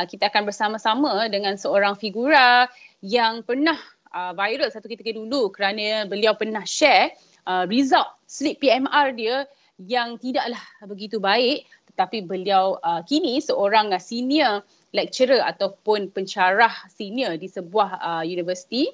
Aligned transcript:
uh, 0.00 0.06
kita 0.08 0.32
akan 0.32 0.48
bersama-sama 0.48 1.28
dengan 1.28 1.60
seorang 1.60 1.92
figura 2.00 2.64
yang 3.04 3.44
pernah 3.44 3.76
uh, 4.16 4.32
viral 4.32 4.72
satu 4.72 4.88
ketika 4.88 5.12
dulu 5.12 5.52
kerana 5.52 6.08
beliau 6.08 6.32
pernah 6.32 6.64
share 6.64 7.12
uh, 7.44 7.68
result 7.68 8.08
sleep 8.24 8.64
PMR 8.64 9.12
dia 9.12 9.44
yang 9.76 10.16
tidaklah 10.16 10.60
begitu 10.88 11.20
baik. 11.20 11.68
Tetapi 11.92 12.24
beliau 12.24 12.80
uh, 12.80 13.04
kini 13.04 13.44
seorang 13.44 13.92
senior 14.00 14.64
lecturer 14.96 15.44
ataupun 15.44 16.08
pencarah 16.08 16.72
senior 16.88 17.36
di 17.36 17.46
sebuah 17.46 17.90
uh, 18.00 18.24
universiti 18.24 18.88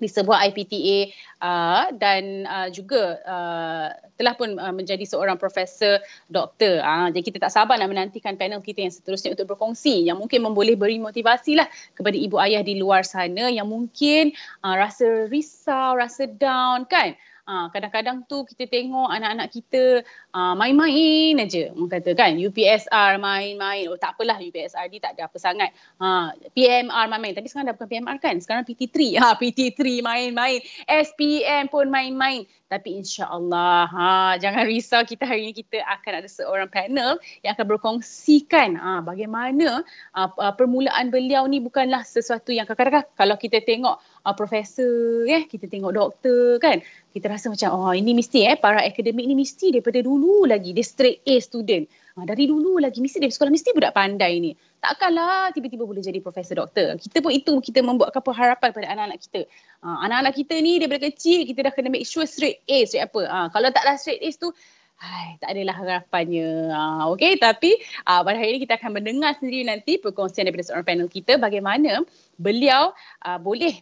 di 0.00 0.08
sebuah 0.08 0.48
IPTA 0.48 0.98
uh, 1.44 1.84
dan 1.94 2.48
uh, 2.48 2.68
juga 2.72 3.20
uh, 3.22 3.88
telah 4.16 4.34
pun 4.34 4.56
uh, 4.56 4.72
menjadi 4.72 5.04
seorang 5.04 5.36
profesor 5.36 6.00
doktor. 6.32 6.80
Uh, 6.80 7.12
jadi 7.12 7.22
kita 7.22 7.38
tak 7.44 7.52
sabar 7.52 7.76
nak 7.76 7.92
menantikan 7.92 8.34
panel 8.40 8.64
kita 8.64 8.80
yang 8.80 8.90
seterusnya 8.90 9.36
untuk 9.36 9.52
berkongsi 9.54 10.08
yang 10.08 10.16
mungkin 10.16 10.40
memboleh 10.40 10.74
beri 10.74 10.96
motivasi 10.96 11.60
lah 11.60 11.68
kepada 11.92 12.16
ibu 12.16 12.40
ayah 12.40 12.64
di 12.64 12.80
luar 12.80 13.04
sana 13.04 13.52
yang 13.52 13.68
mungkin 13.68 14.32
uh, 14.64 14.74
rasa 14.74 15.28
risau, 15.28 16.00
rasa 16.00 16.24
down 16.24 16.88
kan. 16.88 17.12
Ha, 17.50 17.66
kadang-kadang 17.74 18.30
tu 18.30 18.46
kita 18.46 18.70
tengok 18.70 19.10
anak-anak 19.10 19.50
kita 19.50 20.06
uh, 20.30 20.54
main-main 20.54 21.34
aja. 21.34 21.74
Orang 21.74 21.90
kata 21.90 22.14
kan 22.14 22.38
UPSR 22.38 23.18
main-main. 23.18 23.90
Oh 23.90 23.98
tak 23.98 24.14
apalah 24.14 24.38
UPSR 24.38 24.86
ni 24.86 25.02
tak 25.02 25.18
ada 25.18 25.26
apa 25.26 25.34
sangat. 25.34 25.74
Ha, 25.98 26.30
PMR 26.54 27.10
main-main. 27.10 27.34
Tapi 27.34 27.50
sekarang 27.50 27.66
dah 27.66 27.74
bukan 27.74 27.90
PMR 27.90 28.16
kan. 28.22 28.38
Sekarang 28.38 28.62
PT3. 28.62 29.18
Ha, 29.18 29.34
PT3 29.34 29.82
main-main. 29.98 30.62
SPM 30.86 31.66
pun 31.66 31.90
main-main. 31.90 32.46
Tapi 32.70 33.02
insya-Allah 33.02 33.90
ha, 33.90 34.08
jangan 34.38 34.62
risau 34.62 35.02
kita 35.02 35.26
hari 35.26 35.50
ini 35.50 35.52
kita 35.58 35.82
akan 35.82 36.22
ada 36.22 36.28
seorang 36.30 36.70
panel 36.70 37.18
yang 37.42 37.58
akan 37.58 37.66
berkongsikan 37.66 38.78
ha, 38.78 39.02
bagaimana 39.02 39.82
ha, 40.14 40.54
permulaan 40.54 41.10
beliau 41.10 41.50
ni 41.50 41.58
bukanlah 41.58 42.06
sesuatu 42.06 42.54
yang 42.54 42.70
kadang-kadang 42.70 43.10
kalau 43.18 43.34
kita 43.34 43.58
tengok 43.66 43.98
uh, 44.24 44.34
profesor 44.36 45.26
ya 45.26 45.44
kita 45.48 45.66
tengok 45.66 45.92
doktor 45.96 46.60
kan 46.62 46.78
kita 47.10 47.26
rasa 47.26 47.50
macam 47.50 47.74
oh 47.74 47.92
ini 47.92 48.14
mesti 48.14 48.46
eh 48.46 48.54
para 48.54 48.84
akademik 48.86 49.26
ni 49.26 49.34
mesti 49.34 49.74
daripada 49.74 49.98
dulu 50.04 50.46
lagi 50.46 50.70
dia 50.70 50.86
straight 50.86 51.24
A 51.26 51.42
student 51.42 51.90
ha, 52.20 52.28
dari 52.28 52.44
dulu 52.44 52.76
lagi. 52.76 53.00
Mesti 53.00 53.16
dari 53.16 53.32
sekolah 53.32 53.48
mesti 53.48 53.72
budak 53.72 53.96
pandai 53.96 54.36
ni. 54.44 54.52
Takkanlah 54.76 55.56
tiba-tiba 55.56 55.88
boleh 55.88 56.04
jadi 56.04 56.20
profesor 56.20 56.60
doktor. 56.60 57.00
Kita 57.00 57.24
pun 57.24 57.32
itu 57.32 57.56
kita 57.64 57.80
membuatkan 57.80 58.20
pengharapan 58.20 58.68
pada 58.76 58.86
anak-anak 58.92 59.18
kita. 59.24 59.40
Ha, 59.80 60.04
anak-anak 60.04 60.34
kita 60.36 60.54
ni 60.60 60.76
daripada 60.76 61.08
kecil 61.08 61.48
kita 61.48 61.64
dah 61.64 61.72
kena 61.72 61.88
make 61.88 62.04
sure 62.04 62.28
straight 62.28 62.60
A 62.68 62.84
straight 62.84 63.08
apa? 63.08 63.20
Ha, 63.24 63.38
kalau 63.48 63.72
taklah 63.72 63.96
straight 63.96 64.20
A 64.20 64.28
tu 64.36 64.52
Hai, 65.00 65.40
tak 65.40 65.56
adalah 65.56 65.80
harapannya. 65.80 66.76
Uh, 66.76 67.16
okay, 67.16 67.40
tapi 67.40 67.72
uh, 68.04 68.20
pada 68.20 68.36
hari 68.36 68.52
ini 68.52 68.68
kita 68.68 68.76
akan 68.76 69.00
mendengar 69.00 69.32
sendiri 69.32 69.64
nanti 69.64 69.96
perkongsian 69.96 70.44
daripada 70.44 70.68
seorang 70.68 70.84
panel 70.84 71.08
kita 71.08 71.40
bagaimana 71.40 72.04
beliau 72.36 72.92
uh, 73.24 73.40
boleh 73.40 73.80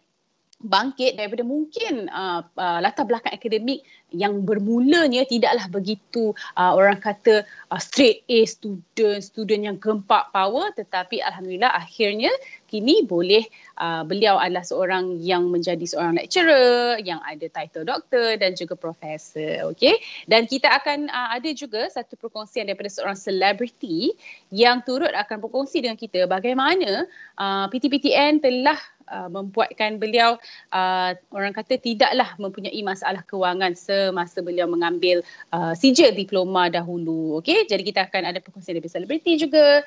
bangkit 0.62 1.19
daripada 1.19 1.42
mungkin 1.42 2.06
uh, 2.06 2.47
uh, 2.55 2.78
latar 2.78 3.02
belakang 3.06 3.34
akademik 3.34 3.83
yang 4.12 4.45
bermulanya 4.48 5.28
tidaklah 5.28 5.69
begitu 5.69 6.33
uh, 6.56 6.73
orang 6.73 6.97
kata 6.97 7.45
uh, 7.69 7.81
straight 7.81 8.25
A 8.28 8.48
student, 8.48 9.20
student 9.20 9.62
yang 9.69 9.77
gempak 9.77 10.33
power. 10.33 10.73
Tetapi 10.73 11.20
alhamdulillah 11.20 11.73
akhirnya 11.73 12.33
kini 12.69 13.05
boleh 13.05 13.45
uh, 13.81 14.05
beliau 14.05 14.41
adalah 14.41 14.64
seorang 14.64 15.20
yang 15.20 15.48
menjadi 15.53 15.84
seorang 15.84 16.17
lecturer 16.17 17.01
yang 17.05 17.20
ada 17.25 17.48
title 17.53 17.84
doktor 17.84 18.41
dan 18.41 18.56
juga 18.56 18.77
profesor 18.77 19.73
okey? 19.77 20.01
Dan 20.25 20.48
kita 20.48 20.73
akan 20.73 21.12
uh, 21.12 21.29
ada 21.36 21.51
juga 21.53 21.89
satu 21.92 22.17
perkongsian 22.17 22.69
daripada 22.69 22.89
seorang 22.89 23.17
selebriti 23.17 24.17
yang 24.48 24.81
turut 24.84 25.12
akan 25.12 25.45
berkongsi 25.45 25.84
dengan 25.84 26.01
kita 26.01 26.25
bagaimana 26.25 27.05
uh, 27.36 27.67
PTPTN 27.69 28.40
telah 28.40 28.80
uh, 29.11 29.29
membuatkan 29.33 29.96
beliau 29.96 30.36
uh, 30.73 31.11
orang 31.33 31.52
kata 31.57 31.80
tidaklah 31.80 32.36
mempunyai 32.36 32.80
masalah 32.85 33.25
kewangan 33.25 33.73
semasa 34.11 34.39
beliau 34.39 34.70
mengambil 34.70 35.27
uh, 35.51 35.75
sijil 35.75 36.14
diploma 36.14 36.70
dahulu. 36.70 37.42
Okey, 37.42 37.67
jadi 37.67 37.83
kita 37.83 38.01
akan 38.07 38.31
ada 38.31 38.39
perkongsian 38.39 38.79
dari 38.79 38.86
selebriti 38.86 39.35
juga. 39.35 39.83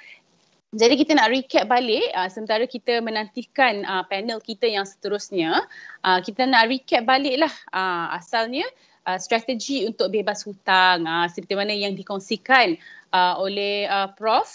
Jadi 0.72 0.96
kita 0.96 1.12
nak 1.20 1.36
recap 1.36 1.68
balik 1.68 2.16
uh, 2.16 2.32
sementara 2.32 2.64
kita 2.64 3.04
menantikan 3.04 3.84
uh, 3.84 4.08
panel 4.08 4.40
kita 4.40 4.72
yang 4.72 4.88
seterusnya. 4.88 5.68
Uh, 6.00 6.24
kita 6.24 6.48
nak 6.48 6.72
recap 6.72 7.04
baliklah 7.04 7.52
uh, 7.76 8.16
asalnya 8.16 8.64
uh, 9.04 9.20
strategi 9.20 9.84
untuk 9.84 10.08
bebas 10.08 10.48
hutang 10.48 11.04
uh, 11.04 11.28
seperti 11.28 11.60
mana 11.60 11.76
yang 11.76 11.92
dikongsikan 11.92 12.80
uh, 13.12 13.36
oleh 13.44 13.84
uh, 13.92 14.16
Prof. 14.16 14.48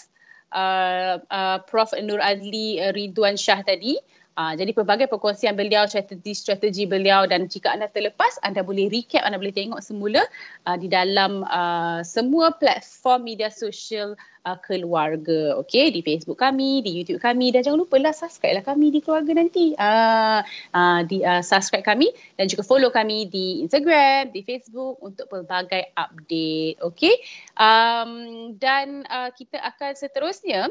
Uh, 0.47 1.21
uh, 1.27 1.59
Prof 1.69 1.91
Nur 2.01 2.17
Adli 2.23 2.81
uh, 2.81 2.89
Ridwan 2.95 3.37
Shah 3.37 3.61
tadi. 3.61 3.93
Uh, 3.93 4.16
jadi 4.37 4.69
pelbagai 4.69 5.09
perkongsian 5.09 5.57
beliau, 5.57 5.89
strategi-strategi 5.89 6.85
beliau 6.85 7.25
dan 7.25 7.49
jika 7.49 7.73
anda 7.73 7.89
terlepas, 7.89 8.37
anda 8.45 8.61
boleh 8.61 8.85
recap, 8.85 9.25
anda 9.25 9.41
boleh 9.41 9.49
tengok 9.49 9.81
semula 9.81 10.21
uh, 10.69 10.77
di 10.77 10.85
dalam 10.85 11.41
uh, 11.41 12.05
semua 12.05 12.53
platform 12.53 13.25
media 13.25 13.49
sosial 13.49 14.13
uh, 14.45 14.57
keluarga. 14.61 15.57
Okay, 15.65 15.89
di 15.89 16.05
Facebook 16.05 16.37
kami, 16.37 16.85
di 16.85 17.01
YouTube 17.01 17.17
kami 17.17 17.49
dan 17.49 17.65
jangan 17.65 17.81
lupa 17.81 17.97
lah 17.97 18.13
subscribe 18.13 18.61
lah 18.61 18.65
kami 18.65 18.93
di 18.93 19.01
keluarga 19.01 19.33
nanti. 19.33 19.73
Uh, 19.73 20.45
uh, 20.71 21.01
di 21.01 21.25
uh, 21.25 21.41
subscribe 21.41 21.81
kami 21.81 22.13
dan 22.37 22.45
juga 22.45 22.61
follow 22.61 22.93
kami 22.93 23.25
di 23.25 23.65
Instagram, 23.65 24.29
di 24.29 24.45
Facebook 24.45 25.01
untuk 25.01 25.33
pelbagai 25.33 25.97
update. 25.97 26.77
Okay, 26.93 27.15
um, 27.57 28.53
dan 28.53 29.01
uh, 29.09 29.33
kita 29.33 29.57
akan 29.57 29.97
seterusnya, 29.97 30.69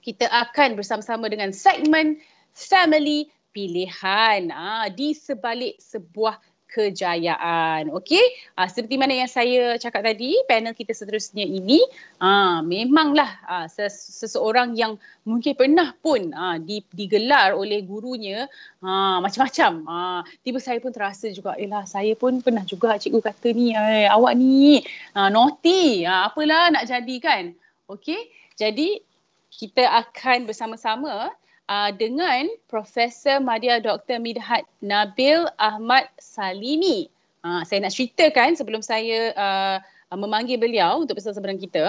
kita 0.00 0.24
akan 0.24 0.72
bersama-sama 0.72 1.28
dengan 1.28 1.52
segmen 1.52 2.16
family 2.58 3.30
pilihan 3.54 4.50
ah 4.50 4.90
di 4.90 5.14
sebalik 5.14 5.78
sebuah 5.78 6.38
kejayaan. 6.68 7.88
Okey, 7.96 8.20
ah, 8.60 8.68
seperti 8.68 9.00
mana 9.00 9.16
yang 9.16 9.30
saya 9.30 9.80
cakap 9.80 10.04
tadi, 10.04 10.36
panel 10.44 10.76
kita 10.76 10.92
seterusnya 10.92 11.42
ini 11.42 11.80
ah, 12.20 12.60
memanglah 12.60 13.40
ah, 13.48 13.66
ses- 13.72 14.20
seseorang 14.20 14.76
yang 14.76 15.00
mungkin 15.24 15.56
pernah 15.56 15.96
pun 15.96 16.28
ah, 16.36 16.60
di, 16.60 16.84
digelar 16.92 17.56
oleh 17.56 17.80
gurunya 17.80 18.44
ah, 18.84 19.16
macam-macam. 19.24 19.72
Ah, 19.88 20.20
tiba 20.44 20.60
saya 20.60 20.76
pun 20.78 20.92
terasa 20.92 21.32
juga, 21.32 21.56
elah 21.56 21.88
saya 21.88 22.12
pun 22.12 22.44
pernah 22.44 22.62
juga 22.68 23.00
cikgu 23.00 23.24
kata 23.24 23.48
ni, 23.56 23.72
eh, 23.72 24.04
awak 24.12 24.36
ni 24.36 24.84
ah, 25.16 25.32
naughty, 25.32 26.04
ah, 26.04 26.28
apalah 26.28 26.68
nak 26.68 26.84
jadi 26.84 27.16
kan. 27.16 27.44
Okey, 27.88 28.28
jadi 28.60 29.00
kita 29.48 29.88
akan 29.88 30.44
bersama-sama 30.44 31.32
uh, 31.68 31.90
dengan 31.94 32.48
Profesor 32.66 33.38
Madya 33.38 33.78
Dr. 33.78 34.18
Midhat 34.18 34.64
Nabil 34.82 35.46
Ahmad 35.60 36.08
Salimi. 36.18 37.12
Uh, 37.44 37.62
saya 37.62 37.84
nak 37.84 37.94
ceritakan 37.94 38.58
sebelum 38.58 38.82
saya 38.82 39.30
uh, 39.36 39.78
memanggil 40.16 40.58
beliau 40.58 41.04
untuk 41.04 41.20
bersama 41.20 41.44
dengan 41.46 41.60
kita. 41.62 41.84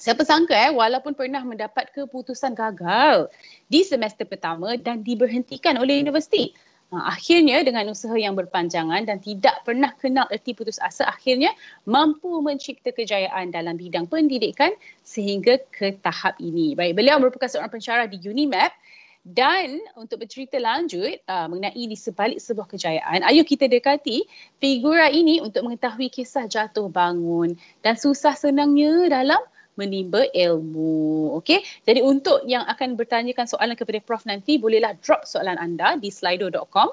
Siapa 0.00 0.24
sangka 0.24 0.56
eh 0.56 0.72
walaupun 0.72 1.12
pernah 1.12 1.44
mendapat 1.44 1.92
keputusan 1.92 2.56
gagal 2.56 3.28
di 3.68 3.84
semester 3.84 4.24
pertama 4.24 4.80
dan 4.80 5.04
diberhentikan 5.04 5.76
oleh 5.76 6.00
universiti 6.00 6.56
akhirnya 6.90 7.62
dengan 7.62 7.86
usaha 7.94 8.18
yang 8.18 8.34
berpanjangan 8.34 9.06
dan 9.06 9.22
tidak 9.22 9.62
pernah 9.62 9.94
kenal 9.94 10.26
erti 10.26 10.58
putus 10.58 10.82
asa 10.82 11.06
akhirnya 11.06 11.54
mampu 11.86 12.42
mencipta 12.42 12.90
kejayaan 12.90 13.54
dalam 13.54 13.78
bidang 13.78 14.10
pendidikan 14.10 14.74
sehingga 15.06 15.62
ke 15.70 15.94
tahap 16.02 16.42
ini. 16.42 16.74
Baik, 16.74 16.98
beliau 16.98 17.22
merupakan 17.22 17.46
seorang 17.46 17.70
pensyarah 17.70 18.10
di 18.10 18.18
UNIMAP 18.18 18.74
dan 19.20 19.76
untuk 20.00 20.24
bercerita 20.24 20.56
lanjut 20.56 21.20
uh, 21.28 21.44
mengenai 21.44 21.84
di 21.84 21.92
sebalik 21.92 22.40
sebuah 22.40 22.64
kejayaan, 22.72 23.20
ayo 23.28 23.44
kita 23.44 23.68
dekati 23.68 24.24
figura 24.56 25.12
ini 25.12 25.44
untuk 25.44 25.68
mengetahui 25.68 26.08
kisah 26.08 26.48
jatuh 26.48 26.88
bangun 26.88 27.60
dan 27.84 28.00
susah 28.00 28.32
senangnya 28.32 29.12
dalam 29.12 29.38
menimba 29.78 30.26
ilmu. 30.34 31.36
Okey. 31.42 31.62
Jadi 31.86 32.00
untuk 32.02 32.42
yang 32.46 32.66
akan 32.66 32.98
bertanyakan 32.98 33.46
soalan 33.46 33.78
kepada 33.78 34.02
Prof 34.02 34.26
nanti 34.26 34.58
bolehlah 34.58 34.96
drop 34.98 35.26
soalan 35.28 35.56
anda 35.56 35.98
di 35.98 36.10
slido.com. 36.10 36.90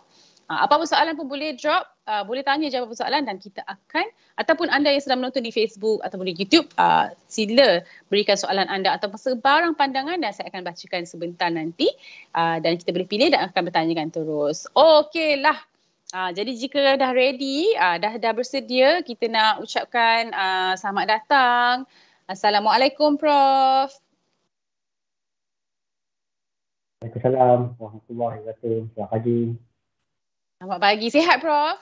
Uh, 0.48 0.64
apa-apa 0.64 0.88
soalan 0.88 1.20
pun 1.20 1.28
boleh 1.28 1.60
drop, 1.60 1.84
uh, 2.08 2.24
boleh 2.24 2.40
tanya 2.40 2.72
jawab 2.72 2.96
soalan 2.96 3.28
dan 3.28 3.36
kita 3.36 3.60
akan 3.68 4.08
ataupun 4.40 4.72
anda 4.72 4.96
yang 4.96 5.04
sedang 5.04 5.20
menonton 5.20 5.44
di 5.44 5.52
Facebook 5.52 6.00
ataupun 6.08 6.24
di 6.24 6.40
YouTube, 6.40 6.72
uh, 6.80 7.12
sila 7.28 7.84
berikan 8.08 8.40
soalan 8.40 8.64
anda 8.72 8.96
ataupun 8.96 9.20
sebarang 9.20 9.76
pandangan 9.76 10.24
dan 10.24 10.32
saya 10.32 10.48
akan 10.48 10.64
bacakan 10.64 11.04
sebentar 11.04 11.52
nanti 11.52 11.92
dan 12.32 12.80
kita 12.80 12.96
boleh 12.96 13.12
pilih 13.12 13.28
dan 13.28 13.52
akan 13.52 13.62
bertanyakan 13.68 14.08
terus. 14.08 14.72
Okeylah. 14.72 15.60
Jadi 16.08 16.56
jika 16.56 16.96
dah 16.96 17.12
ready, 17.12 17.76
dah 17.76 18.16
dah 18.16 18.32
bersedia, 18.32 19.04
kita 19.04 19.28
nak 19.28 19.60
ucapkan 19.60 20.32
selamat 20.80 21.06
datang 21.12 21.74
Assalamualaikum 22.28 23.16
Prof. 23.16 23.88
Waalaikumsalam 27.00 27.80
warahmatullahi 27.80 28.44
wabarakatuh. 28.44 28.92
Selamat 28.92 29.12
pagi. 29.16 29.40
Selamat 30.60 30.80
pagi. 30.84 31.08
Sihat 31.08 31.38
Prof? 31.40 31.80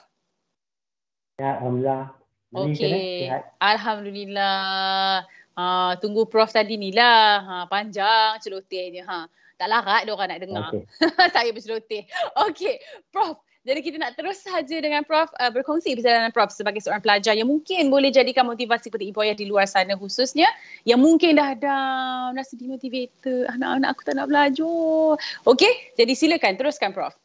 Ya, 1.42 1.58
Alhamdulillah. 1.58 2.14
Okey. 2.54 3.26
Alhamdulillah. 3.58 5.26
Ha, 5.58 5.98
tunggu 5.98 6.30
Prof 6.30 6.54
tadi 6.54 6.78
ni 6.78 6.94
lah. 6.94 7.42
Ha, 7.42 7.54
panjang 7.66 8.38
celotehnya. 8.38 9.02
Ha. 9.02 9.26
Tak 9.58 9.66
larat 9.66 10.06
dia 10.06 10.14
orang 10.14 10.30
nak 10.30 10.42
dengar. 10.46 10.70
Okay. 10.70 10.86
Saya 11.34 11.50
berceloteh. 11.58 12.06
Okey, 12.46 12.78
Prof. 13.10 13.42
Jadi 13.66 13.82
kita 13.82 13.98
nak 13.98 14.14
terus 14.14 14.46
saja 14.46 14.78
dengan 14.78 15.02
Prof 15.02 15.26
uh, 15.42 15.50
berkongsi 15.50 15.98
perjalanan 15.98 16.30
Prof 16.30 16.54
sebagai 16.54 16.78
seorang 16.78 17.02
pelajar 17.02 17.34
yang 17.34 17.50
mungkin 17.50 17.90
boleh 17.90 18.14
jadikan 18.14 18.46
motivasi 18.46 18.94
kepada 18.94 19.02
ibu 19.02 19.18
ayah 19.26 19.34
di 19.34 19.50
luar 19.50 19.66
sana 19.66 19.98
khususnya 19.98 20.46
yang 20.86 21.02
mungkin 21.02 21.34
dah 21.34 21.58
down, 21.58 22.38
rasa 22.38 22.54
demotivated, 22.54 23.50
anak-anak 23.50 23.90
aku 23.90 24.06
tak 24.06 24.14
nak 24.22 24.30
belajar. 24.30 25.18
Okey, 25.50 25.98
jadi 25.98 26.12
silakan 26.14 26.54
teruskan 26.54 26.94
Prof. 26.94 27.18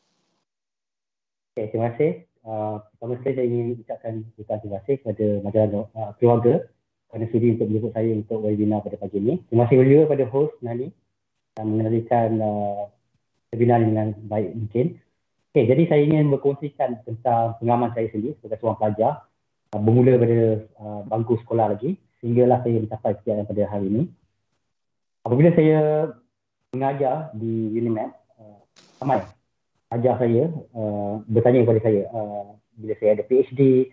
Okay, 1.53 1.69
terima 1.69 1.93
kasih. 1.93 2.25
Uh, 2.41 2.81
pertama 2.97 3.21
sekali 3.21 3.33
saya 3.37 3.45
ingin 3.45 3.67
ucapkan 3.77 4.13
terima 4.33 4.77
kasih 4.81 4.95
kepada 4.97 5.25
majalah 5.45 5.85
uh, 5.93 6.11
keluarga 6.17 6.65
kerana 7.13 7.25
sudi 7.29 7.53
untuk 7.53 7.69
menjemput 7.69 7.91
saya 7.93 8.09
untuk 8.17 8.39
webinar 8.41 8.81
pada 8.81 8.97
pagi 8.97 9.21
ini. 9.21 9.37
Terima 9.45 9.69
kasih 9.69 9.85
juga 9.85 10.09
kepada 10.09 10.25
host 10.33 10.57
Nani 10.65 10.89
yang 11.61 11.67
mengendalikan 11.69 12.41
uh, 12.41 12.89
webinar 13.53 13.85
dengan 13.85 14.17
baik 14.25 14.57
mungkin. 14.57 14.97
Okay, 15.51 15.67
jadi 15.67 15.83
saya 15.91 16.01
ingin 16.07 16.31
berkongsikan 16.31 17.03
tentang 17.03 17.59
pengalaman 17.59 17.91
saya 17.91 18.07
sendiri 18.07 18.39
sebagai 18.39 18.63
seorang 18.63 18.79
pelajar 18.79 19.27
uh, 19.75 19.81
bermula 19.83 20.15
pada 20.15 20.63
uh, 20.79 21.01
bangku 21.11 21.35
sekolah 21.43 21.75
lagi 21.75 21.99
sehinggalah 22.23 22.63
saya 22.63 22.79
mencapai 22.79 23.19
sekian 23.19 23.43
pada 23.43 23.63
hari 23.67 23.91
ini. 23.91 24.03
Apabila 25.27 25.51
saya 25.51 26.07
mengajar 26.71 27.35
di 27.35 27.67
UNIMED, 27.75 28.15
uh, 28.39 28.63
ramai 29.03 29.27
ajar 29.91 30.15
saya 30.23 30.47
bertanya 31.27 31.67
kepada 31.67 31.83
saya 31.83 32.07
bila 32.79 32.93
saya 32.95 33.19
ada 33.19 33.27
PhD 33.27 33.91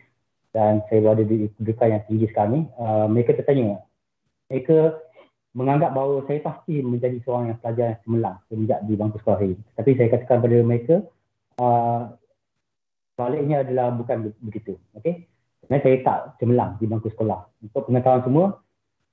dan 0.54 0.78
saya 0.86 1.02
berada 1.02 1.26
di 1.26 1.50
kedudukan 1.58 1.88
yang 1.90 2.02
tinggi 2.06 2.26
sekarang 2.30 2.52
ni, 2.54 2.60
uh, 2.78 3.10
mereka 3.10 3.34
tertanya, 3.34 3.82
mereka 4.46 4.94
menganggap 5.58 5.90
bahawa 5.90 6.22
saya 6.30 6.38
pasti 6.38 6.86
menjadi 6.86 7.18
seorang 7.26 7.50
yang 7.50 7.58
pelajar 7.58 7.86
yang 7.90 8.00
cemerlang 8.06 8.36
semenjak 8.46 8.78
di 8.86 8.94
bangku 8.94 9.18
sekolah 9.18 9.40
ini. 9.42 9.58
Tapi 9.74 9.90
saya 9.98 10.08
katakan 10.14 10.38
kepada 10.38 10.56
mereka, 10.62 10.94
baliknya 13.18 13.66
adalah 13.66 13.90
bukan 13.90 14.30
begitu. 14.38 14.78
Okay? 14.94 15.26
Sebenarnya 15.62 15.84
saya 15.84 15.96
tak 16.06 16.18
cemerlang 16.38 16.70
di 16.78 16.86
bangku 16.86 17.10
sekolah. 17.10 17.40
Untuk 17.66 17.90
pengetahuan 17.90 18.22
semua, 18.22 18.46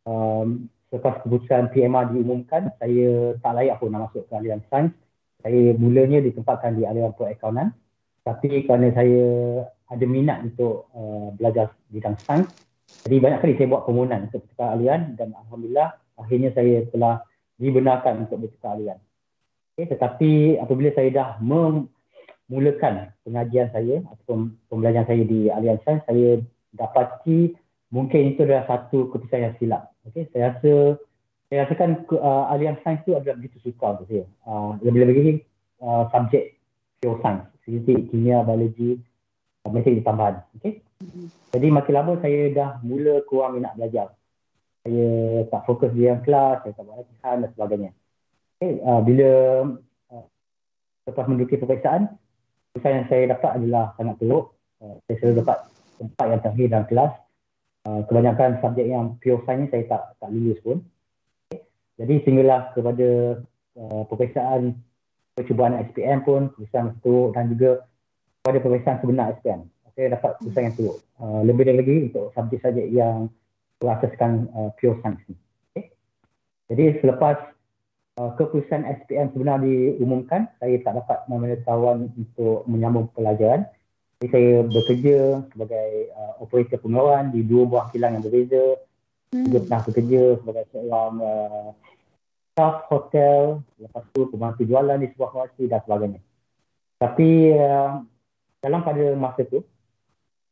um, 0.06 0.69
selepas 0.94 1.25
keputusan 1.25 1.74
PMR 1.74 2.13
diumumkan, 2.13 2.69
saya 2.77 3.33
tak 3.42 3.53
layak 3.57 3.81
pun 3.81 3.89
nak 3.89 4.09
masuk 4.09 4.30
ke 4.30 4.33
aliran 4.38 4.62
sains. 4.69 4.94
Saya 5.42 5.74
mulanya 5.77 6.21
ditempatkan 6.21 6.77
di 6.77 6.86
aliran 6.86 7.18
perakaunan. 7.18 7.74
Tapi 8.21 8.65
kerana 8.65 8.94
saya 8.94 9.25
ada 9.89 10.06
minat 10.06 10.41
untuk 10.41 10.89
uh, 10.94 11.30
belajar 11.38 11.74
bidang 11.94 12.18
sains, 12.21 12.50
jadi 13.06 13.21
banyak 13.21 13.39
kali 13.41 13.53
saya 13.57 13.68
buat 13.69 13.83
permohonan 13.86 14.30
untuk 14.30 14.45
bertukar 14.45 14.77
aliran 14.77 15.13
dan 15.18 15.33
Alhamdulillah 15.33 15.89
akhirnya 16.18 16.50
saya 16.53 16.86
telah 16.89 17.21
dibenarkan 17.57 18.25
untuk 18.25 18.45
bertukar 18.45 18.77
aliran. 18.77 19.00
Okay, 19.75 19.91
tetapi 19.91 20.62
apabila 20.62 20.89
saya 20.95 21.09
dah 21.12 21.30
mem- 21.44 21.91
mulakan 22.45 23.09
pengajian 23.25 23.74
saya 23.74 24.06
ataupun 24.06 24.53
pembelajaran 24.69 25.07
saya 25.09 25.24
di 25.25 25.50
Alian 25.50 25.81
Sains, 25.81 26.06
saya 26.06 26.38
dapati 26.77 27.57
mungkin 27.89 28.36
itu 28.36 28.45
adalah 28.45 28.69
satu 28.69 29.09
keputusan 29.09 29.42
yang 29.50 29.56
silap. 29.57 29.89
Okay, 30.06 30.30
saya 30.30 30.53
rasa 30.53 31.01
saya 31.50 31.65
rasakan 31.65 32.06
uh, 32.13 32.53
Alian 32.53 32.77
Sains 32.86 33.01
itu 33.06 33.18
adalah 33.18 33.38
begitu 33.38 33.57
suka 33.62 33.97
untuk 33.97 34.06
saya. 34.09 34.25
Uh, 34.45 34.77
lebih-lebih 34.86 35.13
lagi 35.13 35.33
uh, 35.81 36.03
subjek 36.13 36.57
pure 37.01 37.18
science, 37.21 37.50
fizik, 37.65 38.09
kimia, 38.09 38.45
biologi, 38.45 38.98
uh, 39.65 39.69
matematik 39.74 40.06
tambahan. 40.06 40.36
Okay? 40.62 40.81
Mm-hmm. 41.01 41.25
Jadi 41.53 41.68
makin 41.69 41.94
lama 41.94 42.13
saya 42.21 42.41
dah 42.53 42.69
mula 42.86 43.21
kurang 43.25 43.57
minat 43.57 43.74
belajar. 43.77 44.13
Saya 44.86 45.09
tak 45.50 45.65
fokus 45.65 45.89
di 45.98 46.06
dalam 46.06 46.21
kelas, 46.21 46.62
saya 46.62 46.74
tak 46.77 46.83
buat 46.86 46.98
latihan 47.01 47.38
dan 47.41 47.50
sebagainya. 47.57 47.91
Okay, 48.57 48.74
uh, 48.86 49.01
bila 49.01 49.31
uh, 50.13 50.25
lepas 51.09 51.25
menduduki 51.25 51.57
peperiksaan, 51.57 52.13
kesan 52.75 53.01
yang 53.01 53.07
saya 53.07 53.24
dapat 53.31 53.51
adalah 53.56 53.95
sangat 53.95 54.16
teruk. 54.19 54.51
Uh, 54.83 55.00
saya 55.07 55.16
selalu 55.24 55.36
dapat 55.42 55.57
tempat 55.95 56.25
yang 56.27 56.42
terakhir 56.44 56.68
dalam 56.68 56.88
kelas. 56.92 57.13
Uh, 57.86 58.01
kebanyakan 58.12 58.51
subjek 58.60 58.88
yang 58.92 59.06
pure 59.24 59.39
science 59.48 59.72
saya 59.72 59.83
tak 59.88 60.04
tak 60.19 60.30
lulus 60.36 60.60
pun. 60.60 60.83
Okay. 61.48 61.63
Jadi 61.95 62.13
sehinggalah 62.27 62.75
kepada 62.75 63.10
uh, 63.80 64.04
peperiksaan 64.12 64.75
percubaan 65.36 65.80
SPM 65.92 66.19
pun 66.27 66.51
kesan 66.60 67.00
teruk 67.00 67.31
dan 67.31 67.48
juga 67.56 67.88
kepada 68.44 68.57
peperiksaan 68.60 68.98
sebenar 69.00 69.25
SPM. 69.39 69.72
Saya 69.95 70.19
dapat 70.19 70.36
kesan 70.44 70.63
yang 70.68 70.75
teruk. 70.75 70.98
Uh, 71.16 71.42
lebih 71.48 71.72
lagi 71.72 72.12
untuk 72.12 72.36
subjek-subjek 72.36 72.92
yang 72.92 73.31
berasaskan 73.80 74.51
uh, 74.51 74.69
pure 74.75 75.00
science 75.00 75.24
ni. 75.31 75.36
Okay. 75.72 75.95
Jadi 76.74 77.00
selepas 77.00 77.55
uh, 78.19 78.31
keputusan 78.35 78.88
SPM 79.03 79.31
sebenar 79.31 79.59
diumumkan, 79.62 80.47
saya 80.59 80.75
tak 80.83 81.03
dapat 81.03 81.17
pengetahuan 81.27 82.12
untuk 82.15 82.63
menyambung 82.67 83.12
pelajaran. 83.12 83.67
Jadi 84.19 84.27
saya 84.31 84.53
bekerja 84.63 85.17
sebagai 85.51 85.89
uh, 86.15 86.33
operator 86.39 86.79
pengawan 86.79 87.35
di 87.35 87.44
dua 87.44 87.63
buah 87.67 87.85
kilang 87.91 88.15
yang 88.15 88.23
berbeza. 88.23 88.79
Hmm. 89.35 89.45
Juga 89.51 89.59
pernah 89.67 89.81
bekerja 89.83 90.21
sebagai 90.39 90.65
seorang 90.71 91.13
uh, 91.19 91.69
staff 92.56 92.75
hotel, 92.88 93.59
lepas 93.83 94.03
tu 94.15 94.31
pembantu 94.31 94.63
jualan 94.63 94.97
di 95.03 95.12
sebuah 95.12 95.29
kawasan 95.35 95.67
dan 95.67 95.81
sebagainya. 95.83 96.21
Tapi 96.95 97.29
uh, 97.59 98.00
dalam 98.63 98.81
pada 98.88 99.06
masa 99.19 99.44
tu, 99.44 99.59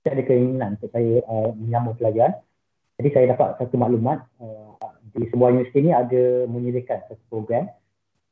saya 0.04 0.20
ada 0.20 0.24
keinginan 0.28 0.76
untuk 0.76 0.92
saya 0.92 1.24
uh, 1.24 1.56
menyambung 1.56 1.96
pelajaran. 1.96 2.36
Jadi 3.00 3.10
saya 3.10 3.26
dapat 3.34 3.56
satu 3.58 3.76
maklumat 3.80 4.28
uh, 4.44 4.63
di 5.14 5.26
sebuah 5.30 5.54
universiti 5.54 5.86
ini 5.86 5.92
ada 5.94 6.50
menyediakan 6.50 7.00
satu 7.06 7.24
program 7.30 7.70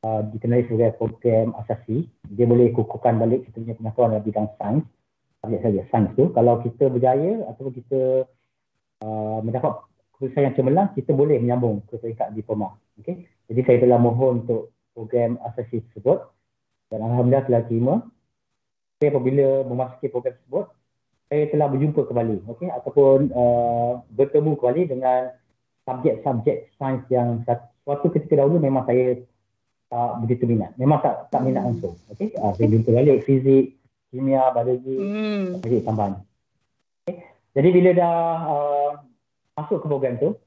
uh, 0.02 0.22
dikenali 0.34 0.66
sebagai 0.66 0.98
program 0.98 1.54
asasi. 1.62 2.10
Dia 2.26 2.46
boleh 2.50 2.74
kukuhkan 2.74 3.22
balik 3.22 3.46
kita 3.50 3.62
punya 3.62 3.76
pengetahuan 3.78 4.10
dalam 4.18 4.26
bidang 4.26 4.48
sains. 4.58 4.86
Saja 5.42 5.58
saja 5.62 5.82
sains 5.90 6.10
tu. 6.18 6.30
Kalau 6.34 6.62
kita 6.62 6.90
berjaya 6.90 7.46
atau 7.50 7.70
kita 7.70 8.02
uh, 9.06 9.40
mendapat 9.46 9.86
keputusan 10.18 10.42
yang 10.42 10.56
cemerlang, 10.58 10.88
kita 10.98 11.14
boleh 11.14 11.38
menyambung 11.42 11.86
ke 11.86 11.98
peringkat 11.98 12.34
diploma. 12.34 12.78
Okay? 13.02 13.26
Jadi 13.50 13.62
saya 13.66 13.78
telah 13.86 14.00
mohon 14.02 14.46
untuk 14.46 14.74
program 14.94 15.38
asasi 15.50 15.82
tersebut 15.90 16.30
dan 16.90 17.00
Alhamdulillah 17.06 17.46
telah 17.46 17.62
terima. 17.66 17.96
Saya 19.02 19.18
apabila 19.18 19.66
memasuki 19.66 20.14
program 20.14 20.38
tersebut, 20.38 20.66
saya 21.26 21.44
telah 21.50 21.68
berjumpa 21.72 22.02
kembali 22.06 22.38
okay? 22.54 22.70
ataupun 22.70 23.34
uh, 23.34 24.06
bertemu 24.14 24.52
kembali 24.62 24.84
dengan 24.94 25.41
subjek-subjek 25.86 26.72
sains 26.78 27.04
yang 27.10 27.42
suatu 27.86 28.08
ketika 28.14 28.40
dahulu 28.40 28.62
memang 28.62 28.86
saya 28.86 29.18
tak 29.92 30.12
begitu 30.24 30.48
minat. 30.48 30.72
Memang 30.80 31.04
tak 31.04 31.28
tak 31.28 31.44
minat 31.44 31.68
hmm. 31.68 31.70
langsung. 31.76 31.96
Okey. 32.16 32.32
Uh, 32.40 32.56
saya 32.56 32.68
jumpa 32.72 32.90
balik 32.96 33.28
fizik, 33.28 33.76
kimia, 34.08 34.48
biologi, 34.56 34.96
hmm. 34.96 35.60
fizik 35.60 35.84
tambahan. 35.84 36.24
Okay. 37.04 37.28
Jadi 37.52 37.70
bila 37.76 37.90
dah 37.92 38.16
uh, 38.48 38.92
masuk 39.60 39.84
ke 39.84 39.88
program 39.92 40.16
tu, 40.16 40.40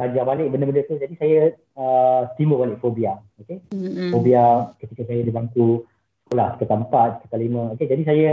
belajar 0.00 0.24
balik 0.24 0.48
benda-benda 0.48 0.82
tu, 0.88 0.96
jadi 0.96 1.14
saya 1.20 1.40
uh, 1.76 2.32
timbul 2.40 2.64
balik 2.64 2.80
fobia. 2.80 3.20
Okey. 3.44 3.60
Hmm. 3.68 4.16
Fobia 4.16 4.72
ketika 4.80 5.04
saya 5.04 5.20
di 5.20 5.32
bangku 5.34 5.84
sekolah, 6.24 6.56
ketika 6.56 6.74
empat, 6.80 7.10
ketika 7.20 7.36
lima. 7.36 7.76
Okey. 7.76 7.86
Jadi 7.92 8.02
saya 8.08 8.32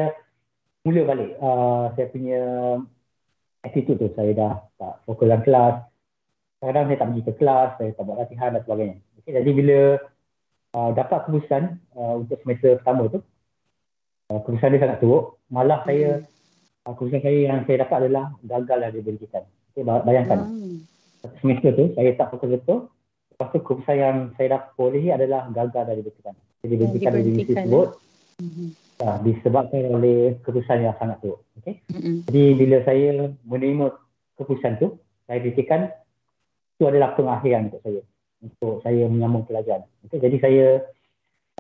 mula 0.88 1.02
balik 1.04 1.30
uh, 1.44 1.92
saya 1.92 2.08
punya 2.08 2.42
attitude 3.68 4.00
tu. 4.00 4.08
Saya 4.16 4.32
dah 4.32 4.54
tak 4.80 4.94
fokus 5.04 5.28
dalam 5.28 5.44
kelas, 5.44 5.76
kadang-kadang 6.64 6.88
saya 6.88 7.00
tak 7.04 7.08
pergi 7.12 7.24
ke 7.28 7.34
kelas, 7.36 7.70
saya 7.76 7.90
tak 7.92 8.04
buat 8.08 8.18
latihan 8.24 8.50
dan 8.56 8.62
sebagainya. 8.64 8.98
Okay, 9.20 9.32
jadi 9.36 9.52
bila 9.52 9.80
uh, 10.80 10.90
dapat 10.96 11.20
keputusan 11.28 11.64
uh, 12.00 12.14
untuk 12.24 12.40
semester 12.40 12.80
pertama 12.80 13.04
tu, 13.12 13.20
uh, 14.32 14.40
keputusan 14.48 14.72
dia 14.72 14.80
sangat 14.80 14.98
teruk. 15.04 15.44
Malah 15.52 15.84
saya, 15.84 16.24
uh, 16.88 16.94
keputusan 16.96 17.20
saya 17.20 17.40
yang 17.52 17.60
saya 17.68 17.78
dapat 17.84 17.96
adalah 18.08 18.26
gagal 18.48 18.78
lah 18.80 18.90
dari 18.96 19.04
pendidikan. 19.04 19.44
Okay, 19.76 19.84
bayangkan, 19.84 20.40
hmm. 20.48 20.78
semester 21.44 21.72
tu 21.76 21.86
saya 22.00 22.10
tak 22.16 22.32
fokus 22.32 22.50
betul. 22.56 22.80
Lepas 23.36 23.48
tu 23.52 23.60
keputusan 23.60 23.98
yang 24.00 24.18
saya 24.40 24.48
dapat 24.56 24.70
boleh 24.80 25.04
adalah 25.12 25.42
gagal 25.52 25.84
dari 25.84 26.00
pendidikan. 26.00 26.36
Jadi 26.64 26.74
pendidikan 26.80 27.12
dari 27.12 27.24
universiti 27.28 27.54
tersebut, 27.60 27.88
hmm. 28.40 28.68
uh, 29.04 29.18
disebabkan 29.20 29.84
oleh 29.92 30.40
keputusan 30.40 30.80
yang 30.80 30.96
sangat 30.96 31.20
teruk. 31.20 31.44
Okay? 31.60 31.84
Hmm. 31.92 32.24
Jadi 32.24 32.44
bila 32.56 32.78
saya 32.88 33.36
menerima 33.44 33.86
keputusan 34.40 34.80
tu, 34.80 34.96
saya 35.28 35.44
fikirkan 35.44 35.92
itu 36.84 36.92
adalah 36.92 37.16
pengakhiran 37.16 37.72
untuk 37.72 37.80
saya 37.88 38.02
untuk 38.44 38.76
saya 38.84 39.08
menyambung 39.08 39.48
pelajaran. 39.48 39.88
Okay, 40.04 40.20
jadi 40.20 40.38
saya 40.44 40.66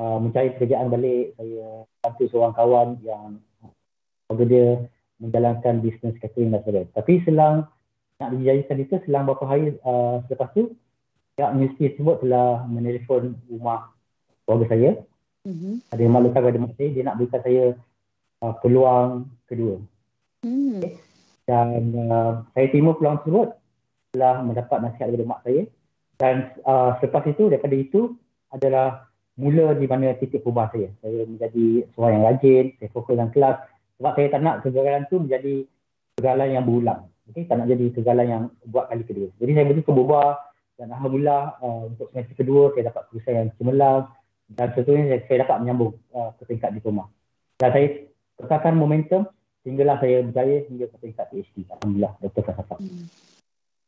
uh, 0.03 0.19
mencari 0.19 0.51
pekerjaan 0.51 0.91
balik, 0.91 1.31
saya 1.39 1.87
bantu 2.03 2.27
seorang 2.27 2.51
kawan 2.51 2.99
yang 3.07 3.39
uh, 3.63 4.43
dia 4.43 4.83
menjalankan 5.23 5.79
bisnes 5.79 6.19
catering 6.19 6.51
dan 6.51 6.59
sebagainya. 6.67 6.91
Tapi 6.91 7.23
selang 7.23 7.71
nak 8.19 8.29
dijadikan 8.35 8.77
itu, 8.83 8.99
selang 9.07 9.23
beberapa 9.23 9.47
hari 9.47 9.79
uh, 9.87 10.19
selepas 10.27 10.51
tu, 10.51 10.75
pihak 11.39 11.55
universiti 11.55 11.95
tersebut 11.95 12.19
telah 12.19 12.67
menelpon 12.67 13.39
rumah 13.47 13.95
keluarga 14.43 14.75
saya. 14.75 14.91
Mm-hmm. 15.47 15.73
Ada 15.87 16.03
malukan 16.11 16.39
kepada 16.43 16.59
mak 16.59 16.75
saya, 16.75 16.89
dia 16.91 17.03
nak 17.07 17.15
berikan 17.15 17.41
saya 17.47 17.63
uh, 18.43 18.53
peluang 18.59 19.31
kedua. 19.47 19.79
Mm. 20.43 20.83
Okay. 20.83 20.99
Dan 21.47 21.95
uh, 22.11 22.43
saya 22.51 22.67
terima 22.67 22.91
peluang 22.99 23.23
tersebut 23.23 23.62
telah 24.13 24.45
mendapat 24.45 24.77
nasihat 24.77 25.09
daripada 25.09 25.31
mak 25.33 25.41
saya 25.41 25.65
dan 26.21 26.53
uh, 26.63 26.95
selepas 27.01 27.25
itu 27.25 27.49
daripada 27.49 27.73
itu 27.73 28.13
adalah 28.53 29.09
mula 29.33 29.73
di 29.73 29.89
mana 29.89 30.13
titik 30.13 30.45
perubahan 30.45 30.69
saya. 30.69 30.89
Saya 31.01 31.25
menjadi 31.25 31.65
seorang 31.93 32.13
yang 32.21 32.25
rajin, 32.29 32.65
saya 32.77 32.89
fokus 32.93 33.17
dalam 33.17 33.33
kelas 33.33 33.57
sebab 33.97 34.11
saya 34.13 34.27
tak 34.29 34.41
nak 34.45 34.55
kegagalan 34.61 35.03
itu 35.09 35.15
menjadi 35.17 35.55
kegagalan 36.13 36.49
yang 36.53 36.63
berulang. 36.63 37.01
Okay, 37.33 37.49
tak 37.49 37.55
nak 37.57 37.67
jadi 37.71 37.85
kegagalan 37.89 38.27
yang 38.29 38.43
buat 38.69 38.85
kali 38.93 39.03
kedua. 39.07 39.27
Jadi 39.41 39.51
saya 39.57 39.65
betul 39.65 39.95
berubah 39.97 40.29
dan 40.77 40.87
Alhamdulillah 40.93 41.41
uh, 41.65 41.81
untuk 41.89 42.07
semester 42.13 42.35
kedua 42.37 42.63
saya 42.77 42.93
dapat 42.93 43.01
kelulusan 43.09 43.33
yang 43.33 43.49
cemerlang 43.57 44.01
dan 44.53 44.67
seterusnya 44.77 45.05
saya, 45.09 45.21
saya 45.25 45.37
dapat 45.47 45.57
menyambung 45.65 45.91
uh, 46.13 46.29
ke 46.37 46.43
tingkat 46.45 46.69
diploma. 46.77 47.09
Dan 47.57 47.69
saya 47.73 47.87
kekalkan 48.37 48.75
momentum 48.77 49.25
sehinggalah 49.63 49.97
saya 49.97 50.21
berjaya 50.27 50.67
hingga 50.67 50.85
ke 50.91 50.97
tingkat 50.99 51.25
PhD. 51.31 51.65
Alhamdulillah, 51.71 52.13
Dr. 52.21 52.43
Fasafak. 52.43 52.77
Hmm. 52.83 53.07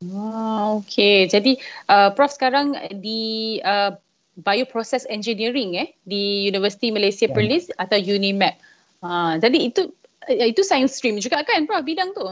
Wow, 0.04 0.84
okay. 0.84 1.24
Jadi 1.32 1.56
uh, 1.88 2.12
Prof 2.12 2.36
sekarang 2.36 2.76
di 3.00 3.58
uh, 3.64 3.96
Bioprocess 4.36 5.08
Engineering 5.08 5.80
eh 5.80 5.96
di 6.04 6.52
Universiti 6.52 6.92
Malaysia 6.92 7.32
ya. 7.32 7.32
Perlis 7.32 7.72
atau 7.80 7.96
UNIMAP. 7.96 8.60
Uh, 9.00 9.40
jadi 9.40 9.72
itu 9.72 9.82
uh, 10.28 10.48
itu 10.52 10.62
science 10.68 11.00
stream 11.00 11.16
juga 11.24 11.40
kan 11.48 11.64
Prof 11.64 11.88
bidang 11.88 12.12
tu? 12.12 12.28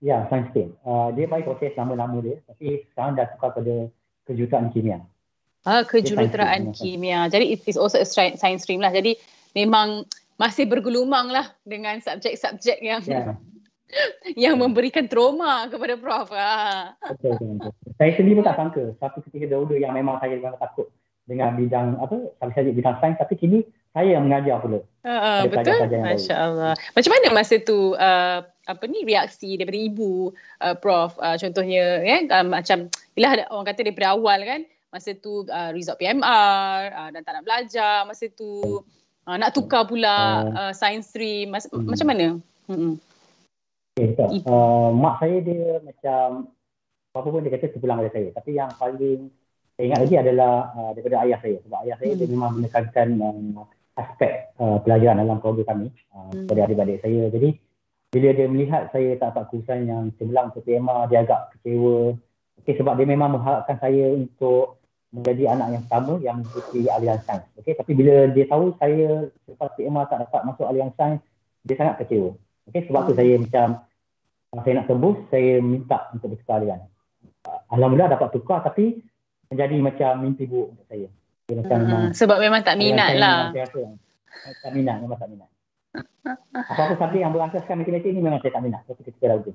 Ya, 0.00 0.24
science 0.32 0.48
stream. 0.56 0.72
Uh, 0.80 1.12
dia 1.12 1.28
bioprocess 1.28 1.76
nama-nama 1.76 2.16
dia 2.24 2.40
tapi 2.48 2.88
sekarang 2.96 3.20
dah 3.20 3.28
tukar 3.36 3.52
pada 3.52 3.92
kejuruteraan 4.24 4.72
kimia. 4.72 5.04
Ah, 5.68 5.84
kejuruteraan 5.84 6.72
kimia. 6.72 7.28
Jadi 7.28 7.52
it 7.52 7.60
is 7.68 7.76
also 7.76 8.00
a 8.00 8.08
science 8.08 8.64
stream 8.64 8.80
lah. 8.80 8.88
Jadi 8.88 9.20
memang 9.52 10.08
masih 10.40 10.64
bergelumang 10.64 11.28
lah 11.28 11.52
dengan 11.68 12.00
subjek-subjek 12.00 12.80
yang 12.80 13.04
yeah 13.04 13.36
yang 14.38 14.58
memberikan 14.58 15.06
trauma 15.10 15.66
kepada 15.66 15.94
Prof. 15.98 16.30
Ha. 16.32 16.94
Betul, 17.16 17.36
betul, 17.38 17.72
Saya 17.98 18.10
sendiri 18.16 18.38
pun 18.40 18.46
tak 18.46 18.58
sangka 18.58 18.82
satu 18.98 19.18
ketika 19.28 19.50
dahulu 19.50 19.76
yang 19.76 19.92
memang 19.94 20.18
saya 20.22 20.38
memang 20.38 20.58
takut 20.58 20.88
dengan 21.30 21.54
bidang 21.54 21.94
apa, 22.02 22.16
saya 22.42 22.50
saja 22.58 22.70
bidang 22.74 22.96
sains 22.98 23.18
tapi 23.18 23.34
kini 23.38 23.62
saya 23.90 24.18
yang 24.18 24.26
mengajar 24.26 24.62
pula. 24.62 24.82
Uh, 25.02 25.46
betul. 25.50 25.78
Masya 25.90 26.34
Allah. 26.34 26.72
Macam 26.94 27.10
mana 27.10 27.26
masa 27.34 27.58
tu 27.58 27.94
uh, 27.98 28.38
apa 28.70 28.84
ni 28.86 29.02
reaksi 29.02 29.58
daripada 29.58 29.78
ibu 29.78 30.30
uh, 30.62 30.74
Prof 30.78 31.18
uh, 31.18 31.34
contohnya 31.34 31.98
ya 32.06 32.22
uh, 32.30 32.46
macam 32.46 32.86
ialah 33.18 33.50
orang 33.50 33.66
kata 33.66 33.80
daripada 33.82 34.14
awal 34.14 34.38
kan 34.46 34.62
masa 34.94 35.14
tu 35.18 35.46
uh, 35.50 35.70
result 35.74 35.98
PMR 35.98 36.78
uh, 36.94 37.08
dan 37.10 37.22
tak 37.26 37.34
nak 37.34 37.44
belajar 37.46 38.06
masa 38.06 38.30
tu 38.30 38.82
uh, 39.26 39.36
nak 39.38 39.54
tukar 39.54 39.86
pula 39.86 40.46
uh, 40.54 40.72
science 40.74 41.10
stream 41.10 41.50
Mas- 41.50 41.70
hmm. 41.70 41.86
macam 41.86 42.06
mana? 42.06 42.26
Hmm. 42.70 42.94
Okay. 43.98 44.14
Uh, 44.46 44.94
mak 44.94 45.18
saya 45.18 45.42
dia 45.42 45.82
macam 45.82 46.50
apa 47.10 47.26
pun 47.26 47.42
dia 47.42 47.52
kata 47.52 47.74
terpulang 47.74 47.98
pada 48.00 48.12
saya. 48.14 48.28
Tapi 48.30 48.50
yang 48.54 48.70
paling 48.78 49.28
saya 49.74 49.84
ingat 49.90 50.00
lagi 50.06 50.16
adalah 50.20 50.52
uh, 50.76 50.90
daripada 50.94 51.16
ayah 51.26 51.38
saya. 51.42 51.56
Sebab 51.66 51.78
ayah 51.88 51.96
saya 51.98 52.12
hmm. 52.14 52.18
dia 52.20 52.28
memang 52.30 52.50
menekankan 52.60 53.08
um, 53.18 53.66
aspek 53.98 54.54
uh, 54.62 54.78
pelajaran 54.80 55.20
dalam 55.20 55.38
keluarga 55.42 55.74
kami 55.74 55.88
uh, 56.14 56.30
hmm. 56.30 56.46
kepada 56.46 56.60
adik-adik 56.70 56.98
saya. 57.02 57.22
Jadi 57.34 57.50
bila 58.10 58.28
dia 58.34 58.46
melihat 58.50 58.82
saya 58.90 59.14
tak 59.18 59.34
dapat 59.34 59.44
kursusan 59.54 59.86
yang 59.86 60.02
cemerlang 60.18 60.50
untuk 60.50 60.66
PMA, 60.66 60.96
dia 61.10 61.18
agak 61.22 61.40
kecewa. 61.54 62.18
Okay, 62.60 62.74
sebab 62.76 62.94
dia 62.98 63.06
memang 63.06 63.38
mengharapkan 63.38 63.78
saya 63.80 64.12
untuk 64.12 64.82
menjadi 65.10 65.58
anak 65.58 65.68
yang 65.74 65.82
pertama 65.86 66.12
yang 66.22 66.36
mengikuti 66.42 66.80
aliran 66.86 67.20
sains. 67.26 67.46
Okay, 67.58 67.74
tapi 67.74 67.92
bila 67.94 68.30
dia 68.30 68.46
tahu 68.46 68.74
saya 68.78 69.30
selepas 69.46 69.70
PMA 69.74 70.02
tak 70.06 70.18
dapat 70.26 70.40
masuk 70.46 70.66
aliran 70.66 70.92
sains, 70.94 71.22
dia 71.66 71.74
sangat 71.78 72.02
kecewa. 72.02 72.34
Okay, 72.68 72.84
sebab 72.84 73.08
tu 73.08 73.12
hmm. 73.16 73.18
saya 73.18 73.34
macam 73.40 73.66
saya 74.50 74.72
nak 74.82 74.86
tembus, 74.90 75.16
saya 75.30 75.62
minta 75.62 76.10
untuk 76.10 76.34
bertukar 76.34 76.60
Alhamdulillah 77.70 78.10
dapat 78.12 78.28
tukar 78.34 78.60
tapi 78.66 78.98
menjadi 79.48 79.76
macam 79.78 80.10
mimpi 80.26 80.44
buruk 80.46 80.74
untuk 80.74 80.86
saya. 80.90 81.08
Dia 81.46 81.54
macam 81.58 81.76
uh, 81.76 81.82
memang, 81.86 82.02
sebab 82.14 82.38
memang 82.38 82.60
tak 82.62 82.76
minat 82.78 83.18
lah. 83.18 83.50
tak 84.62 84.70
minat, 84.74 84.96
memang 85.02 85.18
tak 85.18 85.30
minat. 85.30 85.50
Apa-apa 86.54 86.94
subjek 86.98 87.20
yang 87.22 87.34
berasaskan 87.34 87.82
matematik 87.82 88.10
ni 88.14 88.22
memang 88.22 88.38
saya 88.42 88.54
tak 88.54 88.62
minat. 88.62 88.82
Tapi 88.86 89.02
ketika 89.02 89.26
dahulu. 89.34 89.54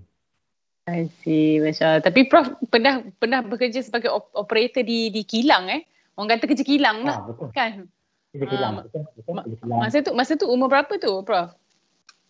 I 0.85 1.09
see, 1.23 1.57
Masya 1.63 2.03
Tapi 2.03 2.29
Prof 2.29 2.61
pernah 2.69 3.01
pernah 3.17 3.41
bekerja 3.41 3.81
sebagai 3.81 4.13
op- 4.13 4.35
operator 4.37 4.85
di 4.85 5.09
di 5.09 5.25
kilang 5.25 5.65
eh? 5.71 5.87
Orang 6.15 6.35
kata 6.35 6.45
kerja 6.45 6.63
kilang 6.63 7.07
lah. 7.07 7.23
Ha, 7.23 7.27
betul. 7.27 7.47
Kan? 7.55 7.87
Kerja 8.35 8.47
kilang. 8.47 8.71
Uh, 8.75 8.83
betul. 8.83 9.01
betul. 9.15 9.33
Kerja 9.33 9.57
kilang. 9.63 9.79
Masa 9.79 9.97
tu, 10.03 10.11
masa 10.13 10.31
tu 10.35 10.45
umur 10.51 10.67
berapa 10.67 10.93
tu 10.99 11.23
Prof? 11.23 11.55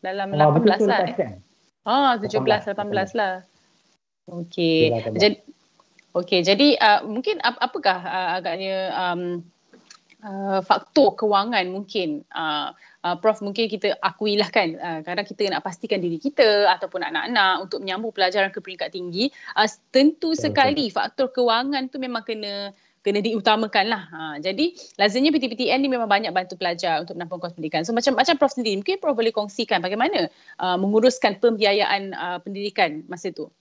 Dalam 0.05 0.29
oh, 0.37 0.53
18 0.53 0.61
betul, 0.61 0.87
lah. 0.87 0.99
Eh? 1.09 1.33
Ah, 1.85 2.13
17 2.21 2.37
18, 2.37 2.77
18 2.77 3.17
lah. 3.17 3.33
Okey. 4.29 4.93
Jadi 5.17 5.37
okey, 6.13 6.39
jadi 6.45 6.67
uh, 6.77 7.01
mungkin 7.05 7.41
ap- 7.41 7.61
apakah 7.61 7.97
uh, 8.01 8.29
agaknya 8.37 8.93
um, 8.93 9.45
uh, 10.25 10.59
faktor 10.65 11.13
kewangan 11.13 11.69
mungkin 11.69 12.25
uh, 12.33 12.73
uh, 13.05 13.15
prof 13.21 13.45
mungkin 13.45 13.69
kita 13.69 13.93
akuilah 14.01 14.49
kan 14.49 14.73
uh, 14.81 14.99
kadang 15.05 15.25
kita 15.29 15.45
nak 15.53 15.61
pastikan 15.61 16.01
diri 16.01 16.17
kita 16.17 16.73
ataupun 16.73 17.05
anak-anak 17.05 17.69
untuk 17.69 17.85
menyambung 17.85 18.09
pelajaran 18.09 18.49
ke 18.49 18.59
peringkat 18.59 18.89
tinggi 18.89 19.29
uh, 19.53 19.69
tentu 19.93 20.33
sekali 20.33 20.89
faktor 20.89 21.29
kewangan 21.29 21.85
tu 21.93 22.01
memang 22.01 22.25
kena 22.25 22.73
kena 23.05 23.21
diutamakan 23.21 23.85
lah. 23.85 24.03
Ha, 24.09 24.19
jadi 24.41 24.73
lazimnya 24.97 25.29
PTPTN 25.29 25.85
ni 25.85 25.89
memang 25.93 26.09
banyak 26.09 26.33
bantu 26.33 26.57
pelajar 26.57 27.05
untuk 27.05 27.13
menampung 27.13 27.37
kos 27.37 27.53
pendidikan. 27.53 27.85
So 27.85 27.93
macam 27.93 28.17
macam 28.17 28.33
Prof 28.41 28.57
sendiri, 28.57 28.81
mungkin 28.81 28.97
Prof 28.97 29.13
boleh 29.13 29.29
kongsikan 29.29 29.85
bagaimana 29.85 30.33
uh, 30.57 30.77
menguruskan 30.81 31.37
pembiayaan 31.37 32.17
uh, 32.17 32.37
pendidikan 32.41 33.05
masa 33.05 33.29
tu? 33.29 33.53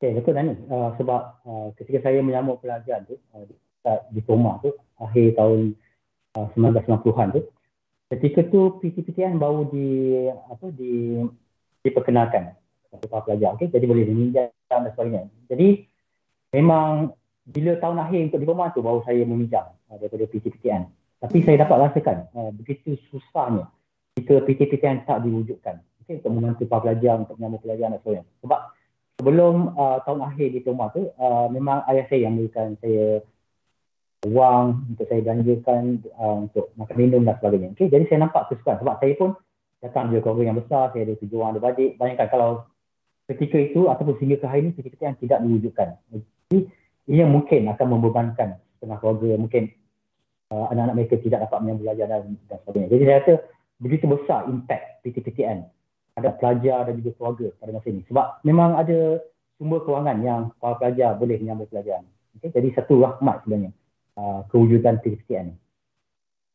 Okay, 0.00 0.16
betul 0.16 0.32
Dani. 0.32 0.56
Uh, 0.72 0.96
sebab 0.96 1.20
uh, 1.44 1.68
ketika 1.76 2.08
saya 2.08 2.24
menyambut 2.24 2.64
pelajar 2.64 3.04
tu, 3.04 3.20
uh, 3.36 3.44
di 4.08 4.24
Toma 4.24 4.56
tu, 4.64 4.72
akhir 4.96 5.36
tahun 5.36 5.76
uh, 6.40 6.48
1990-an 6.56 7.28
tu, 7.36 7.40
ketika 8.16 8.40
tu 8.48 8.80
PTPTN 8.80 9.36
baru 9.36 9.68
di 9.68 9.88
apa 10.26 10.72
di 10.72 11.20
diperkenalkan 11.84 12.56
kepada 12.88 13.24
pelajar. 13.28 13.54
Okay? 13.54 13.68
Jadi 13.68 13.84
boleh 13.84 14.04
diminjam 14.08 14.48
dan 14.66 14.88
sebagainya. 14.90 15.28
Jadi 15.46 15.84
memang 16.56 17.12
bila 17.42 17.74
tahun 17.78 17.98
akhir 17.98 18.20
untuk 18.30 18.40
diploma 18.42 18.70
tu 18.70 18.80
baru 18.84 19.02
saya 19.02 19.22
meminjam 19.26 19.66
uh, 19.90 19.96
daripada 19.98 20.24
PTPTN. 20.30 20.82
Tapi 21.22 21.38
saya 21.46 21.62
dapat 21.62 21.76
rasakan 21.90 22.16
uh, 22.34 22.50
begitu 22.54 22.98
susahnya 23.10 23.70
jika 24.18 24.42
PTPTN 24.44 25.08
tak 25.08 25.24
diwujudkan 25.24 25.80
okay, 26.02 26.18
untuk 26.22 26.32
membantu 26.34 26.62
para 26.68 26.80
pelajar 26.86 27.14
untuk 27.22 27.34
menyambung 27.38 27.62
pelajar 27.62 27.86
dan 27.90 27.98
sebagainya. 28.02 28.26
Sebab 28.44 28.60
sebelum 29.18 29.54
uh, 29.74 29.98
tahun 30.04 30.20
akhir 30.26 30.46
diploma 30.54 30.90
tu 30.92 31.08
uh, 31.08 31.46
memang 31.50 31.86
ayah 31.90 32.04
saya 32.10 32.28
yang 32.28 32.34
memberikan 32.38 32.74
saya 32.78 33.22
wang 34.22 34.86
untuk 34.94 35.06
saya 35.10 35.20
belanjakan 35.22 35.82
uh, 36.14 36.36
untuk 36.46 36.70
makan 36.78 36.96
minum 36.98 37.22
dan 37.26 37.34
sebagainya. 37.42 37.68
Okay, 37.74 37.90
jadi 37.90 38.04
saya 38.06 38.18
nampak 38.26 38.50
kesukaan 38.50 38.78
sebab 38.78 38.94
saya 39.02 39.14
pun 39.18 39.30
datang 39.82 40.14
dari 40.14 40.22
keluarga 40.22 40.42
yang 40.46 40.58
besar, 40.62 40.94
saya 40.94 41.02
ada 41.10 41.14
tujuh 41.18 41.36
orang, 41.42 41.58
ada 41.58 41.62
badik. 41.62 41.90
Bayangkan 41.98 42.28
kalau 42.30 42.50
ketika 43.26 43.58
itu 43.58 43.90
ataupun 43.90 44.14
sehingga 44.22 44.38
ke 44.38 44.46
hari 44.46 44.60
ini 44.66 44.70
PTPTN 44.78 45.18
tidak 45.18 45.38
diwujudkan. 45.42 45.88
Jadi 46.10 46.70
ia 47.10 47.24
mungkin 47.26 47.66
akan 47.70 47.86
membebankan 47.86 48.58
setengah 48.78 48.98
keluarga 49.02 49.38
mungkin 49.38 49.72
uh, 50.52 50.70
anak-anak 50.70 50.94
mereka 50.94 51.14
tidak 51.22 51.48
dapat 51.48 51.58
menyambung 51.62 51.84
belajar 51.88 52.06
dan, 52.06 52.22
dan 52.46 52.58
sebagainya. 52.62 52.88
Jadi 52.92 53.02
saya 53.02 53.16
rasa 53.22 53.34
begitu 53.82 54.04
besar 54.06 54.40
impact 54.46 54.84
PTPTN 55.02 55.58
ada 56.12 56.28
pelajar 56.36 56.86
dan 56.86 56.94
juga 57.00 57.10
keluarga 57.16 57.48
pada 57.56 57.70
masa 57.72 57.88
ini. 57.88 58.04
Sebab 58.06 58.44
memang 58.44 58.76
ada 58.76 59.18
sumber 59.56 59.80
kewangan 59.86 60.18
yang 60.20 60.40
para 60.60 60.76
pelajar 60.76 61.16
boleh 61.16 61.40
menyambung 61.40 61.70
pelajaran. 61.72 62.04
Okay? 62.38 62.52
Jadi 62.52 62.68
satu 62.76 63.00
rahmat 63.00 63.44
sebenarnya 63.44 63.72
uh, 64.20 64.44
kewujudan 64.52 65.00
PTPTN. 65.00 65.56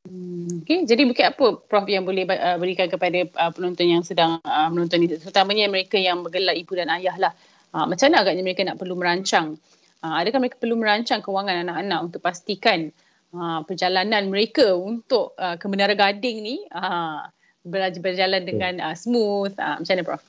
Hmm, 0.07 0.63
okay, 0.63 0.87
jadi 0.87 1.03
mungkin 1.03 1.35
apa 1.35 1.45
Prof 1.67 1.83
yang 1.91 2.07
boleh 2.07 2.23
uh, 2.23 2.55
berikan 2.55 2.87
kepada 2.87 3.27
uh, 3.27 3.51
penonton 3.51 3.91
yang 3.91 4.03
sedang 4.07 4.39
uh, 4.39 4.69
menonton 4.71 5.03
ini, 5.03 5.19
terutamanya 5.19 5.67
mereka 5.67 5.99
yang 5.99 6.23
bergelar 6.23 6.55
ibu 6.55 6.79
dan 6.79 6.87
ayah 6.95 7.15
lah. 7.19 7.33
Uh, 7.75 7.83
macam 7.83 8.07
mana 8.07 8.23
agaknya 8.23 8.43
mereka 8.47 8.63
nak 8.63 8.79
perlu 8.79 8.95
merancang 8.95 9.59
Uh, 10.01 10.15
adakah 10.21 10.37
mereka 10.37 10.61
perlu 10.61 10.77
merancang 10.77 11.25
kewangan 11.25 11.65
anak-anak 11.65 11.99
untuk 12.05 12.21
pastikan 12.21 12.93
uh, 13.33 13.65
perjalanan 13.65 14.29
mereka 14.29 14.77
untuk 14.77 15.33
uh, 15.41 15.57
ke 15.57 15.65
Menara 15.65 15.97
Gading 15.97 16.37
ni 16.45 16.61
uh, 16.69 17.25
berjalan 17.65 18.45
dengan 18.45 18.77
uh, 18.79 18.95
smooth? 18.95 19.57
Uh, 19.57 19.81
macam 19.81 19.93
mana 19.97 20.05
Prof? 20.05 20.23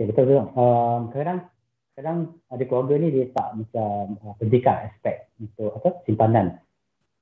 Okay, 0.00 0.08
betul 0.08 0.24
betul. 0.32 0.44
Um, 0.56 1.12
kadang 1.12 1.38
kadang 1.92 2.18
ada 2.48 2.64
keluarga 2.64 2.96
ni 2.96 3.12
dia 3.12 3.28
tak 3.36 3.60
macam 3.60 4.16
uh, 4.24 4.34
pendidikan 4.40 4.88
aspek 4.88 5.28
untuk 5.36 5.76
apa 5.76 6.00
simpanan 6.08 6.56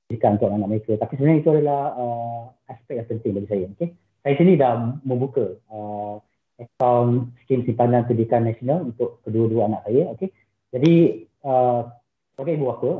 pendidikan 0.07 0.39
untuk 0.39 0.49
anak 0.55 0.69
mereka. 0.71 0.91
Tapi 0.95 1.13
sebenarnya 1.19 1.39
itu 1.43 1.51
adalah 1.51 1.81
uh, 1.99 2.41
aspek 2.71 3.03
yang 3.03 3.07
penting 3.11 3.31
bagi 3.35 3.49
saya. 3.51 3.65
Okay? 3.75 3.89
Saya 4.23 4.33
sini 4.39 4.55
dah 4.55 4.73
membuka 5.03 5.59
uh, 5.67 6.23
akaun 6.55 7.35
skim 7.43 7.67
simpanan 7.67 8.07
pendidikan 8.07 8.47
nasional 8.47 8.87
untuk 8.87 9.19
kedua-dua 9.27 9.67
anak 9.67 9.83
saya. 9.83 10.15
Okay? 10.15 10.31
Jadi 10.69 11.25
uh, 11.45 11.81
sebagai 12.33 12.53
ibu 12.55 12.65
bapa, 12.69 12.91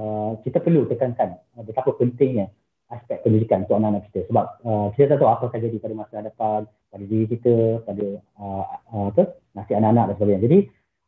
uh, 0.00 0.32
kita 0.44 0.58
perlu 0.64 0.88
tekankan 0.88 1.36
uh, 1.56 1.62
betapa 1.64 1.92
pentingnya 1.96 2.48
aspek 2.90 3.22
pendidikan 3.22 3.62
untuk 3.64 3.78
anak-anak 3.78 4.10
kita. 4.10 4.26
Sebab 4.32 4.44
uh, 4.66 4.86
kita 4.96 5.14
tak 5.14 5.18
tahu 5.22 5.30
apa 5.30 5.44
akan 5.46 5.60
jadi 5.62 5.76
pada 5.78 5.94
masa 5.94 6.16
depan, 6.26 6.60
pada 6.66 7.04
diri 7.06 7.26
kita, 7.30 7.86
pada 7.86 8.06
uh, 8.42 8.64
uh, 8.90 9.06
apa, 9.14 9.22
nasib 9.54 9.78
anak-anak 9.78 10.04
dan 10.10 10.14
sebagainya. 10.18 10.44
Jadi 10.50 10.58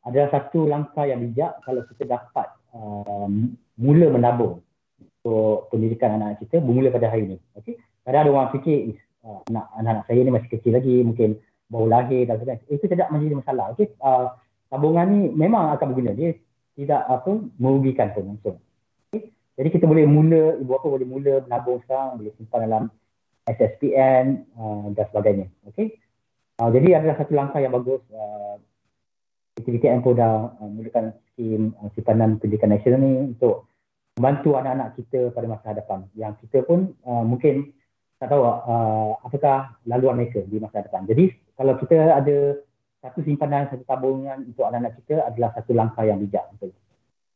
ada 0.03 0.23
satu 0.35 0.67
langkah 0.67 1.07
yang 1.07 1.23
bijak 1.23 1.63
kalau 1.63 1.83
kita 1.87 2.05
dapat 2.07 2.47
uh, 2.75 3.27
mula 3.79 4.07
menabung 4.11 4.63
untuk 5.23 5.71
pendidikan 5.71 6.19
anak-anak 6.19 6.43
kita 6.43 6.59
bermula 6.63 6.91
pada 6.91 7.11
hari 7.11 7.31
ini. 7.31 7.37
Okay? 7.59 7.79
Kadang 8.03 8.27
ada 8.27 8.31
orang 8.35 8.51
fikir 8.55 8.99
uh, 9.23 9.43
anak, 9.51 9.67
anak 9.79 9.97
saya 10.11 10.21
ni 10.23 10.31
masih 10.35 10.51
kecil 10.51 10.75
lagi, 10.75 11.03
mungkin 11.03 11.39
baru 11.71 11.87
lahir 11.87 12.27
dan 12.27 12.39
sebagainya. 12.39 12.67
Itu 12.71 12.85
tidak 12.91 13.11
menjadi 13.11 13.35
masalah. 13.43 13.75
Okay? 13.75 13.91
Uh, 14.03 14.35
tabungan 14.73 15.07
ni 15.13 15.21
memang 15.29 15.77
akan 15.77 15.93
berguna. 15.93 16.17
Dia 16.17 16.33
tidak 16.73 17.05
apa 17.05 17.37
merugikan 17.61 18.17
pun 18.17 18.33
langsung. 18.33 18.57
Okay? 19.13 19.29
Jadi 19.61 19.69
kita 19.69 19.85
boleh 19.85 20.09
mula, 20.09 20.57
ibu 20.57 20.73
bapa 20.73 20.89
boleh 20.89 21.05
mula 21.05 21.45
menabung 21.45 21.85
sekarang, 21.85 22.17
boleh 22.17 22.33
simpan 22.41 22.65
dalam 22.65 22.85
SSPN 23.45 24.49
uh, 24.57 24.89
dan 24.97 25.05
sebagainya. 25.13 25.47
Okay? 25.69 26.01
Uh, 26.57 26.73
jadi 26.73 27.05
adalah 27.05 27.21
satu 27.21 27.37
langkah 27.37 27.61
yang 27.61 27.77
bagus. 27.77 28.01
Uh, 28.09 28.57
PTPTN 29.53 30.01
pun 30.01 30.17
dah 30.17 30.57
uh, 30.65 31.13
skim 31.29 31.77
uh, 31.77 31.93
simpanan 31.93 32.41
pendidikan 32.41 32.73
nasional 32.73 33.05
ni 33.05 33.37
untuk 33.37 33.69
membantu 34.17 34.57
anak-anak 34.57 34.97
kita 34.97 35.29
pada 35.37 35.47
masa 35.49 35.77
hadapan 35.77 36.09
yang 36.17 36.33
kita 36.41 36.65
pun 36.65 36.97
uh, 37.05 37.25
mungkin 37.25 37.69
tak 38.17 38.33
tahu 38.33 38.45
uh, 38.45 39.13
apakah 39.21 39.77
laluan 39.85 40.17
mereka 40.17 40.41
di 40.47 40.57
masa 40.57 40.85
depan. 40.85 41.05
Jadi 41.05 41.37
kalau 41.53 41.77
kita 41.77 42.17
ada 42.17 42.57
satu 43.03 43.19
simpanan, 43.27 43.67
satu 43.67 43.83
tabungan 43.83 44.47
untuk 44.47 44.63
anak-anak 44.63 44.95
kita 45.03 45.27
adalah 45.27 45.51
satu 45.59 45.75
langkah 45.75 46.07
yang 46.07 46.23
bijak 46.23 46.47
betul. 46.55 46.71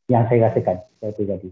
Yang 0.06 0.22
saya 0.30 0.38
rasakan 0.46 0.76
saya 1.02 1.12
pribadi. 1.12 1.50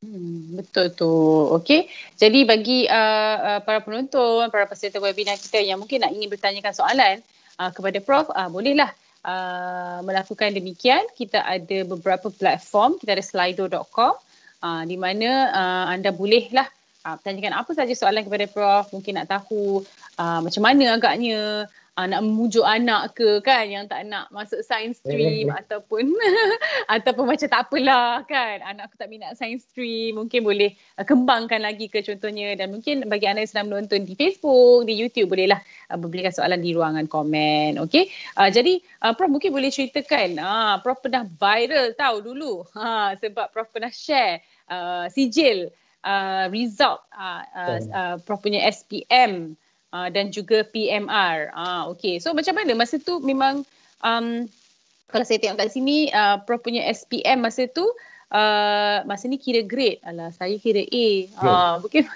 Hmm, 0.00 0.60
betul 0.60 0.92
tu. 0.96 1.12
Okey. 1.60 1.88
Jadi 2.16 2.48
bagi 2.48 2.88
uh, 2.88 3.36
uh, 3.36 3.60
para 3.60 3.84
penonton, 3.84 4.48
para 4.48 4.64
peserta 4.64 5.00
webinar 5.00 5.36
kita 5.36 5.60
yang 5.60 5.76
mungkin 5.76 6.04
nak 6.04 6.12
ingin 6.16 6.32
bertanyakan 6.32 6.72
soalan 6.72 7.16
uh, 7.60 7.70
kepada 7.72 8.00
Prof, 8.00 8.28
uh, 8.32 8.48
bolehlah 8.48 8.88
uh, 9.24 10.00
melakukan 10.04 10.52
demikian. 10.56 11.04
Kita 11.12 11.44
ada 11.44 11.84
beberapa 11.84 12.32
platform. 12.32 12.96
Kita 12.96 13.16
ada 13.16 13.24
slido.com 13.24 14.16
uh, 14.64 14.82
di 14.88 14.96
mana 14.96 15.52
uh, 15.52 15.84
anda 15.92 16.12
bolehlah 16.12 16.68
uh, 17.04 17.16
tanyakan 17.20 17.56
apa 17.56 17.72
saja 17.72 17.92
soalan 17.92 18.24
kepada 18.24 18.48
Prof. 18.48 18.92
Mungkin 18.92 19.20
nak 19.20 19.28
tahu 19.32 19.80
uh, 20.20 20.40
macam 20.44 20.62
mana 20.64 20.96
agaknya 20.96 21.68
uh, 21.96 22.06
nak 22.06 22.20
memujuk 22.22 22.62
anak 22.62 23.16
ke 23.16 23.40
kan 23.40 23.64
yang 23.66 23.88
tak 23.88 24.04
nak 24.04 24.28
masuk 24.28 24.60
science 24.60 25.00
stream 25.00 25.48
yeah, 25.48 25.58
ataupun 25.64 26.12
ataupun 26.94 27.24
macam 27.24 27.48
tak 27.48 27.62
apalah 27.66 28.22
kan. 28.28 28.60
Anak 28.62 28.92
aku 28.92 28.96
tak 29.00 29.08
minat 29.08 29.34
science 29.34 29.64
stream 29.66 30.20
mungkin 30.20 30.44
boleh 30.44 30.76
uh, 31.00 31.04
kembangkan 31.08 31.64
lagi 31.64 31.88
ke 31.88 32.04
contohnya. 32.04 32.54
Dan 32.54 32.76
mungkin 32.76 33.08
bagi 33.08 33.26
anda 33.26 33.42
yang 33.42 33.50
sedang 33.50 33.72
menonton 33.72 34.04
di 34.04 34.12
Facebook 34.14 34.84
di 34.84 34.94
YouTube 34.94 35.32
bolehlah 35.32 35.58
uh, 35.90 35.96
berikan 35.96 36.30
soalan 36.30 36.60
di 36.60 36.76
ruangan 36.76 37.08
komen 37.08 37.80
okey? 37.88 38.12
Uh, 38.36 38.52
jadi 38.52 38.78
uh, 39.02 39.16
prof 39.16 39.32
mungkin 39.32 39.50
boleh 39.56 39.72
ceritakan 39.72 40.36
uh, 40.36 40.74
prof 40.84 41.00
pernah 41.00 41.24
viral 41.24 41.96
tahu 41.96 42.16
dulu. 42.20 42.62
Ha 42.76 43.16
sebab 43.16 43.48
prof 43.50 43.72
pernah 43.72 43.90
share 43.90 44.44
uh, 44.68 45.08
sijil 45.08 45.72
uh, 46.04 46.46
result 46.52 47.00
uh, 47.16 47.42
uh, 47.56 47.78
uh, 47.88 48.16
prof 48.20 48.44
punya 48.44 48.62
SPM 48.68 49.56
uh, 49.94 50.08
dan 50.10 50.34
juga 50.34 50.66
PMR. 50.66 51.52
Ah 51.54 51.86
uh, 51.86 51.94
okey. 51.94 52.18
So 52.18 52.32
macam 52.32 52.58
mana 52.58 52.72
masa 52.74 52.98
tu 52.98 53.22
memang 53.22 53.62
um, 54.02 54.48
kalau 55.06 55.24
saya 55.26 55.38
tengok 55.38 55.62
kat 55.62 55.70
sini 55.70 56.10
uh, 56.10 56.42
Prof 56.42 56.62
punya 56.62 56.82
SPM 56.90 57.46
masa 57.46 57.70
tu 57.70 57.86
uh, 58.32 58.98
masa 59.06 59.30
ni 59.30 59.38
kira 59.38 59.62
grade. 59.62 60.02
Alah 60.02 60.34
saya 60.34 60.56
kira 60.58 60.82
A. 60.82 61.06
Ah 61.38 61.46
uh, 61.46 61.72
mungkin 61.84 62.08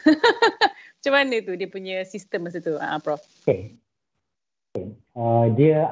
macam 1.01 1.13
mana 1.13 1.35
tu 1.45 1.53
dia 1.55 1.69
punya 1.71 2.03
sistem 2.09 2.51
masa 2.51 2.59
tu 2.59 2.75
uh, 2.75 2.99
Prof. 3.03 3.23
Okey. 3.47 3.77
Okay. 4.71 4.87
Uh, 5.19 5.51
dia 5.59 5.91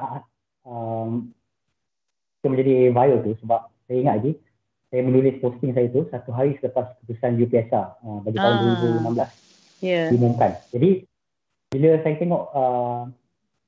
um, 0.63 1.27
menjadi 2.47 2.95
viral 2.95 3.19
tu 3.21 3.35
sebab 3.43 3.67
saya 3.85 3.97
ingat 3.99 4.15
lagi 4.23 4.33
saya 4.89 5.01
menulis 5.05 5.37
posting 5.37 5.75
saya 5.75 5.85
tu 5.93 6.07
satu 6.09 6.33
hari 6.33 6.57
selepas 6.57 6.97
keputusan 6.97 7.37
UPSR 7.37 7.85
uh, 8.01 8.19
bagi 8.25 8.37
tahun 8.41 8.55
uh, 8.57 9.21
2016 9.21 9.85
yeah. 9.85 10.09
diumumkan. 10.09 10.51
Jadi 10.73 11.08
bila 11.69 12.01
saya 12.01 12.15
tengok 12.17 12.43
uh, 12.51 13.05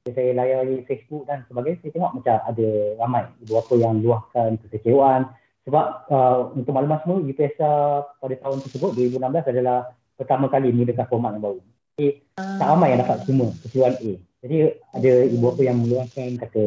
saya 0.01 0.33
layari 0.33 0.81
Facebook 0.89 1.29
dan 1.29 1.45
sebagainya, 1.45 1.77
saya 1.85 1.91
tengok 1.93 2.13
macam 2.17 2.35
ada 2.41 2.69
ramai 2.97 3.23
ibu 3.45 3.53
bapa 3.53 3.73
yang 3.77 4.01
luahkan 4.01 4.57
kekecewaan 4.65 5.29
sebab 5.61 5.85
uh, 6.09 6.49
untuk 6.57 6.73
maklumat 6.73 7.05
semua 7.05 7.21
UPSA 7.21 7.73
pada 8.17 8.35
tahun 8.41 8.59
tersebut 8.65 8.97
2016 8.97 9.53
adalah 9.53 9.93
pertama 10.17 10.49
kali 10.49 10.73
menggunakan 10.73 11.05
format 11.05 11.37
yang 11.37 11.45
baru. 11.45 11.61
Jadi 11.93 12.07
tak 12.33 12.67
ramai 12.73 12.87
yang 12.97 13.01
dapat 13.05 13.17
semua 13.29 13.49
keseluruhan 13.61 13.93
A. 14.01 14.11
Jadi 14.41 14.57
ada 14.73 15.11
ibu 15.29 15.43
bapa 15.45 15.61
yang 15.61 15.77
meluahkan 15.85 16.29
kata 16.41 16.63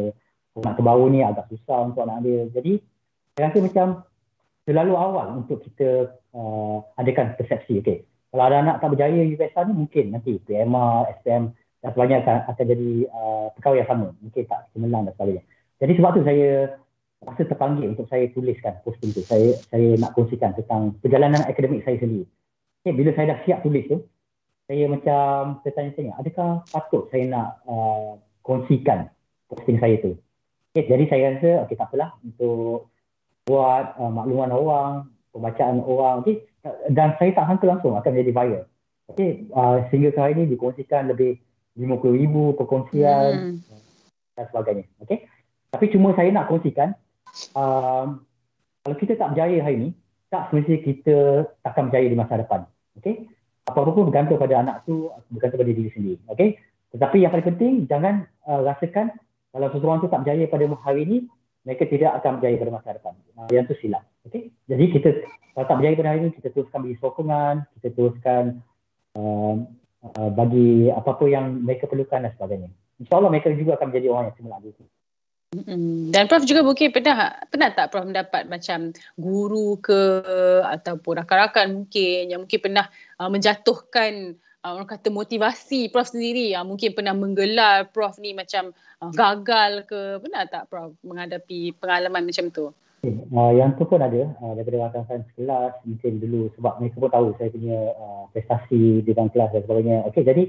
format 0.54 0.74
terbaru 0.78 1.04
ni 1.10 1.20
agak 1.26 1.50
susah 1.50 1.78
untuk 1.90 2.06
anak 2.06 2.22
dia. 2.22 2.46
Jadi 2.54 2.72
saya 3.34 3.50
rasa 3.50 3.58
macam 3.58 3.86
terlalu 4.62 4.94
awal 4.94 5.26
untuk 5.42 5.58
kita 5.66 6.14
uh, 6.38 6.78
adakan 6.94 7.34
persepsi. 7.34 7.82
Okay 7.82 8.13
kalau 8.34 8.50
ada 8.50 8.66
anak 8.66 8.82
tak 8.82 8.90
berjaya 8.90 9.22
UPSR 9.30 9.70
ni 9.70 9.86
mungkin 9.86 10.04
nanti 10.10 10.42
PMR, 10.42 11.06
SPM 11.22 11.54
dan 11.54 11.90
sebagainya 11.94 12.18
akan, 12.26 12.36
akan 12.50 12.64
jadi 12.66 12.90
uh, 13.14 13.46
perkara 13.54 13.74
yang 13.78 13.88
sama. 13.94 14.08
Mungkin 14.18 14.42
tak 14.50 14.60
semenang 14.74 15.06
dan 15.06 15.14
sebagainya. 15.14 15.42
Jadi 15.78 15.92
sebab 15.94 16.10
tu 16.18 16.22
saya 16.26 16.48
rasa 17.22 17.42
terpanggil 17.46 17.94
untuk 17.94 18.10
saya 18.10 18.26
tuliskan 18.34 18.74
posting 18.82 19.14
tu. 19.14 19.22
Saya 19.22 19.54
saya 19.70 19.94
nak 20.02 20.18
kongsikan 20.18 20.50
tentang 20.58 20.98
perjalanan 20.98 21.46
akademik 21.46 21.86
saya 21.86 21.94
sendiri. 22.02 22.26
Okay, 22.82 22.90
bila 22.98 23.14
saya 23.14 23.38
dah 23.38 23.38
siap 23.46 23.62
tulis 23.62 23.86
tu, 23.86 24.02
saya 24.66 24.84
macam 24.90 25.62
tertanya-tanya, 25.62 26.18
adakah 26.18 26.66
patut 26.74 27.06
saya 27.14 27.30
nak 27.30 27.62
uh, 27.70 28.18
kongsikan 28.42 29.14
posting 29.46 29.78
saya 29.78 29.94
tu? 30.02 30.18
Okay, 30.74 30.90
jadi 30.90 31.06
saya 31.06 31.22
rasa, 31.38 31.50
okay, 31.62 31.78
tak 31.78 31.86
apalah 31.86 32.18
untuk 32.26 32.90
buat 33.46 33.94
uh, 33.94 34.10
makluman 34.10 34.50
orang, 34.50 34.92
pembacaan 35.30 35.78
orang. 35.86 36.26
Okay, 36.26 36.42
dan 36.88 37.14
saya 37.20 37.31
tak 37.37 37.44
sangka 37.46 37.66
langsung 37.68 37.92
akan 37.94 38.11
menjadi 38.11 38.33
viral. 38.33 38.64
Okay, 39.12 39.44
uh, 39.53 39.85
sehingga 39.92 40.16
hari 40.16 40.33
ini 40.40 40.57
dikongsikan 40.57 41.12
lebih 41.12 41.37
50 41.77 42.20
ribu 42.24 42.57
perkongsian 42.57 43.61
hmm. 43.61 44.35
dan 44.38 44.44
sebagainya. 44.48 44.85
Okay. 45.05 45.29
Tapi 45.74 45.92
cuma 45.92 46.16
saya 46.16 46.33
nak 46.33 46.48
kongsikan, 46.48 46.96
um, 47.53 48.24
kalau 48.81 48.96
kita 48.96 49.18
tak 49.20 49.37
berjaya 49.37 49.61
hari 49.61 49.77
ini, 49.77 49.90
tak 50.33 50.48
semestinya 50.48 50.81
kita 50.81 51.16
takkan 51.61 51.92
berjaya 51.92 52.07
di 52.09 52.16
masa 52.16 52.40
depan. 52.40 52.64
Okay. 52.96 53.29
Apa-apa 53.68 53.90
pun 53.92 54.09
bergantung 54.09 54.40
pada 54.40 54.55
anak 54.57 54.77
tu, 54.88 55.12
bergantung 55.29 55.61
pada 55.61 55.72
diri 55.72 55.90
sendiri. 55.92 56.16
Okay. 56.33 56.57
Tetapi 56.96 57.27
yang 57.27 57.33
paling 57.35 57.48
penting, 57.53 57.72
jangan 57.90 58.24
uh, 58.48 58.62
rasakan 58.64 59.12
kalau 59.55 59.70
seseorang 59.70 60.03
tu 60.03 60.11
tak 60.11 60.27
berjaya 60.27 60.50
pada 60.50 60.64
hari 60.83 61.07
ini, 61.07 61.18
mereka 61.64 61.88
tidak 61.88 62.20
akan 62.20 62.38
berjaya 62.38 62.57
pada 62.61 62.72
masa 62.72 62.96
depan. 62.96 63.14
Yang 63.48 63.64
tu 63.72 63.74
silap. 63.85 64.05
Okay. 64.29 64.53
Jadi 64.68 64.85
kita 64.92 65.09
kalau 65.55 65.66
tak 65.70 65.77
berjaya 65.81 65.94
pada 65.96 66.11
hari 66.11 66.20
ini, 66.27 66.31
kita 66.35 66.48
teruskan 66.50 66.79
bagi 66.83 66.98
sokongan, 66.98 67.55
kita 67.79 67.88
teruskan 67.94 68.42
uh, 69.14 69.55
uh, 70.03 70.31
bagi 70.35 70.90
apa-apa 70.90 71.24
yang 71.31 71.62
mereka 71.62 71.87
perlukan 71.87 72.27
dan 72.27 72.35
sebagainya. 72.35 72.68
InsyaAllah 72.98 73.31
mereka 73.31 73.55
juga 73.55 73.79
akan 73.79 73.87
menjadi 73.90 74.07
orang 74.11 74.24
yang 74.31 74.37
cemerlang 74.38 74.62
itu. 74.66 74.85
Dan 76.11 76.27
Prof 76.27 76.42
juga 76.42 76.66
mungkin 76.66 76.90
pernah 76.90 77.31
pernah 77.46 77.70
tak 77.70 77.94
Prof 77.94 78.03
mendapat 78.03 78.50
macam 78.50 78.90
guru 79.14 79.79
ke 79.79 80.27
ataupun 80.66 81.22
rakan-rakan 81.22 81.66
mungkin 81.87 82.22
yang 82.27 82.40
mungkin 82.42 82.59
pernah 82.59 82.90
uh, 83.22 83.31
menjatuhkan 83.31 84.35
uh, 84.64 84.72
orang 84.72 84.88
kata 84.88 85.12
motivasi 85.12 85.92
Prof 85.92 86.09
sendiri 86.09 86.57
yang 86.57 86.64
uh, 86.64 86.68
mungkin 86.72 86.96
pernah 86.96 87.12
menggelar 87.12 87.92
Prof 87.92 88.16
ni 88.16 88.33
macam 88.33 88.72
uh, 89.05 89.12
gagal 89.12 89.85
ke 89.85 90.24
pernah 90.24 90.48
tak 90.48 90.72
Prof 90.72 90.96
menghadapi 91.05 91.77
pengalaman 91.77 92.24
macam 92.24 92.48
tu? 92.48 92.72
Uh, 93.05 93.53
yang 93.53 93.77
tu 93.77 93.85
pun 93.85 94.00
ada 94.00 94.33
uh, 94.40 94.57
daripada 94.57 94.88
rakan-rakan 94.88 95.29
sekelas 95.29 95.77
mungkin 95.85 96.12
dulu 96.24 96.48
sebab 96.57 96.81
mereka 96.81 96.96
pun 96.96 97.12
tahu 97.12 97.27
saya 97.37 97.53
punya 97.53 97.92
uh, 98.00 98.24
prestasi 98.33 99.05
di 99.05 99.11
dalam 99.12 99.29
kelas 99.29 99.53
dan 99.53 99.62
sebagainya. 99.68 100.09
Okey 100.09 100.24
jadi 100.24 100.48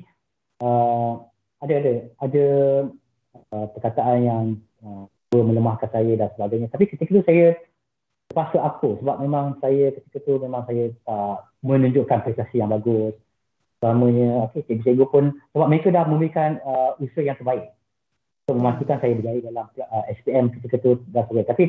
uh, 0.63 1.19
ada 1.59 1.73
ada 1.83 1.93
ada 2.23 2.45
uh, 3.51 3.67
perkataan 3.75 4.17
yang 4.23 4.43
uh, 4.87 5.03
melemahkan 5.35 5.91
saya 5.91 6.15
dan 6.15 6.31
sebagainya. 6.31 6.71
Tapi 6.71 6.87
ketika 6.87 7.11
itu 7.11 7.23
saya 7.27 7.59
terpaksa 8.31 8.63
aku 8.63 9.03
sebab 9.03 9.19
memang 9.19 9.59
saya 9.59 9.91
ketika 9.91 10.17
itu 10.23 10.33
memang 10.39 10.63
saya 10.63 10.95
tak 11.03 11.37
menunjukkan 11.59 12.23
prestasi 12.23 12.63
yang 12.63 12.71
bagus. 12.71 13.19
Selamanya 13.85 14.49
okey 14.49 14.65
cikgu-cikgu 14.65 15.05
pun 15.13 15.37
sebab 15.53 15.69
mereka 15.69 15.93
dah 15.93 16.09
memberikan 16.09 16.57
uh, 16.65 16.97
usaha 16.97 17.21
yang 17.21 17.37
terbaik 17.37 17.69
untuk 18.49 18.57
memastikan 18.57 18.97
saya 18.97 19.13
berjaya 19.13 19.45
dalam 19.45 19.69
uh, 19.77 20.05
SPM 20.09 20.49
ketika 20.57 20.81
itu 20.81 20.97
dan 21.13 21.21
sebagainya. 21.29 21.53
Tapi 21.53 21.65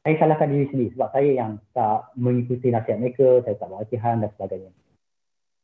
saya 0.00 0.14
salahkan 0.16 0.48
diri 0.48 0.66
sendiri 0.72 0.88
sebab 0.96 1.08
saya 1.12 1.30
yang 1.36 1.50
tak 1.76 2.08
mengikuti 2.16 2.72
nasihat 2.72 2.96
mereka, 2.96 3.44
saya 3.44 3.60
tak 3.60 3.68
berlatihan 3.68 4.24
dan 4.24 4.32
sebagainya. 4.32 4.70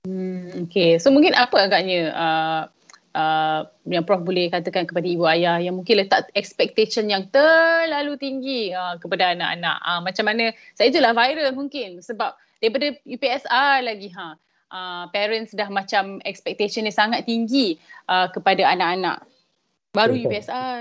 Hmm, 0.04 0.68
okay, 0.68 1.00
so 1.00 1.08
mungkin 1.08 1.32
apa 1.32 1.64
agaknya 1.64 2.12
uh, 2.12 2.62
uh, 3.16 3.60
yang 3.88 4.04
Prof 4.04 4.20
boleh 4.20 4.52
katakan 4.52 4.84
kepada 4.84 5.08
ibu 5.08 5.24
ayah 5.24 5.56
yang 5.64 5.80
mungkin 5.80 6.04
letak 6.04 6.28
expectation 6.36 7.08
yang 7.08 7.32
terlalu 7.32 8.20
tinggi 8.20 8.76
uh, 8.76 9.00
kepada 9.00 9.32
anak-anak. 9.32 9.80
Uh, 9.80 10.00
macam 10.04 10.24
mana, 10.28 10.52
saya 10.76 10.92
itulah 10.92 11.16
viral 11.16 11.56
mungkin 11.56 12.04
sebab 12.04 12.36
daripada 12.60 12.92
UPSR 13.08 13.84
lagi 13.84 14.12
ha, 14.12 14.36
uh, 14.70 15.04
parents 15.10 15.54
dah 15.54 15.68
macam 15.70 16.18
expectation 16.26 16.86
yang 16.86 16.96
sangat 16.96 17.26
tinggi 17.26 17.78
uh, 18.10 18.30
kepada 18.30 18.66
anak-anak. 18.66 19.26
Baru 19.94 20.14
Betul. 20.16 20.28
UPSR. 20.28 20.78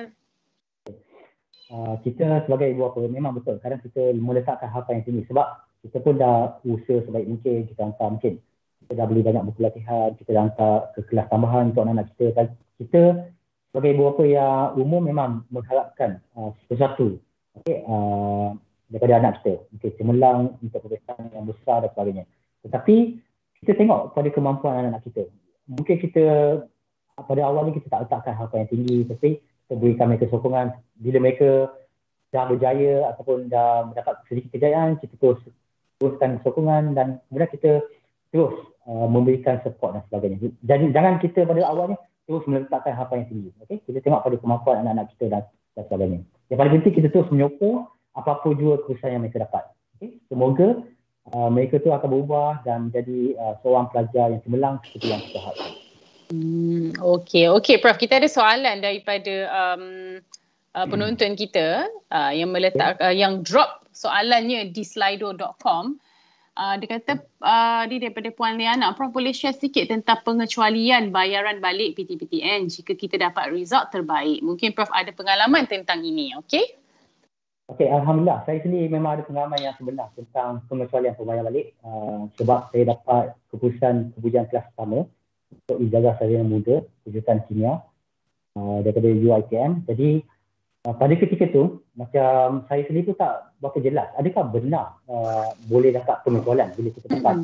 uh, 1.71 1.95
kita 2.05 2.45
sebagai 2.45 2.67
ibu 2.71 2.85
bapa 2.85 3.05
memang 3.07 3.37
betul. 3.37 3.57
Kadang 3.63 3.81
kita 3.81 4.13
meletakkan 4.15 4.69
harapan 4.69 5.01
yang 5.01 5.05
tinggi. 5.07 5.23
Sebab 5.31 5.47
kita 5.87 5.97
pun 6.01 6.17
dah 6.17 6.57
usaha 6.65 6.99
sebaik 7.05 7.27
mungkin 7.29 7.65
kita 7.69 7.81
hantar 7.85 8.09
mungkin. 8.11 8.33
Kita 8.85 8.91
dah 9.01 9.05
beli 9.09 9.25
banyak 9.25 9.43
buku 9.49 9.59
latihan 9.65 10.13
kita 10.13 10.29
dah 10.29 10.43
hantar 10.45 10.75
ke 10.93 10.99
kelas 11.09 11.27
tambahan 11.31 11.73
untuk 11.73 11.81
anak-anak 11.87 12.07
kita. 12.17 12.43
Kita 12.77 13.01
sebagai 13.71 13.91
ibu 13.95 14.03
bapa 14.11 14.23
yang 14.27 14.77
umum 14.77 15.01
memang 15.03 15.47
mengharapkan 15.49 16.21
uh, 16.37 16.51
sesuatu 16.67 17.17
okay, 17.59 17.81
uh, 17.87 18.53
daripada 18.91 19.13
anak 19.23 19.41
kita. 19.41 19.63
Okay, 19.79 19.95
cemerlang 19.97 20.59
untuk 20.59 20.83
peperiksaan 20.85 21.31
yang 21.33 21.47
besar 21.47 21.81
dan 21.81 21.89
sebagainya. 21.95 22.25
Tetapi 22.67 23.24
kita 23.65 23.73
tengok 23.81 24.13
pada 24.13 24.29
kemampuan 24.29 24.77
anak-anak 24.77 25.01
kita 25.09 25.23
mungkin 25.65 25.95
kita 25.97 26.25
pada 27.17 27.41
awalnya 27.41 27.73
kita 27.73 27.89
tak 27.89 28.05
letakkan 28.05 28.37
harapan 28.37 28.63
yang 28.63 28.71
tinggi 28.71 28.97
tapi 29.09 29.29
kita 29.65 29.73
berikan 29.81 30.07
mereka 30.13 30.29
sokongan 30.29 30.77
bila 31.01 31.17
mereka 31.17 31.73
dah 32.29 32.45
berjaya 32.45 33.09
ataupun 33.15 33.49
dah 33.49 33.89
mendapat 33.89 34.21
sedikit 34.29 34.53
kejayaan 34.53 35.01
kita 35.01 35.17
terus 35.17 35.41
teruskan 35.97 36.43
sokongan 36.43 36.93
dan 36.93 37.23
kemudian 37.31 37.49
kita 37.49 37.71
terus 38.35 38.55
uh, 38.83 39.07
memberikan 39.07 39.63
support 39.63 39.95
dan 39.95 40.03
sebagainya. 40.11 40.51
Jadi 40.59 40.91
jangan 40.91 41.23
kita 41.23 41.47
pada 41.47 41.61
awalnya 41.63 41.97
terus 42.27 42.43
meletakkan 42.49 42.91
harapan 42.91 43.23
yang 43.23 43.29
tinggi. 43.31 43.49
Okay? 43.63 43.77
Kita 43.87 44.03
tengok 44.03 44.21
pada 44.27 44.35
kemampuan 44.35 44.75
anak-anak 44.83 45.07
kita 45.15 45.25
dan, 45.31 45.43
dan 45.77 45.83
sebagainya. 45.87 46.19
Yang 46.51 46.57
paling 46.59 46.73
penting 46.79 46.93
kita 46.99 47.07
terus 47.15 47.29
menyokong 47.31 47.87
apa-apa 48.15 48.47
juga 48.59 48.83
keputusan 48.83 49.15
yang 49.15 49.21
mereka 49.23 49.47
dapat. 49.47 49.63
Okay? 49.97 50.19
Semoga 50.27 50.83
uh, 51.33 51.49
mereka 51.49 51.81
tu 51.81 51.89
akan 51.89 52.09
berubah 52.11 52.61
dan 52.67 52.91
menjadi 52.91 53.33
uh, 53.39 53.55
seorang 53.65 53.89
pelajar 53.89 54.35
yang 54.35 54.41
cemerlang 54.45 54.75
seperti 54.85 55.07
yang 55.09 55.21
kita 55.25 55.39
harapkan. 55.41 55.73
Hmm, 56.25 56.89
okay, 56.97 57.45
okay, 57.53 57.77
Prof. 57.77 58.01
Kita 58.01 58.17
ada 58.17 58.29
soalan 58.29 58.81
daripada 58.81 59.33
um, 59.49 59.85
uh, 60.73 60.85
penonton 60.89 61.37
kita 61.37 61.85
uh, 62.09 62.33
yang 62.33 62.49
meletak 62.49 62.97
uh, 62.97 63.13
yang 63.13 63.45
drop 63.45 63.85
soalannya 63.93 64.73
di 64.73 64.81
slido.com. 64.81 66.01
Uh, 66.55 66.79
dia 66.79 66.87
kata 66.87 67.19
uh, 67.43 67.83
dia 67.91 67.99
daripada 67.99 68.31
Puan 68.31 68.55
Liana, 68.55 68.95
Prof 68.95 69.11
boleh 69.11 69.35
share 69.35 69.53
sikit 69.53 69.91
tentang 69.91 70.23
pengecualian 70.23 71.11
bayaran 71.11 71.59
balik 71.59 71.99
PTPTN 71.99 72.71
jika 72.71 72.95
kita 72.95 73.19
dapat 73.19 73.51
result 73.51 73.91
terbaik. 73.91 74.39
Mungkin 74.39 74.71
Prof 74.71 74.89
ada 74.95 75.11
pengalaman 75.11 75.67
tentang 75.67 76.01
ini, 76.01 76.31
okey? 76.41 76.84
Okey, 77.65 77.89
Alhamdulillah. 77.89 78.45
Saya 78.45 78.61
sendiri 78.61 78.85
memang 78.93 79.17
ada 79.17 79.23
pengalaman 79.25 79.57
yang 79.57 79.73
sebenar 79.73 80.13
tentang 80.13 80.61
pengecualian 80.69 81.17
pembayaran 81.17 81.49
balik 81.49 81.73
uh, 81.81 82.29
sebab 82.37 82.69
saya 82.69 82.93
dapat 82.93 83.33
keputusan 83.49 84.13
kepujian 84.13 84.45
kelas 84.53 84.69
pertama 84.73 85.09
untuk 85.49 85.77
ijazah 85.81 86.13
sarjana 86.21 86.45
muda 86.45 86.85
kejurutan 87.01 87.41
kimia 87.49 87.81
uh, 88.53 88.77
daripada 88.85 89.09
UITM. 89.09 89.89
Jadi 89.89 90.21
Uh, 90.85 90.93
pada 90.93 91.17
ketika 91.17 91.49
tu 91.49 91.81
macam 91.97 92.61
saya 92.69 92.85
sendiri 92.85 93.09
tu 93.09 93.17
tak 93.17 93.57
berapa 93.57 93.81
jelas 93.81 94.05
adakah 94.21 94.45
benar 94.53 95.01
uh, 95.09 95.49
boleh 95.65 95.89
dapat 95.89 96.21
pengecualian 96.21 96.77
bila 96.77 96.93
kita 96.93 97.09
dapat 97.09 97.41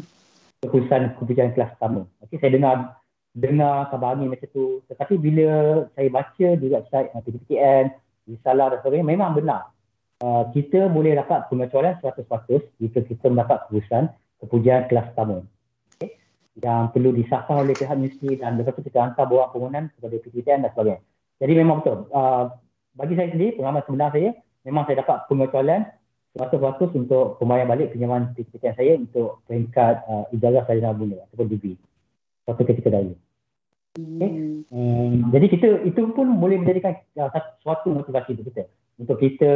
keputusan 0.62 1.18
keputusan 1.18 1.50
kelas 1.58 1.74
pertama 1.74 2.06
okey 2.22 2.38
saya 2.38 2.54
dengar 2.54 3.02
dengar 3.34 3.90
khabar 3.90 4.14
ni 4.22 4.30
macam 4.30 4.46
tu 4.54 4.86
tetapi 4.94 5.18
bila 5.18 5.50
saya 5.98 6.08
baca 6.14 6.48
di 6.54 6.68
website 6.70 7.10
uh, 7.18 7.22
PTPTN 7.26 7.86
risalah 8.30 8.78
dan 8.78 8.78
sebagainya 8.86 9.10
memang 9.10 9.34
benar 9.34 9.74
uh, 10.22 10.44
kita 10.54 10.88
boleh 10.88 11.18
dapat 11.18 11.50
pengecualian 11.50 11.98
100% 12.00 12.24
jika 12.80 13.00
kita 13.04 13.26
mendapat 13.28 13.68
keputusan 13.68 14.14
keputusan 14.40 14.88
kelas 14.88 15.06
pertama 15.14 15.44
okay? 15.98 16.16
yang 16.62 16.94
perlu 16.94 17.12
disahkan 17.12 17.66
oleh 17.66 17.74
pihak 17.74 17.98
universiti 17.98 18.40
dan 18.40 18.56
lepas 18.62 18.78
tu 18.78 18.86
kita 18.86 19.02
hantar 19.02 19.26
borang 19.26 19.50
permohonan 19.52 19.90
kepada 19.98 20.16
PTPTN 20.22 20.66
dan 20.66 20.72
sebagainya 20.72 21.02
jadi 21.42 21.54
memang 21.58 21.82
betul 21.82 22.06
uh, 22.14 22.54
bagi 22.92 23.16
saya 23.16 23.32
sendiri, 23.32 23.56
pengalaman 23.56 23.84
sebenar 23.88 24.10
saya, 24.12 24.30
memang 24.68 24.84
saya 24.88 24.98
dapat 25.04 25.18
pengecualian 25.32 25.82
100% 26.36 26.96
untuk 26.96 27.40
pembayaran 27.40 27.68
balik 27.68 27.92
pinjaman 27.92 28.32
PTPTN 28.36 28.76
saya 28.76 28.94
untuk 29.00 29.44
peringkat 29.48 29.94
uh, 30.08 30.26
ijazah 30.32 30.64
sarjana 30.64 30.96
bunga 30.96 31.24
ataupun 31.28 31.48
degree. 31.52 31.76
Satu 32.48 32.64
ketika 32.64 32.92
dahulu. 32.92 33.16
Okay. 33.92 34.64
Hmm, 34.72 35.28
jadi 35.36 35.46
kita 35.52 35.68
itu 35.84 36.02
pun 36.16 36.40
boleh 36.40 36.64
menjadikan 36.64 36.96
uh, 37.20 37.28
suatu 37.60 37.92
motivasi 37.92 38.40
untuk 38.40 38.48
kita. 38.52 38.64
Untuk 38.96 39.18
kita 39.20 39.52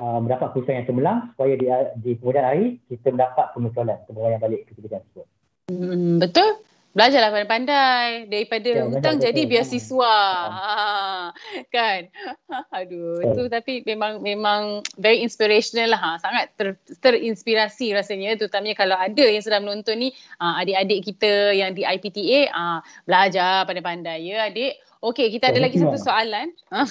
uh, 0.00 0.18
mendapat 0.18 0.50
keputusan 0.52 0.82
yang 0.82 0.86
cemerlang 0.88 1.18
supaya 1.36 1.52
di, 1.54 1.66
di 2.00 2.10
kemudian 2.16 2.44
hari 2.44 2.64
kita 2.88 3.12
mendapat 3.12 3.46
pengecualian 3.52 3.96
untuk 4.02 4.12
pembayaran 4.16 4.40
balik 4.40 4.60
PTPTN 4.68 5.02
tersebut. 5.04 5.26
Hmm, 5.70 6.18
betul. 6.18 6.50
Belajarlah 6.90 7.30
pandai-pandai 7.30 8.26
daripada 8.26 8.66
ya, 8.66 8.82
hutang 8.82 9.22
jadi 9.22 9.46
biasiswa. 9.46 10.18
Ha, 10.50 11.30
kan? 11.70 12.10
Aduh, 12.82 13.22
itu 13.30 13.46
tapi 13.46 13.86
memang 13.86 14.18
memang 14.18 14.82
very 14.98 15.22
inspirational 15.22 15.94
lah. 15.94 16.02
Ha. 16.02 16.10
Sangat 16.18 16.50
ter, 16.58 16.74
terinspirasi 16.98 17.94
rasanya 17.94 18.34
terutamanya 18.34 18.74
kalau 18.74 18.98
ada 18.98 19.22
yang 19.22 19.38
sedang 19.38 19.70
menonton 19.70 20.02
ni 20.02 20.08
ha, 20.42 20.58
adik-adik 20.58 21.14
kita 21.14 21.54
yang 21.54 21.78
di 21.78 21.86
IPTA 21.86 22.50
ha, 22.50 22.82
belajar 23.06 23.70
pandai-pandai 23.70 24.26
ya 24.26 24.50
adik. 24.50 24.82
Okey, 24.98 25.30
kita 25.30 25.54
ada 25.54 25.62
lagi 25.62 25.78
satu 25.78 25.94
soalan. 25.94 26.50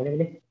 boleh 0.00 0.10
boleh. 0.16 0.45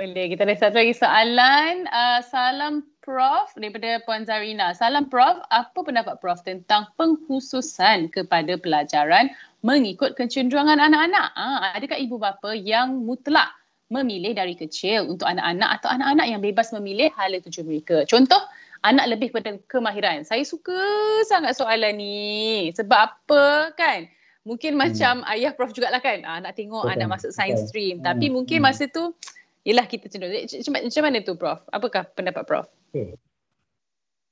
Boleh, 0.00 0.32
kita 0.32 0.48
ada 0.48 0.56
satu 0.56 0.80
lagi 0.80 0.96
soalan. 0.96 1.84
Uh, 1.92 2.24
salam 2.24 2.88
Prof 3.04 3.52
daripada 3.52 4.00
Puan 4.08 4.24
Zarina. 4.24 4.72
Salam 4.72 5.12
Prof, 5.12 5.44
apa 5.52 5.76
pendapat 5.76 6.16
Prof 6.24 6.40
tentang 6.40 6.88
pengkhususan 6.96 8.08
kepada 8.08 8.56
pelajaran 8.56 9.28
mengikut 9.60 10.16
kecenderungan 10.16 10.80
anak-anak? 10.80 11.36
Uh, 11.36 11.76
adakah 11.76 12.00
ibu 12.00 12.16
bapa 12.16 12.56
yang 12.56 13.04
mutlak 13.04 13.52
memilih 13.92 14.32
dari 14.32 14.56
kecil 14.56 15.04
untuk 15.04 15.28
anak-anak 15.28 15.68
atau 15.68 15.92
anak-anak 15.92 16.26
yang 16.32 16.40
bebas 16.40 16.72
memilih 16.72 17.12
hala 17.12 17.36
tuju 17.44 17.60
mereka? 17.60 18.08
Contoh, 18.08 18.40
anak 18.80 19.04
lebih 19.04 19.36
pada 19.36 19.60
kemahiran. 19.68 20.24
Saya 20.24 20.48
suka 20.48 20.80
sangat 21.28 21.60
soalan 21.60 22.00
ni. 22.00 22.72
Sebab 22.72 22.98
apa 23.04 23.76
kan? 23.76 24.08
Mungkin 24.48 24.80
macam 24.80 25.20
hmm. 25.20 25.32
ayah 25.36 25.52
Prof 25.52 25.76
jugalah 25.76 26.00
kan. 26.00 26.24
Uh, 26.24 26.40
nak 26.40 26.56
tengok 26.56 26.88
Betul. 26.88 26.96
anak 26.96 27.20
masuk 27.20 27.36
science 27.36 27.68
stream. 27.68 28.00
Hmm. 28.00 28.16
Tapi 28.16 28.32
mungkin 28.32 28.64
hmm. 28.64 28.72
masa 28.72 28.88
tu 28.88 29.12
Yelah 29.60 29.84
kita 29.84 30.08
cenderung. 30.08 30.40
Macam, 30.40 30.72
macam 30.88 31.02
mana 31.04 31.18
tu 31.20 31.34
Prof? 31.36 31.60
Apakah 31.68 32.08
pendapat 32.16 32.42
Prof? 32.48 32.66
Okay. 32.90 33.16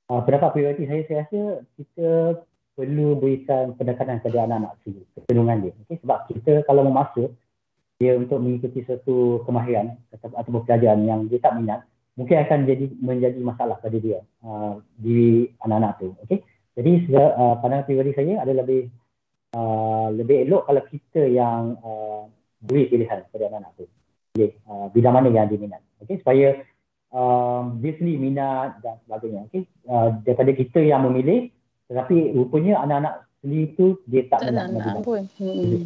Uh, 0.08 0.24
pendapat 0.24 0.56
pribadi 0.56 0.88
saya, 0.88 1.02
saya 1.04 1.18
rasa 1.28 1.40
kita 1.76 2.08
perlu 2.72 3.18
berikan 3.20 3.76
pendekatan 3.76 4.24
kepada 4.24 4.48
anak-anak 4.48 4.72
sendiri, 4.80 5.04
kecenderungan 5.12 5.56
dia. 5.68 5.72
Okay? 5.84 5.96
Sebab 6.00 6.18
kita 6.32 6.52
kalau 6.64 6.82
memasuk 6.88 7.36
dia 8.00 8.16
untuk 8.16 8.40
mengikuti 8.40 8.86
satu 8.88 9.44
kemahiran 9.44 10.00
atau, 10.14 10.32
atau 10.32 10.64
pelajaran 10.64 11.04
yang 11.04 11.20
dia 11.28 11.42
tak 11.44 11.60
minat, 11.60 11.84
mungkin 12.16 12.40
akan 12.40 12.64
jadi 12.64 12.86
menjadi 13.02 13.40
masalah 13.42 13.76
pada 13.84 13.98
dia 14.00 14.24
uh, 14.46 14.80
di 14.96 15.44
anak-anak 15.60 15.92
tu. 16.00 16.08
Okay? 16.24 16.40
Jadi 16.72 17.10
uh, 17.12 17.60
pandangan 17.60 17.84
pribadi 17.84 18.16
saya 18.16 18.40
ada 18.40 18.52
lebih 18.54 18.88
uh, 19.52 20.08
lebih 20.08 20.48
elok 20.48 20.72
kalau 20.72 20.82
kita 20.88 21.22
yang 21.28 21.76
uh, 21.84 22.24
beri 22.64 22.88
pilihan 22.88 23.28
kepada 23.28 23.52
anak-anak 23.52 23.72
tu 23.76 23.84
pilih 24.38 24.54
uh, 24.70 24.86
bidang 24.94 25.18
mana 25.18 25.34
yang 25.34 25.50
diminat. 25.50 25.82
Okay, 26.06 26.22
supaya 26.22 26.62
um, 27.10 27.82
dia 27.82 27.98
sendiri 27.98 28.30
minat 28.30 28.78
dan 28.86 29.02
sebagainya. 29.02 29.50
Okay, 29.50 29.66
uh, 29.90 30.14
daripada 30.22 30.54
kita 30.54 30.78
yang 30.78 31.02
memilih, 31.02 31.50
tetapi 31.90 32.38
rupanya 32.38 32.86
anak-anak 32.86 33.26
sendiri 33.42 33.74
tu 33.74 33.98
dia 34.06 34.30
tak 34.30 34.46
minat. 34.46 34.70
Tak 34.70 34.78
nak 34.78 35.02
pun. 35.02 35.26
Hmm. 35.42 35.82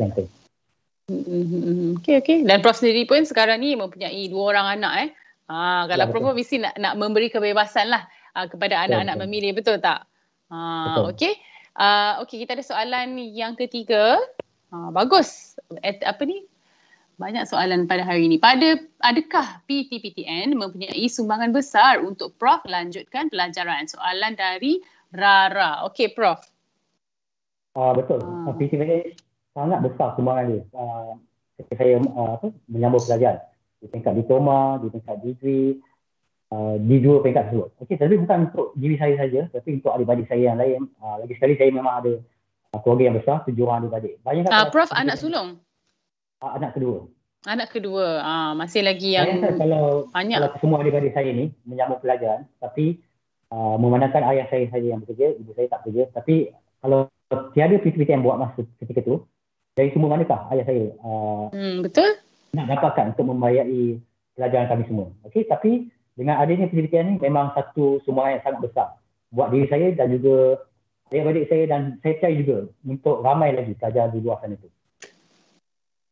Hmm. 1.09 1.97
Okay, 2.05 2.21
okay. 2.21 2.39
Dan 2.45 2.61
Prof 2.61 2.77
sendiri 2.77 3.09
pun 3.09 3.25
sekarang 3.25 3.65
ni 3.65 3.73
mempunyai 3.73 4.29
dua 4.29 4.53
orang 4.53 4.77
anak 4.77 4.93
eh. 5.01 5.09
Ha, 5.49 5.89
kalau 5.89 6.05
ya, 6.07 6.11
Prof 6.13 6.23
pun 6.29 6.37
mesti 6.37 6.61
nak, 6.61 6.75
nak 6.77 6.95
memberi 7.01 7.33
kebebasan 7.33 7.89
lah 7.89 8.05
uh, 8.37 8.47
kepada 8.47 8.85
anak-anak 8.85 9.17
betul. 9.17 9.25
memilih, 9.27 9.51
betul 9.57 9.77
tak? 9.81 10.05
Ha, 10.53 11.09
okay. 11.09 11.41
Uh, 11.73 12.21
okay, 12.21 12.45
kita 12.45 12.53
ada 12.53 12.65
soalan 12.65 13.17
yang 13.17 13.57
ketiga. 13.57 14.21
Ha, 14.73 14.93
bagus. 14.93 15.57
At, 15.81 16.01
apa 16.05 16.23
ni? 16.29 16.45
Banyak 17.23 17.47
soalan 17.47 17.87
pada 17.87 18.03
hari 18.03 18.27
ini. 18.27 18.43
Pada 18.43 18.83
adakah 18.99 19.63
PTPTN 19.71 20.59
mempunyai 20.59 21.07
sumbangan 21.07 21.55
besar 21.55 22.03
untuk 22.03 22.35
Prof 22.35 22.67
lanjutkan 22.67 23.31
pelajaran? 23.31 23.87
Soalan 23.87 24.35
dari 24.35 24.83
Rara. 25.15 25.87
Okey 25.87 26.11
Prof. 26.11 26.43
Uh, 27.79 27.95
betul. 27.95 28.19
Uh. 28.19 28.51
Ah. 28.51 28.55
PTPTN 28.59 29.15
sangat 29.55 29.79
besar 29.87 30.19
sumbangan 30.19 30.45
dia. 30.51 30.63
Uh, 30.75 31.15
ketika 31.63 31.87
saya 31.87 32.03
uh, 32.03 32.43
apa, 32.43 32.51
menyambung 32.67 33.07
pelajaran 33.07 33.39
di 33.79 33.87
tingkat 33.87 34.15
diploma, 34.19 34.83
di 34.83 34.91
tingkat 34.91 35.17
degree, 35.23 35.79
uh, 36.51 36.75
di 36.83 36.97
dua 36.99 37.23
peringkat 37.23 37.55
tersebut. 37.55 37.71
Okey, 37.87 37.97
tapi 38.03 38.15
bukan 38.19 38.39
untuk 38.51 38.75
diri 38.75 38.99
saya 38.99 39.15
saja, 39.23 39.47
tapi 39.55 39.79
untuk 39.79 39.95
adik-adik 39.95 40.27
saya 40.27 40.43
yang 40.51 40.59
lain. 40.59 40.91
Uh, 40.99 41.23
lagi 41.23 41.39
sekali 41.39 41.55
saya 41.55 41.71
memang 41.71 41.95
ada 42.03 42.13
uh, 42.75 42.79
keluarga 42.83 43.05
yang 43.07 43.17
besar, 43.23 43.47
tujuh 43.47 43.63
orang 43.63 43.87
adik-adik. 43.87 44.19
Banyak 44.27 44.51
uh, 44.51 44.67
Prof, 44.75 44.91
anak 44.91 45.23
sulung? 45.23 45.63
Uh, 46.43 46.53
anak 46.59 46.75
kedua. 46.75 47.07
Anak 47.47 47.75
kedua. 47.75 48.23
Ah 48.23 48.51
masih 48.59 48.83
lagi 48.87 49.15
yang 49.15 49.39
saya 49.39 49.55
kalau 49.59 50.11
banyak. 50.11 50.39
Kalau 50.39 50.59
semua 50.59 50.77
adik-adik 50.83 51.15
saya 51.15 51.31
ni 51.31 51.55
menyambung 51.67 52.03
pelajaran 52.03 52.47
tapi 52.59 52.99
uh, 53.55 53.79
memandangkan 53.79 54.27
ayah 54.35 54.47
saya 54.51 54.67
saja 54.71 54.87
yang 54.95 55.01
bekerja, 55.03 55.39
ibu 55.39 55.51
saya 55.55 55.71
tak 55.71 55.87
bekerja, 55.87 56.11
tapi 56.15 56.51
kalau 56.83 57.07
tiada 57.55 57.79
PTPTN 57.79 58.27
buat 58.27 58.39
masa 58.43 58.67
ketika 58.83 59.01
tu, 59.07 59.23
dari 59.79 59.95
semua 59.95 60.19
manakah 60.19 60.51
ayah 60.51 60.67
saya 60.67 60.91
uh, 61.01 61.49
hmm, 61.55 61.87
betul? 61.87 62.11
nak 62.53 62.69
dapatkan 62.69 63.17
untuk 63.17 63.27
membayari 63.33 63.97
pelajaran 64.37 64.69
kami 64.69 64.85
semua. 64.91 65.07
Okey, 65.25 65.49
tapi 65.49 65.89
dengan 66.13 66.39
adanya 66.43 66.69
PTPTN 66.69 67.07
ni 67.07 67.15
memang 67.23 67.57
satu 67.57 68.05
sumbangan 68.05 68.39
yang 68.39 68.45
sangat 68.45 68.61
besar 68.69 68.89
buat 69.33 69.49
diri 69.49 69.67
saya 69.73 69.97
dan 69.97 70.13
juga 70.13 70.61
adik-adik 71.09 71.49
saya 71.49 71.65
dan 71.69 71.81
saya 72.01 72.13
percaya 72.21 72.35
juga 72.37 72.59
untuk 72.85 73.17
ramai 73.25 73.57
lagi 73.57 73.73
pelajar 73.77 74.13
di 74.13 74.21
luar 74.21 74.41
sana 74.41 74.57
tu. 74.61 74.69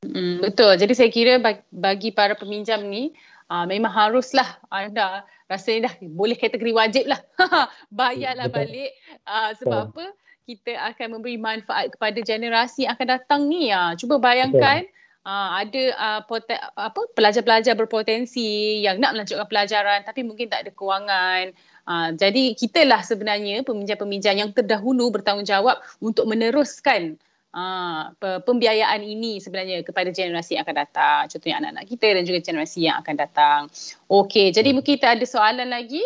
Hmm, 0.00 0.40
betul. 0.40 0.72
Jadi 0.80 0.92
saya 0.96 1.10
kira 1.12 1.38
bagi 1.68 2.08
para 2.10 2.32
peminjam 2.32 2.80
ni 2.88 3.12
uh, 3.52 3.68
memang 3.68 3.92
haruslah 3.92 4.48
anda 4.72 5.28
rasanya 5.50 5.90
dah 5.90 5.94
boleh 6.08 6.38
kategori 6.40 6.72
wajib 6.72 7.04
lah. 7.10 7.20
Bayarlah 7.92 8.48
betul. 8.48 8.58
balik 8.64 8.90
uh, 9.28 9.50
sebab 9.60 9.92
betul. 9.92 10.08
apa? 10.08 10.18
Kita 10.50 10.72
akan 10.94 11.06
memberi 11.20 11.36
manfaat 11.38 11.94
kepada 11.94 12.18
generasi 12.24 12.88
yang 12.88 12.96
akan 12.96 13.08
datang 13.20 13.40
ni. 13.46 13.70
Uh. 13.70 13.92
Cuba 13.94 14.16
bayangkan 14.16 14.88
betul 14.88 14.98
uh, 15.24 15.48
ada 15.60 15.82
uh, 15.96 16.20
poten- 16.24 16.62
apa 16.76 17.00
pelajar-pelajar 17.12 17.76
berpotensi 17.76 18.80
yang 18.84 19.00
nak 19.00 19.16
melanjutkan 19.16 19.48
pelajaran 19.48 20.00
tapi 20.04 20.24
mungkin 20.24 20.48
tak 20.48 20.68
ada 20.68 20.72
kewangan. 20.72 21.52
Uh, 21.88 22.08
jadi 22.14 22.54
kitalah 22.54 23.02
sebenarnya 23.02 23.66
peminjam-peminjam 23.66 24.36
yang 24.38 24.50
terdahulu 24.54 25.10
bertanggungjawab 25.10 25.80
untuk 25.98 26.28
meneruskan 26.28 27.18
uh, 27.54 28.14
pembiayaan 28.20 29.02
ini 29.02 29.42
sebenarnya 29.42 29.82
kepada 29.82 30.10
generasi 30.14 30.56
yang 30.58 30.64
akan 30.66 30.76
datang. 30.76 31.20
Contohnya 31.30 31.56
anak-anak 31.62 31.86
kita 31.86 32.06
dan 32.14 32.22
juga 32.26 32.38
generasi 32.42 32.80
yang 32.86 32.96
akan 33.02 33.14
datang. 33.18 33.60
Okey, 34.06 34.54
jadi 34.54 34.70
mungkin 34.74 34.98
kita 34.98 35.18
ada 35.18 35.26
soalan 35.26 35.70
lagi. 35.70 36.02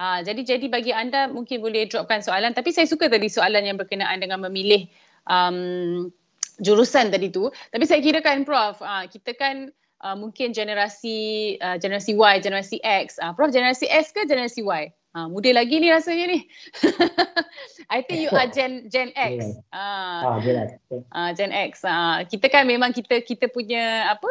Uh, 0.00 0.24
jadi 0.24 0.56
jadi 0.56 0.66
bagi 0.72 0.90
anda 0.90 1.28
mungkin 1.28 1.60
boleh 1.60 1.84
dropkan 1.86 2.24
soalan 2.24 2.56
tapi 2.56 2.72
saya 2.72 2.88
suka 2.88 3.12
tadi 3.12 3.28
soalan 3.28 3.62
yang 3.62 3.76
berkenaan 3.76 4.18
dengan 4.18 4.40
memilih 4.40 4.88
um, 5.28 6.08
jurusan 6.58 7.12
tadi 7.12 7.28
tu 7.28 7.52
tapi 7.70 7.84
saya 7.84 8.00
kira 8.00 8.24
kan 8.24 8.42
prof 8.48 8.80
uh, 8.80 9.04
kita 9.06 9.36
kan 9.36 9.68
uh, 10.00 10.16
mungkin 10.16 10.56
generasi 10.56 11.54
uh, 11.60 11.76
generasi 11.76 12.16
Y 12.16 12.34
generasi 12.40 12.80
X 12.80 13.20
uh, 13.20 13.36
prof 13.36 13.52
generasi 13.52 13.84
X 13.86 14.16
ke 14.16 14.24
generasi 14.24 14.64
Y 14.64 14.90
uh, 15.14 15.26
muda 15.28 15.50
lagi 15.52 15.80
ni 15.80 15.88
rasanya 15.92 16.26
ni. 16.28 16.38
I 17.94 18.00
think 18.04 18.24
you 18.24 18.32
are 18.32 18.48
gen 18.48 18.88
gen 18.88 19.12
X. 19.16 19.60
Ah. 19.72 20.40
Uh, 20.40 20.68
uh, 21.12 21.30
gen 21.36 21.52
X. 21.52 21.84
Uh, 21.84 22.24
kita 22.28 22.48
kan 22.48 22.64
memang 22.64 22.92
kita 22.96 23.20
kita 23.24 23.48
punya 23.52 24.12
apa 24.12 24.28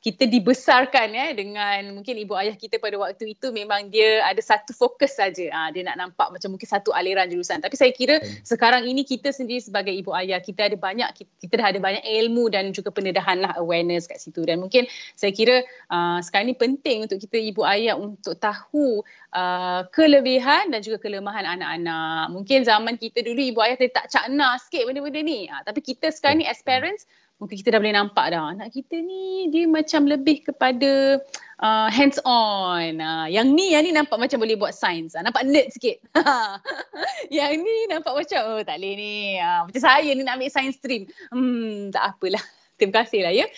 kita 0.00 0.24
dibesarkan 0.24 1.12
ya 1.12 1.36
dengan 1.36 1.92
mungkin 1.92 2.16
ibu 2.16 2.32
ayah 2.32 2.56
kita 2.56 2.80
pada 2.80 2.96
waktu 2.96 3.36
itu 3.36 3.52
memang 3.52 3.92
dia 3.92 4.24
ada 4.24 4.40
satu 4.40 4.72
fokus 4.72 5.20
saja. 5.20 5.52
Ha, 5.52 5.68
dia 5.76 5.84
nak 5.84 6.00
nampak 6.00 6.32
macam 6.32 6.56
mungkin 6.56 6.64
satu 6.64 6.88
aliran 6.96 7.28
jurusan. 7.28 7.60
Tapi 7.60 7.76
saya 7.76 7.92
kira 7.92 8.16
hmm. 8.16 8.48
sekarang 8.48 8.88
ini 8.88 9.04
kita 9.04 9.28
sendiri 9.28 9.60
sebagai 9.60 9.92
ibu 9.92 10.16
ayah 10.16 10.40
kita 10.40 10.72
ada 10.72 10.76
banyak 10.80 11.04
kita 11.44 11.52
dah 11.52 11.68
ada 11.68 11.80
banyak 11.84 12.00
ilmu 12.00 12.48
dan 12.48 12.72
juga 12.72 12.88
pendedahan 12.88 13.44
lah 13.44 13.52
awareness 13.60 14.08
kat 14.08 14.24
situ 14.24 14.40
dan 14.48 14.64
mungkin 14.64 14.88
saya 15.20 15.36
kira 15.36 15.68
uh, 15.92 16.24
sekarang 16.24 16.48
ini 16.48 16.56
penting 16.56 17.04
untuk 17.04 17.20
kita 17.20 17.36
ibu 17.36 17.60
ayah 17.68 18.00
untuk 18.00 18.40
tahu 18.40 19.04
uh, 19.36 19.84
kelebihan 19.92 20.72
dan 20.72 20.80
juga 20.80 20.96
kelemahan 20.96 21.44
anak-anak. 21.44 22.32
Mungkin 22.32 22.64
zaman 22.64 22.96
kita 22.96 23.20
dulu 23.20 23.52
ibu 23.52 23.60
ayah 23.60 23.76
tak 23.92 24.08
cakna 24.08 24.56
sikit 24.64 24.88
benda-benda 24.88 25.20
ni. 25.20 25.44
Ha, 25.52 25.60
tapi 25.60 25.84
kita 25.84 26.08
sekarang 26.08 26.40
ni 26.40 26.48
as 26.48 26.64
parents 26.64 27.04
mungkin 27.40 27.56
kita 27.56 27.72
dah 27.72 27.80
boleh 27.80 27.96
nampak 27.96 28.26
dah 28.36 28.52
anak 28.52 28.68
kita 28.70 29.00
ni 29.00 29.48
dia 29.48 29.64
macam 29.64 30.04
lebih 30.04 30.44
kepada 30.44 31.18
uh, 31.64 31.88
hands 31.88 32.20
on. 32.28 33.00
Uh, 33.00 33.26
yang 33.32 33.56
ni 33.56 33.72
yang 33.72 33.82
ni 33.82 33.96
nampak 33.96 34.20
macam 34.20 34.44
boleh 34.44 34.60
buat 34.60 34.76
sains. 34.76 35.16
Uh, 35.16 35.24
nampak 35.24 35.48
nerd 35.48 35.72
sikit. 35.72 36.04
yang 37.34 37.56
ni 37.56 37.76
nampak 37.88 38.12
macam 38.12 38.40
oh 38.44 38.60
tak 38.60 38.76
boleh 38.76 38.94
ni. 38.94 39.14
Uh, 39.40 39.64
macam 39.64 39.80
saya 39.80 40.12
ni 40.12 40.20
nak 40.20 40.36
ambil 40.36 40.52
science 40.52 40.76
stream. 40.76 41.08
Hmm 41.32 41.88
tak 41.88 42.14
apalah. 42.14 42.44
Terima 42.80 43.04
kasih 43.04 43.20
lah 43.24 43.32
ya. 43.32 43.48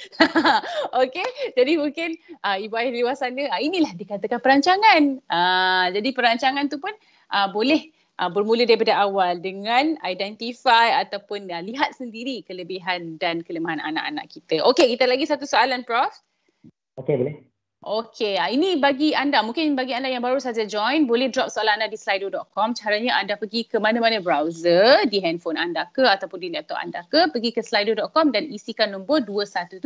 okay. 1.02 1.26
Jadi 1.58 1.78
mungkin 1.78 2.18
uh, 2.42 2.58
ibu 2.58 2.74
ayah 2.78 2.90
di 2.90 3.02
luar 3.02 3.18
sana 3.18 3.50
uh, 3.50 3.60
inilah 3.62 3.94
dikatakan 3.98 4.38
perancangan. 4.38 5.18
Uh, 5.26 5.86
jadi 5.90 6.08
perancangan 6.14 6.70
tu 6.70 6.78
pun 6.78 6.94
uh, 7.34 7.50
boleh 7.50 7.90
uh, 8.22 8.30
bermula 8.30 8.62
daripada 8.62 8.94
awal 8.94 9.42
dengan 9.42 9.98
identify 10.06 11.02
ataupun 11.02 11.50
uh, 11.50 11.62
lihat 11.66 11.98
sendiri 11.98 12.46
kelebihan 12.46 13.18
dan 13.18 13.42
kelemahan 13.42 13.82
anak-anak 13.82 14.30
kita. 14.30 14.62
Okey, 14.62 14.94
kita 14.94 15.10
lagi 15.10 15.26
satu 15.26 15.42
soalan 15.42 15.82
Prof. 15.82 16.14
Okey, 17.02 17.18
boleh. 17.18 17.34
Okey, 17.82 18.38
uh, 18.38 18.46
ini 18.46 18.78
bagi 18.78 19.10
anda, 19.10 19.42
mungkin 19.42 19.74
bagi 19.74 19.90
anda 19.90 20.06
yang 20.06 20.22
baru 20.22 20.38
saja 20.38 20.62
join, 20.62 21.10
boleh 21.10 21.26
drop 21.34 21.50
soalan 21.50 21.82
anda 21.82 21.90
di 21.90 21.98
slido.com. 21.98 22.78
Caranya 22.78 23.18
anda 23.18 23.34
pergi 23.34 23.66
ke 23.66 23.82
mana-mana 23.82 24.22
browser 24.22 25.02
di 25.10 25.18
handphone 25.18 25.58
anda 25.58 25.90
ke 25.90 26.06
ataupun 26.06 26.46
di 26.46 26.54
laptop 26.54 26.78
anda 26.78 27.02
ke, 27.10 27.26
pergi 27.34 27.50
ke 27.50 27.58
slido.com 27.58 28.30
dan 28.30 28.46
isikan 28.54 28.94
nombor 28.94 29.26
217 29.26 29.82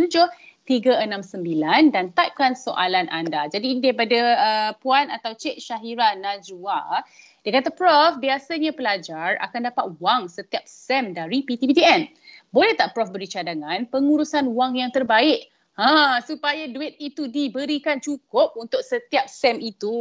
369 0.67 1.95
dan 1.95 2.11
typekan 2.13 2.59
soalan 2.59 3.07
anda. 3.09 3.47
Jadi 3.47 3.79
ini 3.79 3.81
daripada 3.81 4.21
uh, 4.37 4.71
Puan 4.83 5.09
atau 5.09 5.33
Cik 5.33 5.63
Syahira 5.63 6.19
Najwa. 6.19 7.07
Dia 7.47 7.63
kata, 7.63 7.71
Prof, 7.71 8.19
biasanya 8.19 8.75
pelajar 8.75 9.39
akan 9.39 9.71
dapat 9.71 9.87
wang 10.03 10.27
setiap 10.27 10.67
SEM 10.67 11.15
dari 11.15 11.47
PTPTN. 11.47 12.11
Boleh 12.51 12.75
tak 12.75 12.91
Prof 12.91 13.15
beri 13.15 13.31
cadangan 13.31 13.87
pengurusan 13.87 14.51
wang 14.51 14.75
yang 14.75 14.91
terbaik 14.91 15.47
Ha, 15.77 16.25
supaya 16.25 16.65
duit 16.73 16.97
itu 16.97 17.29
diberikan 17.29 18.01
cukup 18.01 18.57
untuk 18.57 18.81
setiap 18.81 19.29
SEM 19.29 19.61
itu. 19.61 19.93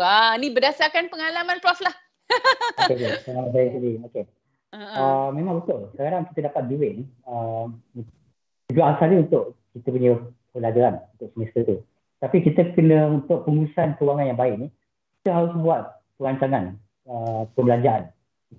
Ha, 0.00 0.40
ni 0.40 0.48
berdasarkan 0.48 1.12
pengalaman 1.12 1.60
Prof 1.60 1.84
lah. 1.84 1.92
Sendiri. 2.88 4.00
Okey. 4.08 4.24
Uh-huh. 4.72 4.96
Uh, 4.96 5.28
memang 5.36 5.60
betul. 5.60 5.92
Sekarang 5.92 6.24
kita 6.32 6.48
dapat 6.48 6.72
duit 6.72 7.04
ni. 7.04 7.04
Uh, 7.28 7.68
tujuan 8.72 8.96
asalnya 8.96 9.28
untuk 9.28 9.52
kita 9.76 9.88
punya 9.92 10.16
pelajaran 10.56 11.04
untuk 11.20 11.28
semester 11.36 11.60
tu. 11.60 11.76
Tapi 12.24 12.36
kita 12.48 12.72
kena 12.72 13.20
untuk 13.20 13.44
pengurusan 13.44 14.00
kewangan 14.00 14.32
yang 14.32 14.40
baik 14.40 14.54
ni, 14.56 14.68
kita 15.20 15.30
harus 15.36 15.52
buat 15.60 15.92
perancangan 16.16 16.80
uh, 17.08 17.42
pembelanjaan. 17.56 18.12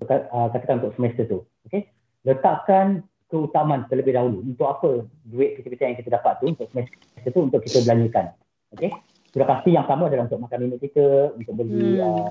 Uh, 0.06 0.46
katakan 0.54 0.78
untuk 0.78 0.94
semester 0.94 1.24
tu 1.26 1.38
okey? 1.66 1.90
Letakkan 2.22 3.02
keutamaan 3.26 3.90
terlebih 3.90 4.14
dahulu 4.14 4.42
untuk 4.42 4.70
apa 4.70 4.90
duit 5.26 5.58
kita 5.62 5.82
yang 5.82 5.98
kita 5.98 6.14
dapat 6.14 6.38
tu 6.38 6.50
untuk 6.50 6.70
semester 6.70 7.30
tu 7.30 7.40
untuk 7.42 7.60
kita 7.66 7.82
belanjakan 7.86 8.34
okey? 8.78 8.90
Sudah 9.30 9.46
pasti 9.46 9.74
yang 9.74 9.86
pertama 9.86 10.10
adalah 10.10 10.26
untuk 10.26 10.42
makan 10.42 10.58
minum 10.62 10.78
kita 10.78 11.34
untuk 11.34 11.52
beli 11.58 11.98
hmm. 11.98 12.06
uh, 12.06 12.30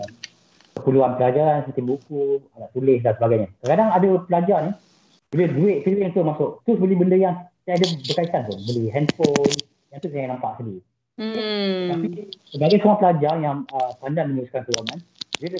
keperluan 0.79 1.19
pelajaran 1.19 1.67
seperti 1.67 1.81
buku 1.83 2.39
alat 2.55 2.69
tulis 2.71 2.99
dan 3.03 3.13
sebagainya. 3.19 3.47
Kadang-kadang 3.59 3.89
ada 3.91 4.09
pelajar 4.23 4.59
ni 4.63 4.71
bila 5.29 5.45
duit 5.51 5.77
kita 5.83 5.97
yang 5.99 6.11
tu 6.15 6.23
masuk 6.23 6.49
tu 6.63 6.71
beli 6.79 6.95
benda 6.95 7.17
yang 7.19 7.35
saya 7.67 7.75
ada 7.75 7.87
berkaitan 8.07 8.41
tu 8.47 8.55
beli 8.71 8.87
handphone 8.87 9.51
yang 9.91 9.99
tu 9.99 10.09
saya 10.09 10.31
nampak 10.31 10.57
sedih 10.57 10.79
Hmm. 11.19 11.91
Tapi 11.91 12.31
sebagai 12.47 12.79
seorang 12.79 12.99
pelajar 13.03 13.33
yang 13.43 13.67
uh, 13.75 13.91
pandai 13.99 14.23
menguruskan 14.23 14.63
kewangan, 14.63 14.99
dia 15.39 15.55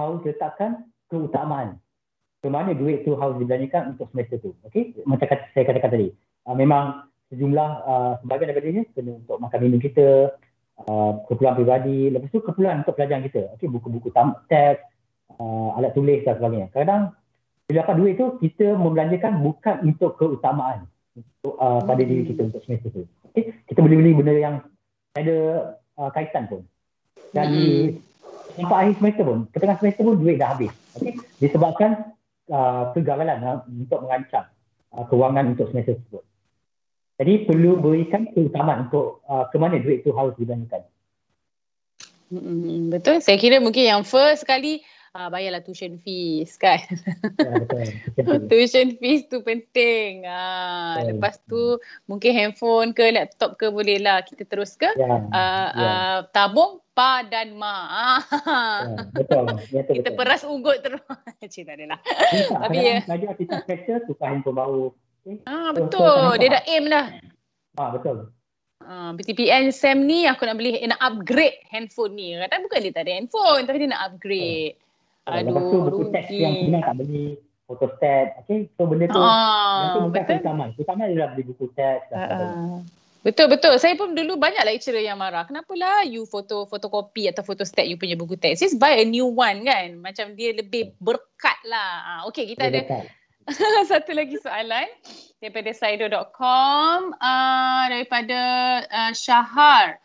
harus 0.00 0.20
letakkan 0.24 0.88
keutamaan 1.12 1.76
ke 2.40 2.48
mana 2.48 2.72
duit 2.72 3.04
tu 3.04 3.12
harus 3.18 3.36
dibelanjakan 3.36 3.92
untuk 3.94 4.08
semester 4.14 4.38
tu. 4.40 4.50
Okey, 4.64 4.96
macam 5.04 5.26
kata, 5.28 5.44
saya 5.52 5.64
katakan 5.68 5.90
tadi. 5.90 6.08
Uh, 6.48 6.56
memang 6.56 7.04
sejumlah 7.28 7.70
uh, 7.84 8.12
sebahagian 8.24 8.48
daripada 8.54 8.68
ini 8.72 8.82
kena 8.96 9.12
untuk 9.20 9.36
makan 9.42 9.58
minum 9.60 9.80
kita, 9.82 10.32
uh, 10.86 11.12
keperluan 11.28 11.58
pribadi, 11.58 12.08
lepas 12.08 12.30
tu 12.32 12.40
keperluan 12.40 12.86
untuk 12.86 12.94
pelajaran 12.96 13.26
kita. 13.26 13.42
Okey, 13.58 13.68
buku-buku 13.68 14.08
teks, 14.48 14.80
uh, 15.36 15.76
alat 15.76 15.92
tulis 15.92 16.24
dan 16.24 16.38
sebagainya. 16.38 16.68
Kadang 16.72 17.12
bila 17.68 17.84
dapat 17.84 17.94
duit 18.00 18.14
tu 18.16 18.26
kita 18.40 18.66
membelanjakan 18.80 19.44
bukan 19.44 19.76
untuk 19.84 20.16
keutamaan 20.16 20.88
untuk 21.12 21.52
uh, 21.60 21.84
pada 21.84 22.00
diri 22.00 22.24
kita 22.32 22.48
untuk 22.48 22.64
semester 22.64 22.88
tu. 22.94 23.02
Okey, 23.34 23.50
kita 23.68 23.82
boleh 23.82 23.98
beli 23.98 24.12
benda 24.14 24.32
yang 24.32 24.54
ada 25.18 25.36
uh, 25.98 26.10
kaitan 26.14 26.48
pun. 26.48 26.62
Jadi 27.34 27.66
hmm 27.92 28.07
sampai 28.58 28.76
akhir 28.82 28.94
semester 28.98 29.22
pun, 29.22 29.38
ke 29.54 29.56
tengah 29.62 29.76
semester 29.78 30.02
pun 30.02 30.14
duit 30.18 30.36
dah 30.42 30.50
habis. 30.50 30.74
Okay? 30.98 31.14
Disebabkan 31.38 32.18
uh, 32.50 32.90
kegagalan 32.92 33.38
uh, 33.46 33.62
untuk 33.70 34.02
mengancam 34.02 34.50
uh, 34.92 35.04
kewangan 35.06 35.54
untuk 35.54 35.70
semester 35.70 35.94
tersebut. 35.94 36.24
Jadi 37.18 37.34
perlu 37.46 37.78
berikan 37.78 38.30
keutamaan 38.30 38.90
untuk 38.90 39.22
uh, 39.26 39.46
ke 39.50 39.56
mana 39.58 39.78
duit 39.78 40.02
itu 40.02 40.10
harus 40.14 40.34
dibelanjakan. 40.38 40.86
Hmm, 42.28 42.92
betul. 42.92 43.24
Saya 43.24 43.40
kira 43.40 43.58
mungkin 43.58 43.88
yang 43.88 44.02
first 44.04 44.44
sekali 44.44 44.84
uh, 45.18 45.28
bayarlah 45.28 45.60
tuition 45.66 45.98
fees 45.98 46.54
kan. 46.54 46.78
Ya, 48.18 48.24
betul. 48.24 48.50
tuition 48.50 48.88
fees 48.98 49.26
tu 49.26 49.42
penting. 49.42 50.26
Uh, 50.26 51.02
lepas 51.10 51.38
tu 51.46 51.78
mungkin 52.06 52.30
handphone 52.34 52.94
ke 52.94 53.10
laptop 53.10 53.58
ke 53.58 53.70
boleh 53.70 53.98
lah 53.98 54.22
kita 54.22 54.46
terus 54.46 54.74
ke 54.78 54.90
ya, 54.94 55.06
uh, 55.06 55.22
ya. 55.30 55.66
Uh, 55.74 56.18
tabung 56.34 56.82
pa 56.94 57.22
dan 57.26 57.54
ma. 57.54 57.86
ya, 57.86 59.06
betul. 59.14 59.44
betul. 59.54 59.94
Kita 60.02 60.10
betul. 60.10 60.18
peras 60.18 60.42
ugut 60.42 60.78
terus. 60.82 61.02
Cik 61.52 61.62
tak 61.62 61.74
adalah. 61.78 61.98
Tapi 62.66 62.78
ya. 62.82 62.98
Belajar 63.06 63.32
kita 63.38 63.54
special 63.62 63.98
tukar 64.10 64.34
handphone 64.34 64.58
baru. 64.58 64.84
Okay. 65.22 65.38
Ah, 65.46 65.70
betul. 65.70 66.42
Dia 66.42 66.48
dah 66.58 66.62
aim 66.66 66.84
dah. 66.90 67.06
Ah, 67.78 67.90
betul. 67.94 68.34
Uh, 68.82 69.14
BTPN 69.14 69.70
SEM 69.70 70.10
ni 70.10 70.26
aku 70.26 70.42
nak 70.48 70.58
beli 70.58 70.82
nak 70.90 70.98
upgrade 70.98 71.62
handphone 71.70 72.18
ni. 72.18 72.34
Kata 72.34 72.66
bukan 72.66 72.82
dia 72.82 72.90
tak 72.90 73.06
ada 73.06 73.12
handphone 73.14 73.62
tapi 73.62 73.78
dia 73.86 73.90
nak 73.94 74.02
upgrade. 74.10 74.74
Oh. 74.74 74.87
Aduh, 75.28 75.52
Lepas 75.52 75.64
tu 75.68 75.76
buku 75.84 76.02
teks 76.08 76.30
yang 76.32 76.54
Tina 76.56 76.78
tak 76.80 76.94
beli 77.04 77.36
photostat. 77.68 78.26
Okay, 78.44 78.72
so 78.80 78.88
benda 78.88 79.06
tu, 79.12 79.20
ah, 79.20 79.28
benda 79.76 79.88
tu 79.92 80.00
bukan 80.08 80.22
keutamaan. 80.24 80.68
Keutamaan 80.72 81.08
adalah 81.12 81.28
beli 81.36 81.44
buku 81.52 81.66
teks 81.76 82.08
uh, 82.16 82.80
Betul 83.26 83.50
betul. 83.50 83.76
Saya 83.76 83.98
pun 83.98 84.14
dulu 84.16 84.40
banyak 84.40 84.62
lecturer 84.64 85.04
yang 85.04 85.20
marah. 85.20 85.44
Kenapalah 85.44 86.06
you 86.08 86.24
foto 86.24 86.64
fotokopi 86.64 87.28
atau 87.28 87.44
foto 87.44 87.66
stat 87.66 87.84
you 87.84 88.00
punya 88.00 88.16
buku 88.16 88.40
teks. 88.40 88.64
Just 88.64 88.80
buy 88.80 88.96
a 88.96 89.04
new 89.04 89.28
one 89.28 89.68
kan. 89.68 90.00
Macam 90.00 90.32
dia 90.38 90.56
lebih 90.56 90.96
berkat 90.96 91.58
lah. 91.68 91.92
Ah, 92.02 92.20
okay 92.30 92.48
kita 92.48 92.72
ada 92.72 93.04
satu 93.90 94.16
lagi 94.16 94.40
soalan 94.40 94.86
daripada 95.42 95.68
slido.com 95.74 97.12
uh, 97.20 97.84
daripada 97.90 98.40
uh, 98.86 99.12
Syahar. 99.12 99.98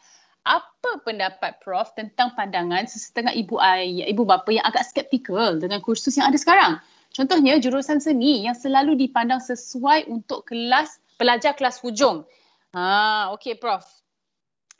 Apa 0.84 1.00
pendapat 1.00 1.63
Prof 1.63 1.96
tentang 1.96 2.36
pandangan 2.36 2.84
sesetengah 2.84 3.32
ibu 3.32 3.56
ayah, 3.56 4.04
ibu 4.04 4.28
bapa 4.28 4.52
yang 4.52 4.67
agak 4.67 4.84
skeptikal 4.84 5.56
dengan 5.56 5.80
kursus 5.80 6.19
yang 6.19 6.28
ada 6.28 6.36
sekarang? 6.36 6.84
Contohnya 7.15 7.56
jurusan 7.56 8.04
seni 8.04 8.43
yang 8.43 8.52
selalu 8.52 9.00
dipandang 9.00 9.39
sesuai 9.39 10.12
untuk 10.12 10.43
kelas 10.43 11.00
pelajar 11.15 11.56
kelas 11.56 11.80
hujung 11.80 12.28
Ha, 12.76 13.32
okey 13.38 13.56
Prof. 13.56 13.88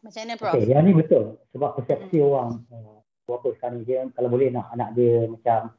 Macam 0.04 0.20
mana 0.28 0.36
Prof? 0.36 0.54
Okay, 0.60 0.76
yang 0.76 0.84
ni 0.84 0.92
betul. 0.92 1.40
Sebab 1.56 1.80
persepsi 1.80 2.20
hmm. 2.20 2.28
orang 2.28 2.50
uh, 2.74 3.00
berapa 3.24 3.48
sekarang 3.56 3.88
dia 3.88 4.04
kalau 4.12 4.28
boleh 4.28 4.52
nak 4.52 4.76
anak 4.76 5.00
dia 5.00 5.32
macam 5.32 5.72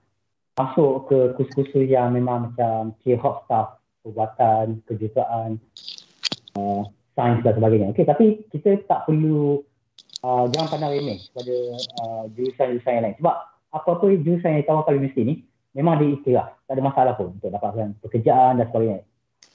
masuk 0.56 1.12
ke 1.12 1.18
kursus-kursus 1.37 1.84
yang 1.84 2.16
memang 2.16 2.48
macam 2.48 2.96
key 3.04 3.12
hot 3.18 3.44
stuff, 3.44 3.76
perubatan, 4.00 4.80
kejuruteraan, 4.88 5.60
uh, 6.56 6.88
sains 7.12 7.44
dan 7.44 7.52
sebagainya. 7.60 7.92
Okey, 7.92 8.08
tapi 8.08 8.46
kita 8.48 8.80
tak 8.88 9.04
perlu 9.10 9.60
uh, 10.24 10.48
jangan 10.48 10.68
pandang 10.72 10.92
remeh 10.96 11.20
kepada 11.28 11.54
uh, 12.00 12.22
jurusan-jurusan 12.32 12.92
yang 12.96 13.04
lain. 13.04 13.16
Sebab 13.20 13.37
apa-apa 13.76 14.06
jurusan 14.24 14.48
yang 14.56 14.60
ditawarkan 14.64 14.96
universiti 14.96 15.22
ni 15.28 15.34
memang 15.76 16.00
dia 16.00 16.08
ikhtiar. 16.16 16.46
Tak 16.64 16.80
ada 16.80 16.82
masalah 16.82 17.12
pun 17.20 17.37
untuk 17.37 17.52
dapatkan 17.52 18.00
pekerjaan 18.00 18.56
dan 18.56 18.66
sebagainya 18.72 19.04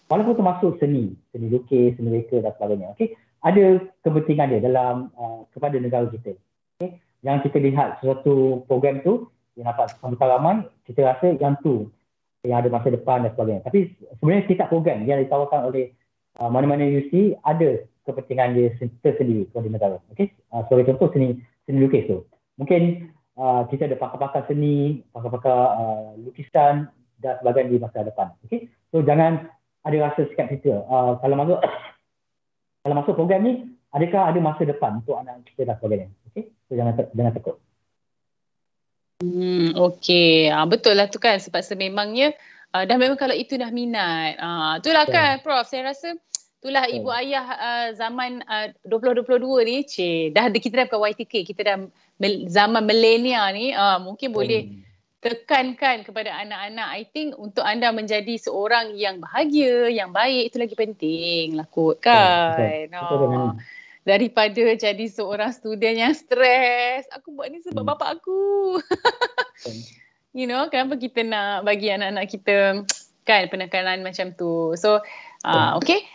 walaupun 0.10 0.36
termasuk 0.36 0.73
seni, 0.82 1.13
seni 1.32 1.47
lukis, 1.53 1.95
seni 1.95 2.10
reka 2.10 2.41
dan 2.41 2.51
sebagainya. 2.58 2.97
Okay? 2.97 3.13
Ada 3.45 3.79
kepentingan 4.03 4.51
dia 4.51 4.60
dalam 4.60 5.13
uh, 5.15 5.47
kepada 5.53 5.77
negara 5.79 6.10
kita. 6.12 6.36
Okay? 6.82 6.99
Yang 7.23 7.47
kita 7.47 7.58
lihat 7.63 7.88
sesuatu 8.01 8.65
program 8.65 8.99
tu 9.05 9.29
yang 9.55 9.69
dapat 9.71 9.93
sambutan 10.01 10.27
ramai, 10.27 10.55
kita 10.84 11.05
rasa 11.05 11.38
yang 11.38 11.55
tu 11.62 11.88
yang 12.43 12.60
ada 12.60 12.71
masa 12.71 12.91
depan 12.91 13.23
dan 13.23 13.32
sebagainya. 13.38 13.63
Tapi 13.63 13.79
sebenarnya 14.19 14.43
setiap 14.49 14.67
program 14.67 15.05
yang 15.05 15.21
ditawarkan 15.23 15.71
oleh 15.71 15.93
uh, 16.41 16.49
mana-mana 16.51 16.84
UC 16.84 17.39
ada 17.45 17.86
kepentingan 18.07 18.55
dia 18.55 18.67
tersendiri 19.03 19.47
kepada 19.49 19.67
negara. 19.67 19.97
Okay? 20.15 20.31
Uh, 20.51 20.63
sebagai 20.67 20.93
contoh 20.93 21.09
seni 21.13 21.39
seni 21.67 21.77
lukis 21.83 22.07
tu. 22.07 22.25
Mungkin 22.59 23.12
uh, 23.39 23.67
kita 23.67 23.88
ada 23.88 23.97
pakar-pakar 23.99 24.47
seni, 24.47 25.03
pakar-pakar 25.12 25.59
uh, 25.79 26.09
lukisan 26.19 26.91
dan 27.19 27.33
sebagainya 27.39 27.75
di 27.75 27.79
masa 27.79 28.05
depan. 28.07 28.33
Okay? 28.47 28.71
So 28.91 29.03
jangan 29.03 29.47
ada 29.83 29.97
rasa 29.99 30.27
skeptikal. 30.31 30.85
Uh, 30.88 31.19
kalau 31.23 31.35
masuk 31.38 31.59
kalau 32.83 32.95
masuk 32.95 33.13
program 33.15 33.41
ni, 33.43 33.53
adakah 33.95 34.31
ada 34.31 34.39
masa 34.39 34.63
depan 34.63 35.03
untuk 35.03 35.19
anak 35.19 35.43
kita 35.53 35.67
dan 35.69 35.75
sebagainya? 35.79 36.07
Okay? 36.31 36.51
So 36.67 36.75
jangan 36.75 36.93
jangan 37.15 37.33
takut. 37.35 37.57
Hmm, 39.19 39.75
okay. 39.75 40.47
Uh, 40.47 40.63
betul 40.63 40.95
lah 40.95 41.12
tu 41.12 41.19
kan 41.19 41.35
sebab 41.43 41.59
sememangnya 41.59 42.31
uh, 42.71 42.88
dah 42.88 42.95
memang 42.95 43.19
kalau 43.19 43.35
itu 43.35 43.59
dah 43.59 43.67
minat. 43.67 44.39
Uh, 44.39 44.79
itulah 44.79 45.03
yeah. 45.12 45.35
kan 45.35 45.43
Prof. 45.43 45.67
Saya 45.67 45.91
rasa 45.91 46.15
itulah 46.60 46.86
yeah. 46.91 46.98
ibu 47.00 47.10
ayah 47.10 47.45
uh, 47.56 47.88
zaman 47.95 48.43
uh, 48.43 48.69
2022 48.84 49.39
ni. 49.63 49.78
Cik, 49.88 50.36
dah 50.36 50.45
kita 50.52 50.84
dah 50.84 50.86
bukan 50.91 51.15
YTK. 51.15 51.34
Kita 51.48 51.62
dah 51.63 51.78
zaman 52.52 52.84
milenial 52.84 53.48
ni. 53.56 53.72
Uh, 53.72 53.98
mungkin 54.04 54.36
boleh 54.36 54.62
hmm 54.67 54.89
tekankan 55.19 56.08
kepada 56.08 56.32
anak-anak 56.32 56.88
I 56.95 57.04
think 57.04 57.36
untuk 57.36 57.67
anda 57.67 57.91
menjadi 57.91 58.39
seorang 58.39 58.95
yang 58.95 59.19
bahagia, 59.19 59.91
yang 59.91 60.15
baik 60.15 60.52
itu 60.52 60.58
lagi 60.63 60.76
penting 60.80 61.60
lah 61.60 61.67
kot 61.67 62.00
kan. 62.00 62.56
Betul, 62.56 62.88
betul. 62.88 63.19
Oh. 63.36 63.54
Daripada 64.08 64.63
jadi 64.80 65.06
seorang 65.12 65.52
student 65.52 65.95
yang 66.00 66.15
stres. 66.15 67.04
Aku 67.12 67.36
buat 67.36 67.52
ni 67.52 67.60
sebab 67.60 67.84
hmm. 67.84 67.91
bapak 67.91 68.10
aku. 68.24 68.80
you 70.39 70.48
know, 70.48 70.72
kenapa 70.72 70.95
kita 70.95 71.28
nak 71.28 71.67
bagi 71.67 71.91
anak-anak 71.91 72.26
kita 72.32 72.88
kan 73.28 73.43
penekanan 73.52 74.00
macam 74.00 74.32
tu. 74.39 74.72
So, 74.80 75.04
uh, 75.43 75.76
okay. 75.76 76.08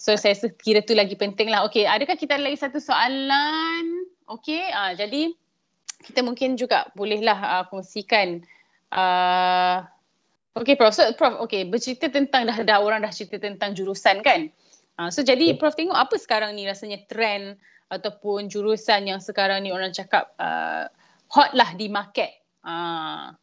So, 0.00 0.16
saya 0.16 0.32
kira 0.64 0.80
tu 0.80 0.96
lagi 0.96 1.12
penting 1.12 1.52
lah. 1.52 1.68
Okay, 1.68 1.84
adakah 1.84 2.16
kita 2.16 2.40
ada 2.40 2.48
lagi 2.48 2.56
satu 2.56 2.80
soalan? 2.80 4.08
Okay, 4.24 4.72
uh, 4.72 4.96
jadi 4.96 5.36
kita 6.00 6.24
mungkin 6.24 6.56
juga 6.56 6.88
bolehlah 6.96 7.36
uh, 7.36 7.64
kongsikan 7.68 8.40
uh, 8.94 9.84
Okay 10.56 10.74
Prof, 10.74 10.96
so 10.96 11.04
Prof, 11.14 11.36
okay 11.44 11.68
bercerita 11.68 12.08
tentang 12.08 12.48
dah, 12.48 12.58
dah 12.64 12.78
orang 12.80 13.04
dah 13.04 13.12
cerita 13.12 13.36
tentang 13.36 13.76
jurusan 13.76 14.24
kan 14.24 14.48
uh, 14.96 15.12
So 15.12 15.20
jadi 15.20 15.54
Prof 15.60 15.76
tengok 15.76 15.96
apa 15.96 16.16
sekarang 16.16 16.56
ni 16.56 16.64
rasanya 16.64 17.04
trend 17.06 17.60
ataupun 17.90 18.48
jurusan 18.48 19.10
yang 19.10 19.20
sekarang 19.20 19.66
ni 19.66 19.70
orang 19.74 19.92
cakap 19.92 20.32
uh, 20.40 20.88
hot 21.28 21.52
lah 21.52 21.76
di 21.76 21.92
market 21.92 22.32
uh, 22.64 23.34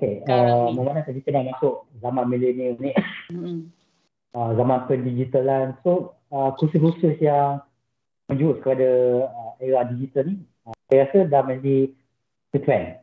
Okay, 0.00 0.22
uh, 0.30 0.72
mana 0.72 1.04
kita 1.04 1.28
dah 1.34 1.42
masuk 1.44 1.84
zaman 2.00 2.24
milenial 2.30 2.78
ni 2.78 2.94
mm-hmm. 3.34 3.79
Uh, 4.34 4.50
Zaman 4.54 4.86
pendigitalan 4.90 5.78
So 5.82 6.18
uh, 6.30 6.52
kursus-kursus 6.58 7.18
yang 7.22 7.62
menjurus 8.30 8.62
kepada 8.62 8.90
uh, 9.26 9.52
era 9.58 9.86
digital 9.90 10.30
ni 10.30 10.50
saya 10.90 11.06
rasa 11.06 11.18
dah 11.30 11.42
menjadi 11.46 11.94
trend. 12.58 12.98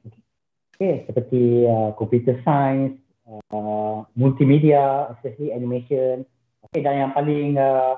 Okay, 0.76 1.08
seperti 1.08 1.66
uh, 1.66 1.96
computer 1.96 2.36
science, 2.44 3.00
uh, 3.26 4.04
multimedia, 4.14 5.10
especially 5.16 5.56
animation. 5.56 6.28
Okay, 6.68 6.84
dan 6.84 7.08
yang 7.08 7.12
paling 7.16 7.56
uh, 7.56 7.98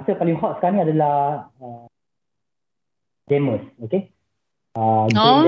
rasa 0.00 0.16
paling 0.16 0.34
hot 0.40 0.58
sekarang 0.58 0.80
ni 0.80 0.84
adalah 0.88 1.46
uh, 1.60 1.86
gamers. 3.28 3.62
Okay. 3.84 4.10
Uh, 4.74 5.06
oh. 5.12 5.44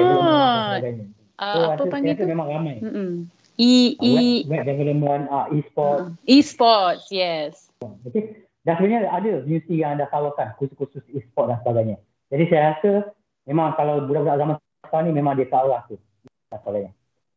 Uh, 1.40 1.56
so, 1.56 1.58
apa 1.72 1.84
panggil 1.88 2.14
tu? 2.20 2.28
memang 2.28 2.52
ramai. 2.52 2.84
Mm-mm. 2.84 3.32
E, 3.60 3.92
e, 4.00 4.12
web, 4.48 4.48
web 4.48 4.64
development, 4.64 5.28
uh, 5.28 5.44
e-sports. 5.52 6.08
Uh, 6.08 6.24
e-sports, 6.24 7.04
yes. 7.12 7.68
Okay. 8.08 8.48
Dan 8.64 8.80
sebenarnya 8.80 9.12
ada 9.12 9.28
universiti 9.44 9.84
yang 9.84 10.00
dah 10.00 10.08
tawarkan 10.08 10.56
kursus-kursus 10.56 11.04
e-sport 11.12 11.52
dan 11.52 11.60
sebagainya. 11.60 11.96
Jadi 12.32 12.44
saya 12.48 12.72
rasa 12.72 13.12
memang 13.44 13.76
kalau 13.76 14.08
budak-budak 14.08 14.40
zaman 14.40 14.56
sekarang 14.88 15.04
ni 15.08 15.12
memang 15.12 15.36
dia 15.36 15.48
tahu 15.52 15.68
lah 15.68 15.84
tu. 15.84 16.00
Okay. 16.48 16.88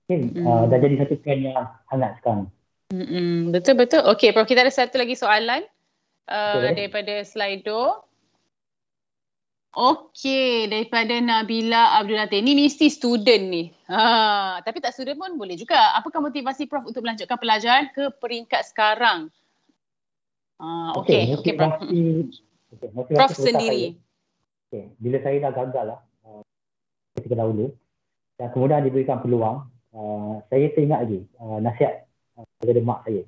Mm. 0.07 0.47
Uh, 0.47 0.63
dah 0.71 0.79
jadi 0.79 0.95
satu 1.03 1.15
trend 1.23 1.43
yang 1.43 1.67
hangat 1.91 2.15
sekarang. 2.23 2.47
Mm-mm. 2.93 3.49
Betul 3.49 3.75
betul. 3.79 4.05
Okay, 4.15 4.29
Prof 4.31 4.45
kita 4.45 4.63
ada 4.63 4.73
satu 4.73 5.01
lagi 5.01 5.17
soalan 5.17 5.65
uh, 6.29 6.59
daripada 6.61 7.25
Slido. 7.25 8.05
Okay, 9.73 10.69
daripada 10.69 11.17
Nabila 11.17 11.97
Abdul 11.97 12.21
Latif. 12.21 12.45
Ni 12.45 12.53
mesti 12.53 12.93
student 12.93 13.43
ni. 13.49 13.73
Ha, 13.89 14.61
tapi 14.61 14.77
tak 14.77 14.93
student 14.93 15.17
pun 15.17 15.33
boleh 15.33 15.57
juga. 15.57 15.97
Apakah 15.97 16.21
motivasi 16.21 16.69
Prof 16.69 16.85
untuk 16.85 17.01
melanjutkan 17.01 17.41
pelajaran 17.41 17.89
ke 17.89 18.13
peringkat 18.21 18.61
sekarang? 18.69 19.33
Ha, 20.61 20.93
okay, 20.93 21.33
okay, 21.33 21.57
Prof. 21.57 21.81
Okay, 21.81 23.13
Prof 23.17 23.33
sendiri. 23.33 23.97
Okay. 24.69 24.93
Bila 25.01 25.17
saya 25.25 25.37
dah 25.41 25.51
gagal 25.53 25.85
lah 25.89 25.99
uh, 26.25 26.45
ketika 27.17 27.41
dahulu 27.41 27.73
dan 28.37 28.53
kemudian 28.53 28.85
diberikan 28.85 29.25
peluang, 29.25 29.65
uh, 29.93 30.37
saya 30.53 30.69
teringat 30.73 31.09
lagi 31.09 31.25
uh, 31.41 31.57
nasihat 31.57 32.05
uh, 32.37 32.45
daripada 32.61 32.81
mak 32.85 32.99
saya. 33.09 33.25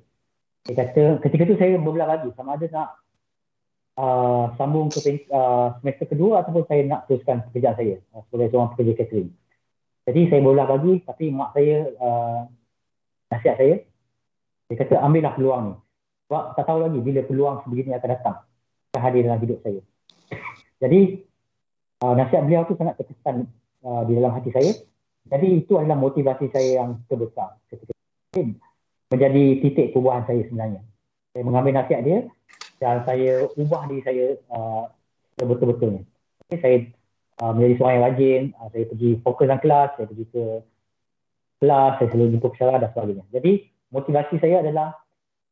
Dia 0.66 0.74
kata 0.78 1.02
ketika 1.26 1.42
tu 1.46 1.54
saya 1.58 1.78
berbelah 1.78 2.18
lagi 2.18 2.30
sama 2.38 2.54
ada 2.54 2.66
nak 2.70 2.90
uh, 3.96 4.52
sambung 4.60 4.92
ke 4.92 5.00
uh, 5.32 5.76
semester 5.80 6.06
kedua 6.06 6.44
ataupun 6.44 6.64
saya 6.68 6.84
nak 6.84 7.08
teruskan 7.08 7.42
pekerjaan 7.50 7.76
saya 7.76 7.96
uh, 8.12 8.22
sebagai 8.28 8.52
seorang 8.52 8.70
pekerja 8.76 8.92
catering. 9.02 9.30
Jadi 10.06 10.20
saya 10.30 10.40
berbelah 10.44 10.68
lagi 10.70 10.94
tapi 11.02 11.24
mak 11.34 11.50
saya 11.56 11.76
uh, 11.98 12.40
nasihat 13.32 13.56
saya. 13.58 13.74
Dia 14.66 14.76
kata 14.78 14.98
ambillah 15.02 15.34
peluang 15.34 15.62
ni. 15.70 15.74
Sebab 16.26 16.42
tak 16.58 16.64
tahu 16.66 16.78
lagi 16.82 16.98
bila 17.02 17.20
peluang 17.22 17.56
sebegini 17.62 17.94
akan 17.94 18.10
datang. 18.10 18.36
Akan 18.94 19.02
hadir 19.02 19.22
dalam 19.26 19.40
hidup 19.42 19.58
saya. 19.62 19.80
Jadi 20.82 21.00
uh, 22.02 22.14
nasihat 22.14 22.42
beliau 22.46 22.66
tu 22.66 22.74
sangat 22.78 22.98
terkesan 22.98 23.46
uh, 23.82 24.02
di 24.06 24.12
dalam 24.18 24.34
hati 24.34 24.50
saya. 24.54 24.72
Jadi 25.26 25.66
itu 25.66 25.74
adalah 25.74 25.98
motivasi 25.98 26.46
saya 26.54 26.82
yang 26.86 27.02
terbesar 27.10 27.58
ketika 27.66 27.94
menjadi 29.10 29.44
titik 29.62 29.90
perubahan 29.90 30.22
saya 30.26 30.46
sebenarnya. 30.46 30.82
Saya 31.34 31.42
mengambil 31.42 31.72
nasihat 31.82 32.02
dia 32.06 32.18
dan 32.82 33.02
saya 33.08 33.48
ubah 33.56 33.88
diri 33.88 34.02
saya 34.04 34.24
uh, 34.52 34.90
betul-betulnya. 35.40 36.04
Okay, 36.46 36.58
saya 36.62 36.76
uh, 37.42 37.52
menjadi 37.56 37.74
seorang 37.80 37.94
yang 37.94 38.04
rajin, 38.06 38.42
uh, 38.60 38.68
saya 38.72 38.84
pergi 38.88 39.10
fokus 39.20 39.44
dalam 39.48 39.60
kelas, 39.62 39.88
saya 39.96 40.06
pergi 40.08 40.24
ke 40.30 40.44
kelas, 41.64 41.92
saya 41.98 42.08
selalu 42.12 42.32
jumpa 42.36 42.48
pesara 42.52 42.74
dan 42.80 42.90
sebagainya. 42.92 43.24
Jadi 43.32 43.52
motivasi 43.92 44.34
saya 44.40 44.56
adalah 44.60 44.88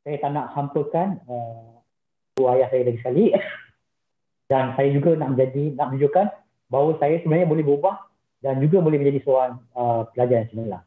saya 0.04 0.16
tak 0.20 0.30
nak 0.36 0.46
hampakan 0.52 1.08
uh, 1.28 2.50
ayah 2.54 2.68
saya 2.68 2.82
lagi 2.84 2.98
sekali 3.00 3.24
dan 4.50 4.76
saya 4.76 4.88
juga 4.92 5.16
nak 5.16 5.32
menjadi 5.36 5.64
nak 5.78 5.86
menunjukkan 5.94 6.26
bahawa 6.68 6.90
saya 7.00 7.22
sebenarnya 7.22 7.48
boleh 7.48 7.64
berubah 7.64 7.96
dan 8.44 8.60
juga 8.60 8.84
boleh 8.84 9.00
menjadi 9.00 9.24
seorang 9.24 9.52
uh, 9.72 10.04
pelajar 10.12 10.44
yang 10.44 10.48
cemerlang. 10.52 10.84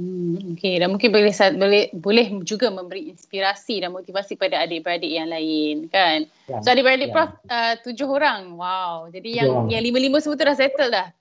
Hmm, 0.00 0.56
okay, 0.56 0.80
dan 0.80 0.88
mungkin 0.88 1.12
boleh, 1.12 1.28
boleh 1.60 1.84
boleh 1.92 2.26
juga 2.48 2.72
memberi 2.72 3.12
inspirasi 3.12 3.84
dan 3.84 3.92
motivasi 3.92 4.40
pada 4.40 4.64
adik-beradik 4.64 5.12
yang 5.12 5.28
lain, 5.28 5.92
kan? 5.92 6.24
Ya, 6.48 6.64
so 6.64 6.72
adik-beradik 6.72 7.12
ya. 7.12 7.14
Prof, 7.14 7.30
uh, 7.52 7.74
tujuh 7.84 8.08
orang, 8.08 8.56
wow. 8.56 9.12
Jadi 9.12 9.36
tujuh 9.36 9.40
yang 9.44 9.50
orang. 9.52 9.68
yang 9.68 9.82
lima-lima 9.84 10.16
semua 10.24 10.40
tu 10.40 10.48
dah 10.48 10.56
settle 10.56 10.88
dah? 10.88 11.12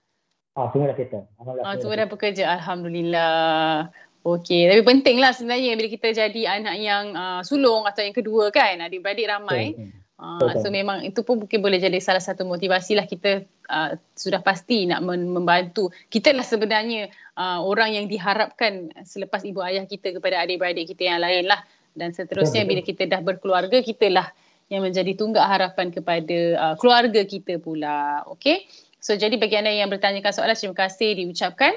Ah, 0.55 0.71
semua 0.71 0.95
dah 0.95 0.95
settle. 0.95 1.23
Ah, 1.67 1.75
semua 1.75 1.99
dah 1.99 2.07
bekerja, 2.07 2.43
Alhamdulillah. 2.55 3.91
Okay, 4.23 4.71
tapi 4.71 4.82
penting 4.88 5.19
lah 5.19 5.36
sebenarnya 5.36 5.75
bila 5.75 5.89
kita 5.91 6.15
jadi 6.15 6.41
anak 6.63 6.75
yang 6.80 7.05
uh, 7.19 7.41
sulung 7.43 7.84
atau 7.84 7.99
yang 7.99 8.15
kedua 8.15 8.47
kan, 8.55 8.80
adik-beradik 8.80 9.27
ramai. 9.27 9.75
Okay. 9.75 9.99
Uh, 10.19 10.51
so 10.59 10.67
memang 10.67 10.99
itu 11.07 11.23
pun 11.23 11.39
mungkin 11.39 11.63
boleh 11.63 11.80
jadi 11.80 11.95
salah 12.03 12.19
satu 12.19 12.43
motivasi 12.43 12.91
lah 12.91 13.07
kita 13.07 13.47
uh, 13.71 13.95
sudah 14.19 14.43
pasti 14.43 14.84
nak 14.84 14.99
membantu. 15.07 15.95
Kita 16.11 16.36
lah 16.36 16.43
sebenarnya 16.43 17.07
uh, 17.39 17.63
orang 17.63 17.95
yang 17.95 18.05
diharapkan 18.11 18.91
selepas 19.07 19.47
ibu 19.47 19.63
ayah 19.63 19.87
kita 19.87 20.11
kepada 20.11 20.43
adik-beradik 20.43 20.91
kita 20.91 21.15
yang 21.15 21.23
lain 21.23 21.47
lah. 21.47 21.63
Dan 21.95 22.11
seterusnya 22.11 22.67
bila 22.67 22.83
kita 22.83 23.07
dah 23.07 23.23
berkeluarga, 23.23 23.79
kita 23.79 24.11
lah 24.11 24.27
yang 24.69 24.85
menjadi 24.85 25.17
tunggak 25.17 25.47
harapan 25.47 25.89
kepada 25.89 26.37
uh, 26.59 26.75
keluarga 26.75 27.25
kita 27.25 27.57
pula. 27.57 28.27
Okay. 28.37 28.67
So 28.99 29.15
jadi 29.15 29.39
bagi 29.39 29.55
anda 29.55 29.71
yang 29.71 29.89
bertanyakan 29.89 30.35
soalan, 30.35 30.59
terima 30.59 30.75
kasih 30.75 31.15
diucapkan 31.15 31.73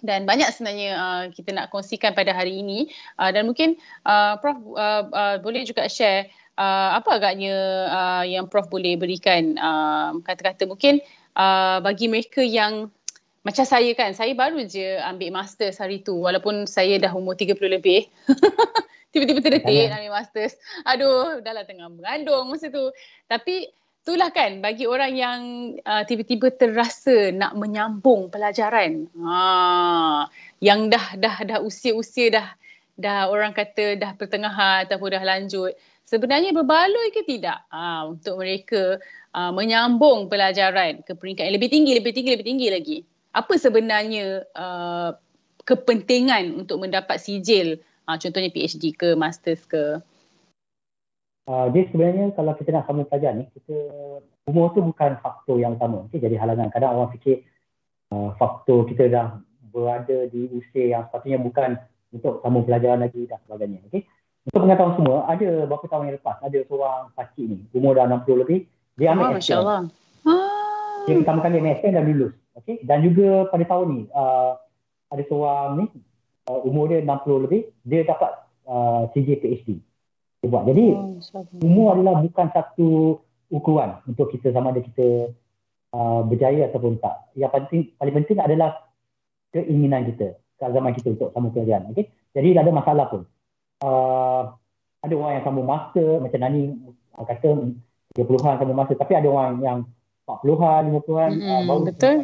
dan 0.00 0.24
banyak 0.24 0.48
sebenarnya 0.52 0.90
uh, 0.96 1.24
kita 1.32 1.52
nak 1.52 1.68
kongsikan 1.68 2.16
pada 2.16 2.32
hari 2.32 2.60
ini 2.60 2.88
uh, 3.20 3.30
dan 3.30 3.46
mungkin 3.48 3.76
uh, 4.08 4.40
Prof 4.40 4.56
uh, 4.76 5.04
uh, 5.12 5.36
boleh 5.40 5.64
juga 5.68 5.86
share 5.86 6.32
uh, 6.56 6.96
apa 6.96 7.20
agaknya 7.20 7.54
uh, 7.88 8.24
yang 8.24 8.48
Prof 8.48 8.68
boleh 8.72 8.96
berikan 8.96 9.60
uh, 9.60 10.16
kata-kata 10.24 10.64
mungkin 10.64 11.04
uh, 11.36 11.78
bagi 11.84 12.08
mereka 12.08 12.40
yang 12.40 12.88
macam 13.40 13.64
saya 13.64 13.90
kan, 13.96 14.12
saya 14.12 14.36
baru 14.36 14.60
je 14.68 15.00
ambil 15.00 15.32
master 15.32 15.72
hari 15.72 16.04
tu 16.04 16.12
walaupun 16.20 16.68
saya 16.68 17.00
dah 17.00 17.12
umur 17.16 17.36
30 17.36 17.56
lebih. 17.72 18.04
Tiba-tiba 19.12 19.40
terdetik 19.42 19.90
ambil 19.90 20.12
master. 20.12 20.46
Aduh, 20.86 21.42
dah 21.42 21.52
lah 21.56 21.64
tengah 21.66 21.90
mengandung 21.90 22.52
masa 22.52 22.70
tu. 22.70 22.92
Tapi 23.26 23.66
itulah 24.00 24.30
kan 24.30 24.62
bagi 24.62 24.86
orang 24.86 25.12
yang 25.16 25.40
uh, 25.82 26.04
tiba-tiba 26.06 26.52
terasa 26.54 27.32
nak 27.34 27.56
menyambung 27.56 28.30
pelajaran. 28.30 29.08
Ha, 29.18 30.28
yang 30.62 30.92
dah 30.92 31.16
dah 31.18 31.36
dah 31.42 31.58
usia-usia 31.64 32.30
dah 32.30 32.48
dah 33.00 33.32
orang 33.32 33.56
kata 33.56 33.96
dah 33.96 34.12
pertengahan 34.14 34.84
ataupun 34.84 35.16
dah 35.16 35.24
lanjut 35.24 35.72
sebenarnya 36.10 36.50
berbaloi 36.50 37.14
ke 37.14 37.22
tidak 37.22 37.62
uh, 37.70 38.10
untuk 38.10 38.42
mereka 38.42 38.98
uh, 39.30 39.54
menyambung 39.54 40.26
pelajaran 40.26 41.06
ke 41.06 41.14
peringkat 41.14 41.46
yang 41.46 41.54
lebih 41.54 41.70
tinggi, 41.70 41.92
lebih 41.94 42.10
tinggi, 42.10 42.30
lebih 42.34 42.46
tinggi 42.50 42.68
lagi. 42.68 42.98
Apa 43.30 43.54
sebenarnya 43.56 44.42
uh, 44.58 45.14
kepentingan 45.62 46.58
untuk 46.58 46.82
mendapat 46.82 47.22
sijil, 47.22 47.78
uh, 48.10 48.16
contohnya 48.18 48.50
PhD 48.50 48.90
ke, 48.90 49.14
Masters 49.14 49.62
ke? 49.70 50.02
Uh, 51.46 51.66
dia 51.70 51.86
sebenarnya 51.90 52.34
kalau 52.34 52.54
kita 52.58 52.74
nak 52.74 52.86
sambung 52.90 53.06
pelajaran 53.06 53.42
ni, 53.42 53.46
kita 53.54 53.76
umur 54.50 54.74
tu 54.74 54.82
bukan 54.82 55.18
faktor 55.22 55.62
yang 55.62 55.78
utama. 55.78 56.06
Okay? 56.10 56.18
Jadi 56.18 56.34
halangan. 56.34 56.74
Kadang 56.74 56.98
orang 56.98 57.10
fikir 57.14 57.46
uh, 58.10 58.34
faktor 58.34 58.86
kita 58.90 59.06
dah 59.06 59.26
berada 59.70 60.26
di 60.26 60.50
usia 60.50 60.98
yang 60.98 61.06
sepatutnya 61.06 61.38
bukan 61.38 61.78
untuk 62.10 62.42
sambung 62.42 62.66
pelajaran 62.66 63.06
lagi 63.06 63.30
dan 63.30 63.38
sebagainya. 63.46 63.78
Okay? 63.90 64.02
Untuk 64.50 64.66
pengetahuan 64.66 64.94
semua, 64.98 65.16
ada 65.30 65.48
beberapa 65.68 65.86
tahun 65.86 66.04
yang 66.10 66.16
lepas, 66.18 66.36
ada 66.42 66.58
seorang 66.66 67.12
pakcik 67.14 67.44
ni, 67.44 67.58
umur 67.76 67.92
dah 67.94 68.08
60 68.08 68.42
lebih, 68.42 68.58
dia 68.96 69.12
ambil 69.14 69.26
oh, 69.30 69.32
Masya 69.36 69.54
Allah. 69.60 69.80
Ah. 70.24 71.04
Dia 71.04 71.14
pertama 71.20 71.40
kali 71.44 71.60
MSN 71.60 71.92
dan 71.92 72.04
lulus. 72.08 72.34
Okay? 72.58 72.82
Dan 72.82 73.06
juga 73.06 73.46
pada 73.52 73.64
tahun 73.66 73.86
ni, 73.90 74.02
uh, 74.10 74.58
ada 75.10 75.22
seorang 75.26 75.84
ni, 75.84 75.86
uh, 76.50 76.60
umur 76.66 76.90
dia 76.90 77.02
60 77.02 77.44
lebih, 77.46 77.70
dia 77.86 78.02
dapat 78.02 78.32
uh, 78.66 79.06
CJ 79.14 79.28
PhD. 79.42 79.68
Dia 80.40 80.48
buat. 80.48 80.64
Jadi, 80.66 80.86
oh, 80.96 81.20
umur 81.62 81.94
adalah 81.94 82.18
bukan 82.24 82.46
satu 82.50 83.20
ukuran 83.52 84.00
untuk 84.08 84.30
kita 84.32 84.54
sama 84.54 84.72
ada 84.72 84.80
kita 84.80 85.34
uh, 85.92 86.20
berjaya 86.24 86.70
ataupun 86.72 86.98
tak. 86.98 87.28
Yang 87.36 87.52
penting, 87.54 87.82
paling 88.00 88.14
penting 88.22 88.38
adalah 88.40 88.70
keinginan 89.52 90.06
kita, 90.08 90.38
keazaman 90.56 90.94
kita 90.96 91.12
untuk 91.12 91.28
sama 91.34 91.52
kerjaan. 91.52 91.92
Okay? 91.92 92.08
Jadi, 92.32 92.56
tak 92.56 92.62
ada 92.66 92.72
masalah 92.72 93.06
pun 93.10 93.22
uh, 93.84 94.42
ada 95.00 95.14
orang 95.16 95.40
yang 95.40 95.44
sambung 95.44 95.68
master 95.68 96.20
macam 96.20 96.40
Nani 96.40 96.62
uh, 97.16 97.24
kata 97.24 97.48
30-an 98.16 98.56
sambung 98.60 98.78
master 98.78 98.96
tapi 99.00 99.12
ada 99.16 99.28
orang 99.28 99.52
yang 99.64 99.78
40-an, 100.38 100.82
50-an 100.94 101.30
mm-hmm, 101.34 101.50
uh, 101.50 101.62
baru 101.66 101.80
betul. 101.90 102.16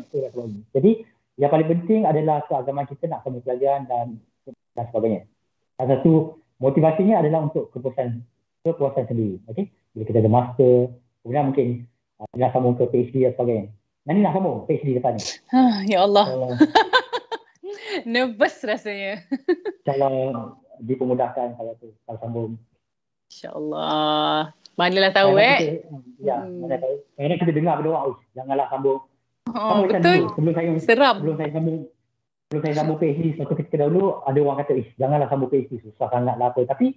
Jadi 0.71 0.91
yang 1.37 1.51
paling 1.53 1.69
penting 1.69 2.01
adalah 2.09 2.47
keagamaan 2.47 2.89
kita 2.89 3.05
nak 3.11 3.21
sambung 3.27 3.43
pelajaran 3.45 3.85
dan 3.91 4.07
dan 4.79 4.85
sebagainya. 4.89 5.21
Salah 5.77 5.89
satu 5.99 6.41
motivasinya 6.63 7.21
adalah 7.21 7.51
untuk 7.51 7.69
kepuasan 7.75 8.23
kepuasan 8.65 9.05
sendiri. 9.11 9.37
Okay? 9.51 9.69
Bila 9.93 10.03
kita 10.09 10.19
ada 10.25 10.31
master, 10.33 10.75
kemudian 11.23 11.45
mungkin 11.53 11.69
uh, 12.23 12.31
nak 12.39 12.51
sambung 12.55 12.75
ke 12.79 12.85
PhD 12.89 13.27
dan 13.29 13.33
sebagainya. 13.37 13.67
Nani 14.07 14.21
nak 14.23 14.35
sambung 14.39 14.65
PhD 14.71 14.97
depan 14.97 15.19
ni. 15.19 15.25
ya 15.91 16.07
Allah. 16.07 16.57
Nervous 18.07 18.63
rasanya. 18.63 19.25
Kalau 19.89 20.13
dipermudahkan 20.83 21.57
kalau 21.57 21.73
tu 21.81 21.89
kalau 22.05 22.19
sambung. 22.21 22.51
Insya-Allah. 23.31 24.53
Manalah 24.77 25.13
tahu 25.17 25.41
eh. 25.41 25.57
Kita, 25.57 25.97
ya, 26.21 26.37
hmm. 26.45 26.69
mana 26.69 26.77
tahu. 26.77 26.95
Kita 27.17 27.53
dengar 27.53 27.81
orang, 27.81 28.21
janganlah 28.37 28.67
sambung. 28.69 29.01
Oh, 29.55 29.87
betul. 29.87 30.03
Dulu. 30.03 30.27
Sebelum 30.35 30.53
saya 30.53 30.69
Seram. 30.83 31.17
Sebelum 31.23 31.37
saya 31.39 31.51
sambung 31.55 31.79
sebelum 32.47 32.63
saya 32.63 32.75
sambung 32.79 32.99
PhD 33.03 33.27
satu 33.35 33.55
ketika 33.59 33.77
dahulu 33.83 34.23
ada 34.23 34.39
orang 34.39 34.59
kata, 34.63 34.73
"Ih, 34.79 34.89
janganlah 35.01 35.27
sambung 35.27 35.51
PhD, 35.51 35.83
susah 35.83 36.07
sangat 36.11 36.35
lah 36.39 36.55
apa." 36.55 36.63
Tapi 36.63 36.95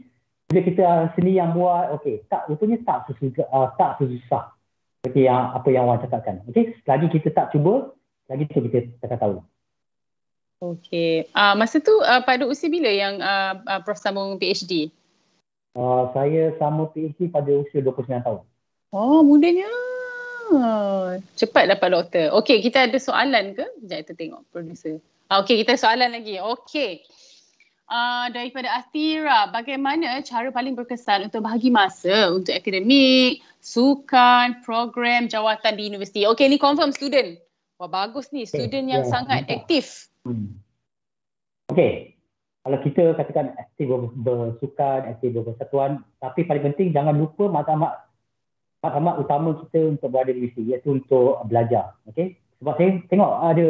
bila 0.49 0.59
kita 0.65 0.85
sendiri 1.13 1.41
yang 1.41 1.53
buat, 1.53 1.93
okey, 2.01 2.25
tak 2.29 2.49
rupanya 2.49 2.77
tak 2.85 3.09
susah, 3.17 3.45
uh, 3.49 3.69
tak 3.77 4.01
susah 4.01 4.53
seperti 5.01 5.29
yang 5.29 5.53
apa 5.53 5.67
yang 5.69 5.89
orang 5.89 6.01
cakapkan. 6.01 6.41
Okey, 6.49 6.73
lagi 6.85 7.05
kita 7.09 7.29
tak 7.33 7.49
cuba, 7.53 7.93
lagi 8.29 8.45
tu 8.49 8.61
kita 8.65 8.93
tak 9.01 9.17
tahu. 9.21 9.41
Okey. 10.59 11.29
Uh, 11.31 11.55
masa 11.55 11.79
tu 11.79 11.95
uh, 12.03 12.21
pada 12.25 12.43
usia 12.43 12.67
bila 12.67 12.91
yang 12.91 13.17
uh, 13.23 13.61
uh, 13.63 13.79
Prof 13.81 13.95
sambung 13.95 14.35
PhD? 14.37 14.91
Uh, 15.79 16.11
saya 16.11 16.51
sambung 16.59 16.91
PhD 16.91 17.31
pada 17.31 17.47
usia 17.55 17.79
29 17.79 18.19
tahun. 18.19 18.43
Oh, 18.91 19.23
mudanya. 19.23 19.71
Cepat 21.39 21.71
dapat 21.71 21.89
doktor. 21.95 22.35
Okey, 22.43 22.59
kita 22.59 22.91
ada 22.91 22.99
soalan 22.99 23.55
ke? 23.55 23.63
Sekejap 23.79 23.99
kita 24.03 24.13
tengok 24.19 24.41
producer. 24.51 24.99
Uh, 25.31 25.39
Okey, 25.39 25.63
kita 25.63 25.79
soalan 25.79 26.11
lagi. 26.11 26.35
Okey. 26.43 27.07
Uh, 27.87 28.27
daripada 28.35 28.75
Astira, 28.75 29.47
bagaimana 29.55 30.19
cara 30.21 30.51
paling 30.51 30.75
berkesan 30.75 31.31
untuk 31.31 31.47
bahagi 31.47 31.71
masa 31.71 32.29
untuk 32.35 32.53
akademik, 32.53 33.39
sukan, 33.63 34.61
program, 34.67 35.31
jawatan 35.31 35.79
di 35.79 35.87
universiti? 35.87 36.27
Okey, 36.27 36.51
ni 36.51 36.59
confirm 36.59 36.91
student. 36.91 37.39
Wah, 37.79 37.87
bagus 37.87 38.35
ni. 38.35 38.43
Student 38.43 38.83
okay. 38.83 38.93
yang 38.99 39.03
yeah. 39.07 39.13
sangat 39.15 39.47
aktif. 39.47 40.11
Hmm. 40.27 40.59
Okey. 41.71 42.18
Kalau 42.69 42.85
kita 42.85 43.17
katakan 43.17 43.57
aktif 43.57 43.89
bersukan, 44.21 45.09
aktif 45.09 45.33
bersatuan, 45.33 46.05
tapi 46.21 46.45
paling 46.45 46.69
penting 46.69 46.93
jangan 46.93 47.17
lupa 47.17 47.49
matlamat 47.49 48.05
matlamat 48.85 49.25
utama 49.25 49.57
kita 49.65 49.97
untuk 49.97 50.13
berada 50.13 50.29
di 50.29 50.45
universiti 50.45 50.69
iaitu 50.69 51.01
untuk 51.01 51.41
belajar. 51.49 51.97
Okey. 52.13 52.37
Sebab 52.61 52.73
saya 52.77 53.01
tengok 53.09 53.31
ada 53.41 53.67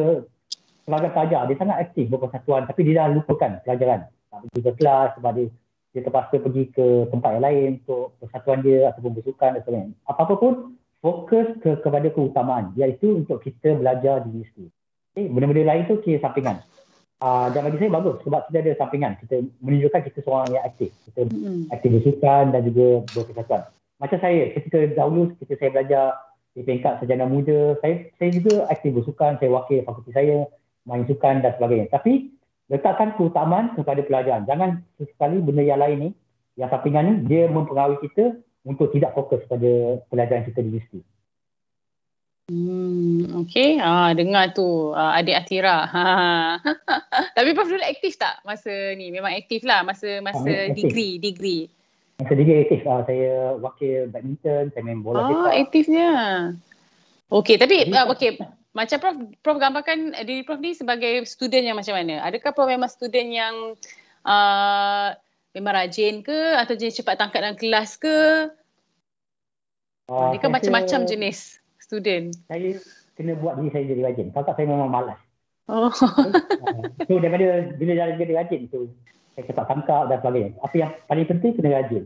sebagai 0.83 1.09
pelajar 1.15 1.41
dia 1.47 1.55
sangat 1.55 1.77
aktif 1.79 2.11
berpersatuan 2.11 2.67
tapi 2.67 2.83
dia 2.83 2.99
dah 2.99 3.07
lupakan 3.15 3.63
pelajaran. 3.63 4.11
Tak 4.35 4.39
pergi 4.51 4.59
ke 4.67 4.71
kelas 4.75 5.09
sebab 5.15 5.31
dia 5.31 5.47
dia 5.95 6.01
terpaksa 6.03 6.35
pergi 6.43 6.63
ke 6.67 6.85
tempat 7.07 7.29
yang 7.39 7.45
lain 7.47 7.69
untuk 7.79 8.19
persatuan 8.19 8.59
dia 8.59 8.91
ataupun 8.91 9.15
bersukan 9.15 9.55
dan 9.55 9.61
sebagainya. 9.63 9.95
Apa-apa 10.11 10.35
pun 10.35 10.53
fokus 10.99 11.47
ke, 11.63 11.79
kepada 11.79 12.11
keutamaan 12.11 12.75
iaitu 12.75 13.15
untuk 13.15 13.39
kita 13.47 13.79
belajar 13.79 14.27
di 14.27 14.43
universiti. 14.43 14.67
Okay, 15.15 15.31
benda-benda 15.31 15.71
lain 15.71 15.87
tu 15.87 16.03
kira 16.03 16.19
sampingan. 16.19 16.59
Uh, 17.19 17.51
dan 17.51 17.67
bagi 17.67 17.83
saya 17.83 17.91
bagus 17.91 18.15
sebab 18.23 18.47
kita 18.47 18.57
ada 18.63 18.73
sampingan. 18.79 19.11
Kita 19.19 19.43
menunjukkan 19.59 20.01
kita 20.07 20.19
seorang 20.23 20.55
yang 20.55 20.63
aktif. 20.63 20.89
Kita 21.03 21.27
mm-hmm. 21.27 21.67
aktif 21.67 21.89
bersukan 21.99 22.43
dan 22.55 22.61
juga 22.63 22.87
berkesatuan. 23.11 23.61
Macam 23.99 24.17
saya, 24.23 24.43
ketika 24.55 24.77
dahulu 24.95 25.35
ketika 25.35 25.53
saya 25.59 25.69
belajar 25.75 26.03
di 26.55 26.61
peringkat 26.63 27.03
sejana 27.03 27.27
muda, 27.27 27.75
saya 27.83 28.07
saya 28.15 28.29
juga 28.31 28.55
aktif 28.71 28.95
bersukan, 28.95 29.35
saya 29.35 29.51
wakil 29.51 29.83
fakulti 29.83 30.11
saya, 30.15 30.47
main 30.87 31.03
sukan 31.03 31.43
dan 31.43 31.51
sebagainya. 31.59 31.91
Tapi 31.91 32.31
letakkan 32.71 33.11
keutamaan 33.19 33.75
kepada 33.75 33.99
pelajaran. 33.99 34.47
Jangan 34.47 34.79
sesekali 34.95 35.43
benda 35.43 35.67
yang 35.67 35.83
lain 35.83 35.97
ni, 35.99 36.09
yang 36.55 36.71
sampingan 36.71 37.03
ni, 37.03 37.13
dia 37.27 37.51
mempengaruhi 37.51 37.99
kita 38.07 38.39
untuk 38.63 38.95
tidak 38.95 39.11
fokus 39.11 39.43
pada 39.51 39.99
pelajaran 40.07 40.47
kita 40.47 40.63
di 40.63 40.71
universiti. 40.71 40.99
Hmm, 42.49 43.45
okay. 43.45 43.77
Ah, 43.77 44.09
dengar 44.17 44.57
tu 44.57 44.89
ah, 44.97 45.13
adik 45.13 45.37
Atira. 45.37 45.85
Ha. 45.85 46.05
Tapi 47.37 47.49
Prof 47.53 47.69
dulu 47.69 47.85
aktif 47.85 48.17
tak 48.17 48.41
masa 48.41 48.97
ni? 48.97 49.13
Memang 49.13 49.37
aktif 49.37 49.61
lah 49.61 49.85
masa 49.85 50.17
masa 50.25 50.49
ah, 50.49 50.73
degree, 50.73 51.21
degree. 51.21 51.69
Masa 52.17 52.33
degree 52.33 52.65
aktif. 52.65 52.81
Ah, 52.89 53.05
saya 53.05 53.53
wakil 53.61 54.09
badminton, 54.09 54.73
saya 54.73 54.81
main 54.81 55.05
bola 55.05 55.29
Ah, 55.29 55.53
aktifnya. 55.53 56.09
Okay, 57.29 57.61
tapi 57.61 57.93
uh, 57.93 58.09
okay. 58.09 58.41
macam 58.73 58.97
Prof, 58.97 59.15
Prof 59.45 59.57
gambarkan 59.61 60.17
diri 60.25 60.41
Prof 60.41 60.57
ni 60.57 60.73
sebagai 60.73 61.21
student 61.29 61.61
yang 61.61 61.77
macam 61.77 61.93
mana? 61.93 62.25
Adakah 62.25 62.57
Prof 62.57 62.65
memang 62.65 62.89
student 62.89 63.29
yang 63.29 63.55
uh, 64.25 65.13
memang 65.53 65.73
rajin 65.77 66.25
ke 66.25 66.57
atau 66.57 66.73
jenis 66.73 66.97
cepat 66.97 67.21
tangkap 67.21 67.45
dalam 67.45 67.53
kelas 67.61 68.01
ke? 68.01 68.49
Uh, 70.09 70.33
Dia 70.33 70.41
kan 70.41 70.49
macam-macam 70.49 71.05
jenis 71.05 71.58
student. 71.89 72.29
Saya 72.45 72.77
kena 73.17 73.33
buat 73.41 73.57
diri 73.57 73.73
saya 73.73 73.83
jadi 73.89 74.01
rajin. 74.05 74.29
Kalau 74.29 74.45
tak 74.45 74.61
saya 74.61 74.69
memang 74.69 74.93
malas. 74.93 75.17
Oh. 75.65 75.89
so 77.09 77.17
daripada 77.17 77.73
bila 77.81 77.91
dah 77.97 78.07
jadi 78.13 78.33
rajin 78.37 78.61
tu 78.69 78.93
saya 79.33 79.43
cepat 79.49 79.65
tangkap 79.65 80.05
dan 80.05 80.17
sebagainya. 80.21 80.49
Apa 80.61 80.75
yang 80.77 80.91
paling 81.09 81.25
penting 81.25 81.51
kena 81.57 81.81
rajin. 81.81 82.03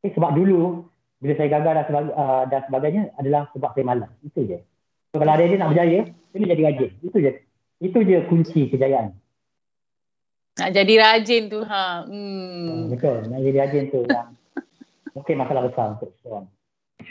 Okay, 0.00 0.10
sebab 0.16 0.32
dulu 0.32 0.88
bila 1.20 1.32
saya 1.36 1.48
gagal 1.52 1.72
dan, 1.76 1.84
sebagai, 1.84 2.12
uh, 2.16 2.44
dan 2.48 2.60
sebagainya 2.64 3.02
adalah 3.20 3.42
sebab 3.52 3.70
saya 3.76 3.84
malas. 3.84 4.10
Itu 4.24 4.40
je. 4.48 4.58
So, 5.12 5.20
kalau 5.20 5.32
ada 5.36 5.44
dia 5.46 5.56
nak 5.60 5.70
berjaya, 5.72 6.00
kena 6.32 6.44
jadi 6.48 6.62
rajin. 6.72 6.90
Itu 7.04 7.16
je. 7.20 7.32
Itu 7.84 7.98
je 8.00 8.18
kunci 8.24 8.72
kejayaan. 8.72 9.12
Nak 10.54 10.70
jadi 10.70 10.94
rajin 10.96 11.42
tu 11.52 11.60
ha. 11.66 12.08
Hmm. 12.08 12.88
Betul. 12.88 13.26
Nak 13.28 13.40
jadi 13.44 13.56
rajin 13.68 13.84
tu 13.92 14.00
yang 14.08 14.32
mungkin 15.18 15.34
masalah 15.36 15.62
besar 15.68 15.98
untuk 15.98 16.14
seorang. 16.22 16.48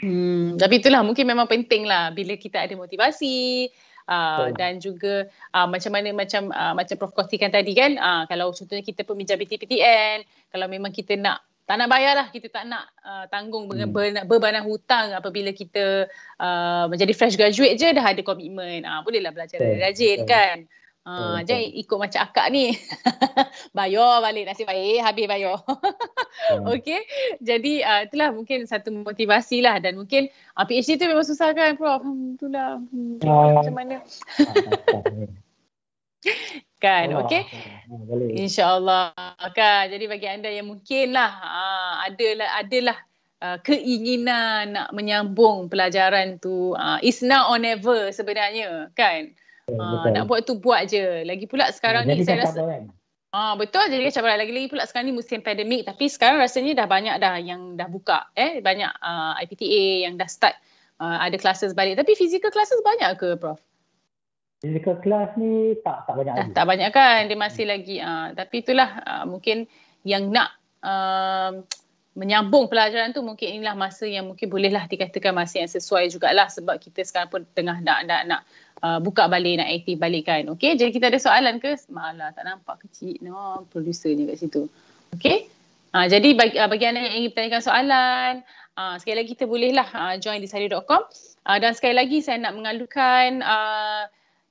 Hmm, 0.00 0.56
tapi 0.56 0.80
itulah 0.80 1.04
mungkin 1.04 1.28
memang 1.28 1.46
penting 1.46 1.86
lah 1.86 2.10
bila 2.10 2.34
kita 2.34 2.62
ada 2.64 2.74
motivasi 2.74 3.68
uh, 4.08 4.50
dan 4.54 4.80
juga 4.80 5.28
uh, 5.52 5.66
macam 5.68 5.92
mana 5.92 6.10
macam 6.12 6.50
uh, 6.52 6.72
macam 6.76 6.94
Prof 6.96 7.12
kongsikan 7.12 7.52
tadi 7.52 7.72
kan 7.76 7.96
uh, 7.96 8.22
kalau 8.28 8.52
contohnya 8.52 8.84
kita 8.84 9.04
peminjam 9.04 9.38
PTPTN 9.40 10.24
kalau 10.52 10.66
memang 10.68 10.92
kita 10.92 11.16
nak 11.16 11.40
tak 11.64 11.80
nak 11.80 11.88
bayar 11.88 12.12
lah 12.12 12.26
kita 12.28 12.52
tak 12.52 12.68
nak 12.68 12.84
uh, 13.00 13.24
tanggung 13.32 13.72
hmm. 13.72 13.88
ber, 13.88 14.12
berbanan 14.28 14.68
hutang 14.68 15.16
apabila 15.16 15.48
kita 15.56 16.04
uh, 16.36 16.84
menjadi 16.92 17.12
fresh 17.16 17.40
graduate 17.40 17.80
je 17.80 17.88
dah 17.88 18.04
ada 18.04 18.20
komitmen 18.20 18.84
uh, 18.84 19.00
bolehlah 19.00 19.32
belajar 19.32 19.60
rajin 19.80 20.28
kan 20.28 20.68
Ha, 21.04 21.12
uh, 21.12 21.38
jangan 21.44 21.68
ikut 21.68 21.98
macam 22.00 22.20
akak 22.24 22.48
ni. 22.48 22.80
bayar 23.76 24.24
balik 24.24 24.48
nasib 24.48 24.64
baik, 24.64 25.04
habis 25.04 25.28
bayar. 25.28 25.60
Okey. 26.72 27.04
Jadi 27.44 27.84
uh, 27.84 28.08
itulah 28.08 28.32
mungkin 28.32 28.64
satu 28.64 28.88
motivasi 28.88 29.60
lah 29.60 29.84
dan 29.84 30.00
mungkin 30.00 30.32
uh, 30.56 30.64
PhD 30.64 30.96
tu 30.96 31.04
memang 31.04 31.28
susah 31.28 31.52
kan 31.52 31.76
Prof? 31.76 32.00
Itulah. 32.40 32.80
Hmm, 32.88 33.20
uh. 33.20 33.52
Macam 33.52 33.74
mana? 33.76 34.00
kan, 36.84 37.06
oh, 37.12 37.28
okey. 37.28 37.52
InsyaAllah. 38.40 39.12
Kan, 39.52 39.92
jadi 39.92 40.08
bagi 40.08 40.28
anda 40.32 40.48
yang 40.48 40.72
mungkin 40.72 41.12
lah 41.12 41.32
uh, 41.36 41.94
adalah, 42.08 42.64
adalah 42.64 42.96
uh, 43.44 43.60
keinginan 43.60 44.72
nak 44.72 44.88
menyambung 44.96 45.68
pelajaran 45.68 46.40
tu. 46.40 46.72
Uh, 46.72 46.96
it's 47.04 47.20
now 47.20 47.52
or 47.52 47.60
never 47.60 48.08
sebenarnya 48.08 48.88
kan. 48.96 49.36
Ha, 49.64 50.12
nak 50.12 50.28
buat 50.28 50.44
tu 50.44 50.60
buat 50.60 50.84
je. 50.92 51.24
Lagi 51.24 51.48
pula 51.48 51.72
sekarang 51.72 52.04
ni 52.04 52.20
saya 52.20 52.44
rasa 52.44 52.60
kan? 52.60 52.92
Ah 53.34 53.58
betul 53.58 53.90
jadi 53.90 54.14
cabaran 54.14 54.38
lagi-lagi 54.38 54.70
pula 54.70 54.86
sekarang 54.86 55.10
ni 55.10 55.14
musim 55.18 55.42
pandemik 55.42 55.82
tapi 55.82 56.06
sekarang 56.06 56.38
rasanya 56.38 56.78
dah 56.78 56.86
banyak 56.86 57.18
dah 57.18 57.34
yang 57.42 57.74
dah 57.74 57.90
buka 57.90 58.30
eh 58.38 58.62
banyak 58.62 58.86
uh, 59.02 59.34
IPTA 59.42 60.06
yang 60.06 60.14
dah 60.14 60.30
start 60.30 60.54
uh, 61.02 61.18
ada 61.18 61.34
classes 61.34 61.74
balik 61.74 61.98
tapi 61.98 62.14
physical 62.14 62.54
classes 62.54 62.78
banyak 62.86 63.10
ke 63.18 63.34
prof? 63.34 63.58
Physical 64.62 65.02
class 65.02 65.34
ni 65.34 65.74
tak 65.82 66.06
tak 66.06 66.14
banyak 66.14 66.30
dah, 66.30 66.46
lagi. 66.46 66.54
Tak 66.54 66.64
banyak 66.70 66.90
kan 66.94 67.20
dia 67.26 67.34
masih 67.34 67.64
lagi 67.66 67.96
uh, 67.98 68.30
tapi 68.38 68.62
itulah 68.62 68.90
uh, 69.02 69.24
mungkin 69.26 69.66
yang 70.06 70.30
nak 70.30 70.54
uh, 70.86 71.58
menyambung 72.14 72.70
pelajaran 72.70 73.10
tu 73.10 73.26
mungkin 73.26 73.58
inilah 73.58 73.74
masa 73.74 74.06
yang 74.06 74.30
mungkin 74.30 74.46
bolehlah 74.46 74.86
dikatakan 74.86 75.34
masa 75.34 75.58
yang 75.58 75.70
sesuai 75.70 76.06
jugalah 76.14 76.46
sebab 76.46 76.78
kita 76.78 77.02
sekarang 77.02 77.26
pun 77.34 77.42
tengah 77.50 77.82
nak 77.82 78.06
nak 78.06 78.22
nak 78.30 78.40
uh, 78.84 78.98
buka 79.00 79.24
balik 79.32 79.64
nak 79.64 79.72
aktif 79.72 79.96
balik 79.96 80.28
kan. 80.28 80.44
Okey, 80.52 80.76
jadi 80.76 80.92
kita 80.92 81.08
ada 81.08 81.16
soalan 81.16 81.56
ke? 81.56 81.72
Malah 81.88 82.36
tak 82.36 82.44
nampak 82.44 82.84
kecil. 82.84 83.16
No, 83.24 83.64
producernya 83.72 84.28
kat 84.28 84.36
situ. 84.44 84.68
Okey. 85.16 85.48
Uh, 85.96 86.06
jadi 86.10 86.36
bagi, 86.36 86.60
uh, 86.60 86.68
bagi 86.68 86.84
anda 86.84 87.00
yang 87.00 87.24
ingin 87.24 87.30
bertanyakan 87.32 87.62
soalan, 87.64 88.32
uh, 88.76 88.94
sekali 89.00 89.24
lagi 89.24 89.30
kita 89.32 89.48
bolehlah 89.48 89.88
uh, 89.94 90.14
join 90.20 90.44
di 90.44 90.50
sari.com 90.50 91.02
uh, 91.48 91.58
dan 91.62 91.72
sekali 91.72 91.96
lagi 91.96 92.20
saya 92.20 92.42
nak 92.42 92.52
mengalukan 92.52 93.40
uh, 93.40 94.04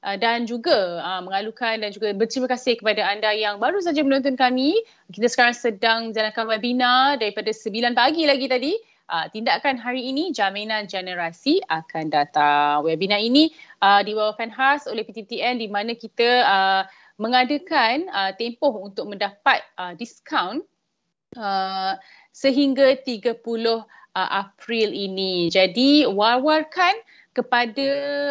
Uh, 0.04 0.20
dan 0.20 0.44
juga 0.44 1.00
uh, 1.00 1.24
mengalukan 1.24 1.80
dan 1.80 1.88
juga 1.96 2.12
berterima 2.12 2.52
kasih 2.52 2.76
kepada 2.76 3.08
anda 3.08 3.32
yang 3.32 3.56
baru 3.56 3.80
saja 3.80 4.04
menonton 4.04 4.36
kami. 4.36 4.76
Kita 5.08 5.32
sekarang 5.32 5.56
sedang 5.56 6.00
menjalankan 6.12 6.44
webinar 6.44 7.16
daripada 7.16 7.56
9 7.56 7.96
pagi 7.96 8.28
lagi 8.28 8.52
tadi. 8.52 8.76
Uh, 9.14 9.30
tindakan 9.30 9.78
hari 9.78 10.10
ini 10.10 10.34
jaminan 10.34 10.90
generasi 10.90 11.62
akan 11.70 12.10
datang. 12.10 12.82
Webinar 12.82 13.22
ini 13.22 13.54
uh, 13.86 14.02
dibawakan 14.02 14.50
khas 14.50 14.90
oleh 14.90 15.06
PTTN 15.06 15.62
di 15.62 15.70
mana 15.70 15.94
kita 15.94 16.42
uh, 16.42 16.82
mengadakan 17.22 18.10
uh, 18.10 18.34
tempoh 18.34 18.74
untuk 18.74 19.06
mendapat 19.06 19.62
uh, 19.78 19.94
diskaun 19.94 20.66
uh, 21.38 21.94
sehingga 22.34 22.98
30 23.06 23.38
uh, 23.38 23.86
April 24.18 24.90
ini. 24.90 25.46
Jadi 25.54 26.10
war-warkan 26.10 26.98
kepada 27.38 27.88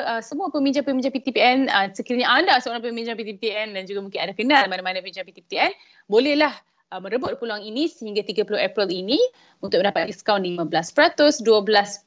uh, 0.06 0.22
semua 0.22 0.50
peminjam-peminjam 0.50 1.10
PTPN 1.10 1.70
uh, 1.70 1.90
sekiranya 1.94 2.26
anda 2.26 2.54
seorang 2.62 2.82
peminjam 2.82 3.18
PTPN 3.18 3.74
dan 3.74 3.82
juga 3.86 4.02
mungkin 4.02 4.18
ada 4.18 4.34
kenal 4.34 4.66
mana-mana 4.70 5.02
peminjam 5.02 5.26
PTPN 5.26 5.74
bolehlah 6.06 6.54
uh, 6.92 7.00
merebut 7.00 7.40
peluang 7.40 7.64
ini 7.64 7.88
sehingga 7.88 8.20
30 8.20 8.60
April 8.60 8.92
ini 8.92 9.16
untuk 9.64 9.80
mendapat 9.80 10.12
diskaun 10.12 10.44
15%, 10.44 11.40
12% 11.40 12.04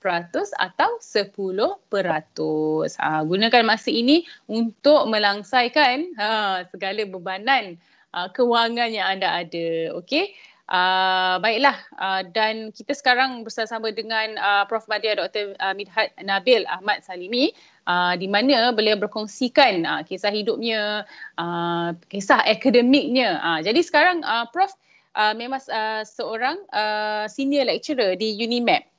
atau 0.53 0.89
10%. 1.01 1.81
Uh, 1.89 3.21
gunakan 3.25 3.63
masa 3.65 3.89
ini 3.89 4.21
untuk 4.45 5.09
melangsaikan 5.09 6.05
uh, 6.21 6.61
segala 6.69 7.01
bebanan 7.09 7.81
uh, 8.13 8.29
kewangan 8.29 8.93
yang 8.93 9.17
anda 9.17 9.41
ada. 9.41 9.97
Okey. 9.97 10.37
Uh, 10.65 11.37
baiklah 11.45 11.77
uh, 12.01 12.25
dan 12.25 12.73
kita 12.73 12.97
sekarang 12.97 13.45
bersama 13.45 13.93
dengan 13.93 14.33
uh, 14.41 14.65
Prof 14.65 14.89
Madia 14.89 15.13
Dr. 15.13 15.53
Uh, 15.61 15.77
Midhat 15.77 16.09
Nabil 16.17 16.65
Ahmad 16.65 17.05
Salimi 17.05 17.53
uh, 17.85 18.17
di 18.17 18.25
mana 18.25 18.73
beliau 18.73 18.97
berkongsikan 18.97 19.85
uh, 19.85 20.01
kisah 20.01 20.33
hidupnya, 20.33 21.05
uh, 21.37 21.93
kisah 22.09 22.41
akademiknya. 22.49 23.37
Uh, 23.45 23.59
jadi 23.61 23.77
sekarang 23.85 24.25
uh, 24.25 24.49
Prof 24.49 24.73
uh, 25.13 25.37
memang 25.37 25.61
uh, 25.69 26.01
seorang 26.01 26.57
uh, 26.73 27.29
senior 27.29 27.69
lecturer 27.69 28.17
di 28.17 28.33
UNIMAP. 28.33 28.89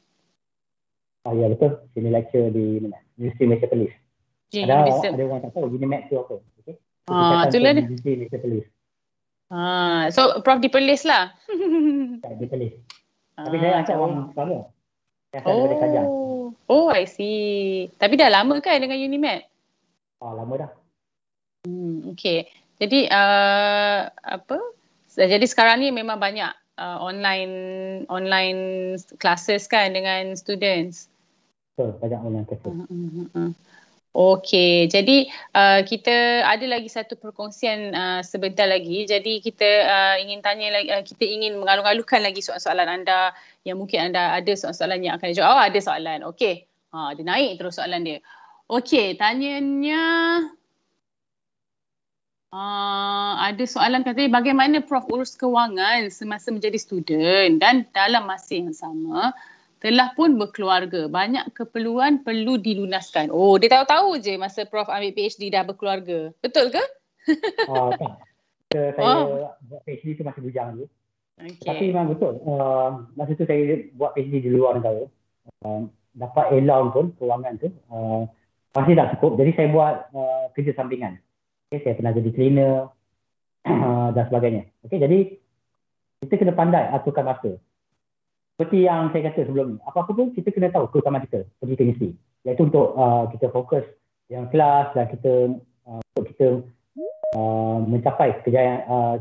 Ah 1.26 1.34
ya 1.34 1.50
betul, 1.50 1.82
senior 1.98 2.14
lecturer 2.14 2.54
di 2.54 2.78
mana? 2.78 3.02
Universiti 3.18 3.42
Malaysia 3.42 3.66
Police. 3.66 3.96
Ada, 4.54 4.74
ada 4.86 5.22
orang 5.26 5.40
tak 5.42 5.50
tahu 5.50 5.66
UNIMAP 5.66 6.02
tu 6.06 6.14
apa. 6.22 6.34
Okay. 6.62 6.74
Ah, 7.10 7.50
itulah 7.50 7.74
dia. 7.74 7.82
Universiti 7.90 8.10
Malaysia 8.22 8.38
Police. 8.38 8.75
Ah, 9.46 10.10
so 10.10 10.42
Prof 10.42 10.58
di 10.58 10.66
Perlis 10.66 11.06
lah. 11.06 11.30
di 12.40 12.46
Perlis. 12.50 12.74
Ah, 13.38 13.46
Tapi 13.46 13.56
saya 13.62 13.84
ajak 13.84 13.96
orang 14.00 14.34
lama. 14.34 14.58
oh. 15.46 16.50
Oh, 16.66 16.90
I 16.90 17.06
see. 17.06 17.86
Tapi 18.00 18.18
dah 18.18 18.32
lama 18.32 18.58
kan 18.58 18.82
dengan 18.82 18.98
Unimed? 18.98 19.46
Ah, 20.18 20.32
lama 20.34 20.54
dah. 20.66 20.70
Hmm, 21.68 22.10
okay. 22.10 22.50
Jadi, 22.82 23.06
uh, 23.06 24.10
apa? 24.10 24.58
Jadi 25.14 25.46
sekarang 25.48 25.80
ni 25.80 25.94
memang 25.94 26.20
banyak 26.20 26.50
uh, 26.76 26.98
online 27.00 27.54
online 28.12 28.94
classes 29.16 29.64
kan 29.70 29.96
dengan 29.96 30.36
students? 30.36 31.08
Betul, 31.74 31.96
banyak 32.00 32.20
online 32.20 32.46
classes. 32.48 32.66
Uh, 32.68 32.84
uh, 32.84 33.08
uh, 33.24 33.28
uh. 33.36 33.50
Okey, 34.16 34.88
jadi 34.88 35.28
uh, 35.52 35.84
kita 35.84 36.40
ada 36.48 36.64
lagi 36.64 36.88
satu 36.88 37.20
perkongsian 37.20 37.92
uh, 37.92 38.20
sebentar 38.24 38.64
lagi. 38.64 39.04
Jadi 39.04 39.44
kita 39.44 39.68
uh, 39.84 40.16
ingin 40.24 40.40
tanya 40.40 40.72
lagi, 40.72 40.88
uh, 40.88 41.04
kita 41.04 41.20
ingin 41.20 41.60
mengalung-alungkan 41.60 42.24
lagi 42.24 42.40
soalan-soalan 42.40 42.88
anda 42.88 43.36
yang 43.68 43.76
mungkin 43.76 44.08
anda 44.08 44.32
ada 44.32 44.48
soalan-soalan 44.56 45.04
yang 45.04 45.20
akan 45.20 45.36
dijawab. 45.36 45.52
Oh, 45.52 45.60
ada 45.60 45.78
soalan. 45.84 46.24
Okey. 46.32 46.64
Ha, 46.96 47.12
dia 47.12 47.24
naik 47.28 47.60
terus 47.60 47.76
soalan 47.76 48.08
dia. 48.08 48.24
Okey, 48.72 49.20
tanyanya 49.20 50.04
uh, 52.56 53.32
ada 53.36 53.64
soalan 53.68 54.00
katanya 54.00 54.32
bagaimana 54.32 54.80
Prof 54.80 55.12
urus 55.12 55.36
kewangan 55.36 56.08
semasa 56.08 56.48
menjadi 56.48 56.80
student 56.80 57.60
dan 57.60 57.84
dalam 57.92 58.24
masa 58.24 58.56
yang 58.56 58.72
sama 58.72 59.36
telah 59.80 60.12
pun 60.16 60.40
berkeluarga. 60.40 61.08
Banyak 61.08 61.52
keperluan 61.52 62.24
perlu 62.24 62.56
dilunaskan. 62.56 63.28
Oh, 63.32 63.56
dia 63.60 63.72
tahu-tahu 63.72 64.20
je 64.20 64.34
masa 64.40 64.64
Prof 64.64 64.88
ambil 64.88 65.12
PhD 65.12 65.52
dah 65.52 65.62
berkeluarga. 65.66 66.32
Betul 66.40 66.72
ke? 66.72 66.82
Oh, 67.66 67.90
tak. 67.90 68.22
Saya 68.70 69.02
oh. 69.02 69.50
buat 69.66 69.82
PhD 69.82 70.14
tu 70.14 70.22
masih 70.22 70.42
bujang 70.46 70.78
dulu. 70.78 70.86
Okay. 71.36 71.68
Tapi 71.68 71.84
memang 71.90 72.14
betul. 72.14 72.38
Uh, 72.46 73.04
masa 73.18 73.34
tu 73.34 73.44
saya 73.44 73.82
buat 73.98 74.14
PhD 74.14 74.46
di 74.46 74.50
luar 74.54 74.78
negara. 74.78 75.10
Uh, 75.66 75.90
dapat 76.14 76.54
allowance 76.54 76.92
pun, 76.94 77.06
kewangan 77.18 77.54
tu. 77.58 77.68
Uh, 77.90 78.30
masih 78.78 78.94
tak 78.94 79.16
cukup. 79.16 79.42
Jadi 79.42 79.50
saya 79.58 79.68
buat 79.74 79.94
uh, 80.14 80.44
kerja 80.54 80.72
sampingan. 80.76 81.18
Okay, 81.66 81.82
saya 81.82 81.94
pernah 81.98 82.12
jadi 82.14 82.30
cleaner 82.30 82.74
uh, 83.66 84.08
dan 84.14 84.24
sebagainya. 84.30 84.70
Okay, 84.86 85.02
jadi 85.02 85.18
kita 86.24 86.34
kena 86.40 86.54
pandai 86.54 86.88
aturkan 86.94 87.26
masa 87.26 87.58
seperti 88.56 88.88
yang 88.88 89.12
saya 89.12 89.28
kata 89.28 89.52
sebelum 89.52 89.76
ni, 89.76 89.78
apa-apa 89.84 90.16
pun 90.16 90.32
kita 90.32 90.48
kena 90.48 90.72
tahu 90.72 90.88
keutamaan 90.88 91.28
kita 91.28 91.44
seperti 91.60 91.76
chemistry. 91.76 92.10
Iaitu 92.48 92.72
untuk 92.72 92.96
uh, 92.96 93.28
kita 93.28 93.52
fokus 93.52 93.84
yang 94.32 94.48
kelas 94.48 94.96
dan 94.96 95.12
kita 95.12 95.60
uh, 95.84 96.00
untuk 96.00 96.24
kita 96.32 96.46
uh, 97.36 97.78
mencapai 97.84 98.40
kejayaan 98.48 98.80
uh, 98.88 99.14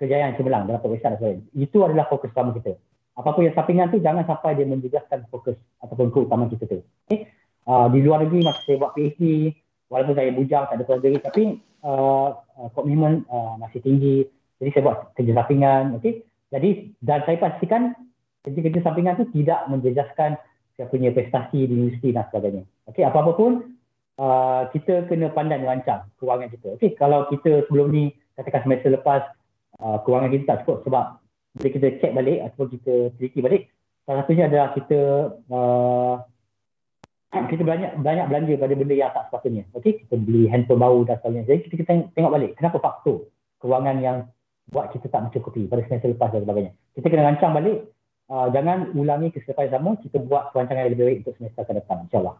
kejayaan 0.00 0.40
cemerlang 0.40 0.64
dalam 0.64 0.80
peperiksaan 0.80 1.20
dan 1.20 1.20
sebagainya. 1.20 1.44
Itu 1.52 1.84
adalah 1.84 2.08
fokus 2.08 2.32
utama 2.32 2.56
kita. 2.56 2.80
Apapun 3.12 3.44
yang 3.44 3.52
sampingan 3.60 3.92
tu 3.92 4.00
jangan 4.00 4.24
sampai 4.24 4.56
dia 4.56 4.64
menjejaskan 4.64 5.28
fokus 5.28 5.60
ataupun 5.84 6.08
keutamaan 6.08 6.48
kita 6.48 6.64
tu. 6.64 6.80
Okay? 7.12 7.28
Uh, 7.68 7.92
di 7.92 8.00
luar 8.00 8.24
negeri 8.24 8.40
masa 8.40 8.64
saya 8.64 8.80
buat 8.80 8.96
PhD, 8.96 9.52
walaupun 9.92 10.16
saya 10.16 10.32
bujang 10.32 10.64
tak 10.64 10.80
ada 10.80 10.84
keluarga 10.88 11.28
tapi 11.28 11.60
uh, 11.84 12.40
uh, 12.40 12.68
komitmen 12.72 13.28
uh, 13.28 13.60
masih 13.60 13.84
tinggi. 13.84 14.24
Jadi 14.64 14.70
saya 14.72 14.82
buat 14.88 14.98
kerja 15.12 15.32
sampingan. 15.36 16.00
Okay? 16.00 16.24
Jadi 16.48 16.96
dan 17.04 17.20
saya 17.28 17.36
pastikan 17.36 17.92
kerja-kerja 18.48 18.80
sampingan 18.82 19.20
tu 19.20 19.26
tidak 19.30 19.68
menjejaskan 19.68 20.40
saya 20.78 20.86
punya 20.86 21.10
prestasi 21.10 21.66
di 21.66 21.74
universiti 21.74 22.14
dan 22.14 22.24
sebagainya. 22.30 22.62
Okey, 22.86 23.02
apa-apa 23.02 23.34
pun 23.34 23.74
uh, 24.22 24.70
kita 24.70 25.10
kena 25.10 25.34
pandai 25.34 25.58
merancang 25.58 26.06
kewangan 26.22 26.54
kita. 26.54 26.78
Okey, 26.78 26.94
kalau 26.94 27.26
kita 27.26 27.66
sebelum 27.66 27.90
ni 27.90 28.14
katakan 28.38 28.62
semester 28.62 28.94
lepas 28.94 29.26
uh, 29.82 29.98
kewangan 30.06 30.30
kita 30.30 30.44
tak 30.46 30.58
cukup 30.62 30.86
sebab 30.86 31.04
bila 31.58 31.68
kita 31.74 31.86
check 31.98 32.14
balik 32.14 32.38
ataupun 32.46 32.68
kita 32.78 32.94
teliti 33.18 33.38
balik, 33.42 33.62
salah 34.06 34.22
satunya 34.22 34.46
adalah 34.46 34.70
kita 34.78 35.00
uh, 35.50 36.14
kita 37.50 37.62
banyak 37.66 37.98
banyak 37.98 38.26
belanja 38.30 38.54
pada 38.54 38.74
benda 38.78 38.94
yang 38.94 39.10
tak 39.10 39.26
sepatutnya. 39.26 39.66
Okey, 39.74 40.06
kita 40.06 40.14
beli 40.14 40.46
handphone 40.46 40.78
baru 40.78 41.02
dan 41.10 41.18
sebagainya. 41.18 41.44
Jadi 41.50 41.58
kita, 41.66 41.74
kita 41.82 41.90
tengok 42.14 42.32
balik 42.38 42.50
kenapa 42.54 42.78
faktor 42.78 43.26
kewangan 43.58 43.98
yang 43.98 44.16
buat 44.70 44.94
kita 44.94 45.10
tak 45.10 45.26
mencukupi 45.26 45.66
pada 45.66 45.82
semester 45.90 46.12
lepas 46.12 46.30
dan 46.30 46.46
sebagainya. 46.46 46.72
Kita 46.94 47.06
kena 47.10 47.26
rancang 47.34 47.50
balik 47.56 47.97
uh, 48.28 48.46
jangan 48.52 48.92
ulangi 48.94 49.32
kesilapan 49.32 49.68
yang 49.68 49.74
sama, 49.80 49.90
kita 50.00 50.16
buat 50.22 50.52
perancangan 50.52 50.86
yang 50.86 50.92
lebih 50.94 51.04
baik 51.04 51.18
untuk 51.24 51.34
semester 51.40 51.60
akan 51.64 51.76
datang, 51.80 51.98
insyaAllah. 52.08 52.36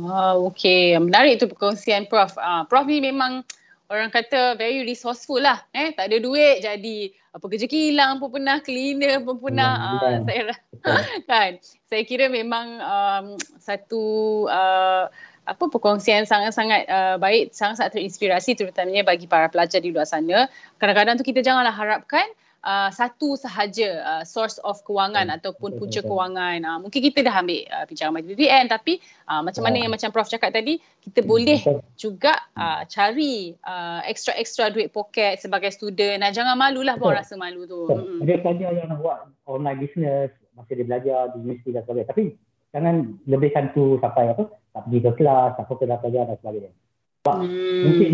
Oh, 0.00 0.48
okay. 0.48 0.96
Menarik 0.96 1.36
tu 1.36 1.52
perkongsian 1.52 2.08
Prof. 2.08 2.32
Uh, 2.40 2.64
Prof 2.64 2.88
ni 2.88 3.04
memang 3.04 3.44
orang 3.92 4.08
kata 4.08 4.56
very 4.56 4.88
resourceful 4.88 5.36
lah. 5.36 5.60
Eh, 5.76 5.92
tak 5.92 6.08
ada 6.08 6.16
duit 6.16 6.64
jadi 6.64 7.12
apa 7.32 7.44
kerja 7.44 7.68
kilang 7.68 8.16
pun 8.16 8.32
pernah, 8.32 8.56
cleaner 8.64 9.20
pun 9.20 9.36
pernah. 9.36 10.00
Ya, 10.00 10.00
uh, 10.00 10.16
saya 10.24 10.42
kan. 11.30 11.50
Saya 11.92 12.02
kira 12.08 12.32
memang 12.32 12.80
um, 12.80 13.26
satu 13.60 14.04
uh, 14.48 15.12
apa 15.44 15.64
perkongsian 15.68 16.24
sangat-sangat 16.24 16.88
uh, 16.88 17.16
baik, 17.20 17.52
sangat-sangat 17.52 18.00
terinspirasi 18.00 18.56
terutamanya 18.56 19.04
bagi 19.04 19.28
para 19.28 19.52
pelajar 19.52 19.84
di 19.84 19.92
luar 19.92 20.08
sana. 20.08 20.48
Kadang-kadang 20.80 21.20
tu 21.20 21.24
kita 21.28 21.44
janganlah 21.44 21.74
harapkan 21.74 22.24
uh, 22.62 22.90
satu 22.94 23.34
sahaja 23.34 23.88
uh, 24.02 24.24
source 24.24 24.62
of 24.62 24.80
kewangan 24.86 25.28
hmm. 25.28 25.36
ataupun 25.38 25.76
punca 25.76 26.00
betul, 26.00 26.10
kewangan. 26.14 26.58
Uh, 26.62 26.78
mungkin 26.78 27.00
kita 27.02 27.20
dah 27.26 27.34
ambil 27.42 27.60
uh, 27.68 27.84
pinjaman 27.84 28.22
BBN 28.22 28.70
tapi 28.70 29.02
uh, 29.28 29.42
macam 29.42 29.62
mana 29.66 29.76
yang 29.82 29.92
macam 29.92 30.08
Prof 30.14 30.30
cakap 30.30 30.54
tadi, 30.54 30.78
kita 31.02 31.20
hmm, 31.22 31.28
boleh 31.28 31.60
betul. 31.60 31.82
juga 31.98 32.32
uh, 32.54 32.82
cari 32.86 33.52
uh, 33.66 34.00
extra-extra 34.06 34.70
duit 34.70 34.94
poket 34.94 35.42
sebagai 35.42 35.74
student. 35.74 36.22
Nah, 36.22 36.30
jangan 36.30 36.54
malulah 36.54 36.96
pun 36.96 37.12
rasa 37.12 37.34
malu 37.34 37.66
tu. 37.66 37.90
Hmm. 37.90 38.22
Ada 38.22 38.40
saja 38.40 38.66
yang 38.72 38.88
nak 38.88 38.98
buat 39.02 39.18
online 39.44 39.78
business, 39.82 40.30
masih 40.54 40.78
dia 40.78 40.86
belajar 40.86 41.18
di 41.34 41.36
universiti 41.42 41.70
dan 41.74 41.82
sebagainya. 41.84 42.08
Tapi 42.14 42.24
jangan 42.72 42.94
lebihkan 43.28 43.64
tu 43.74 43.98
sampai 44.00 44.32
apa, 44.32 44.48
tak 44.72 44.82
pergi 44.88 44.98
ke 45.04 45.10
kelas, 45.20 45.50
tak 45.58 45.64
fokus 45.68 45.84
dalam 45.84 46.00
pelajaran 46.00 46.28
dan 46.32 46.38
sebagainya. 46.40 46.72
Sebab 47.22 47.38
hmm. 47.38 47.82
mungkin 47.86 48.12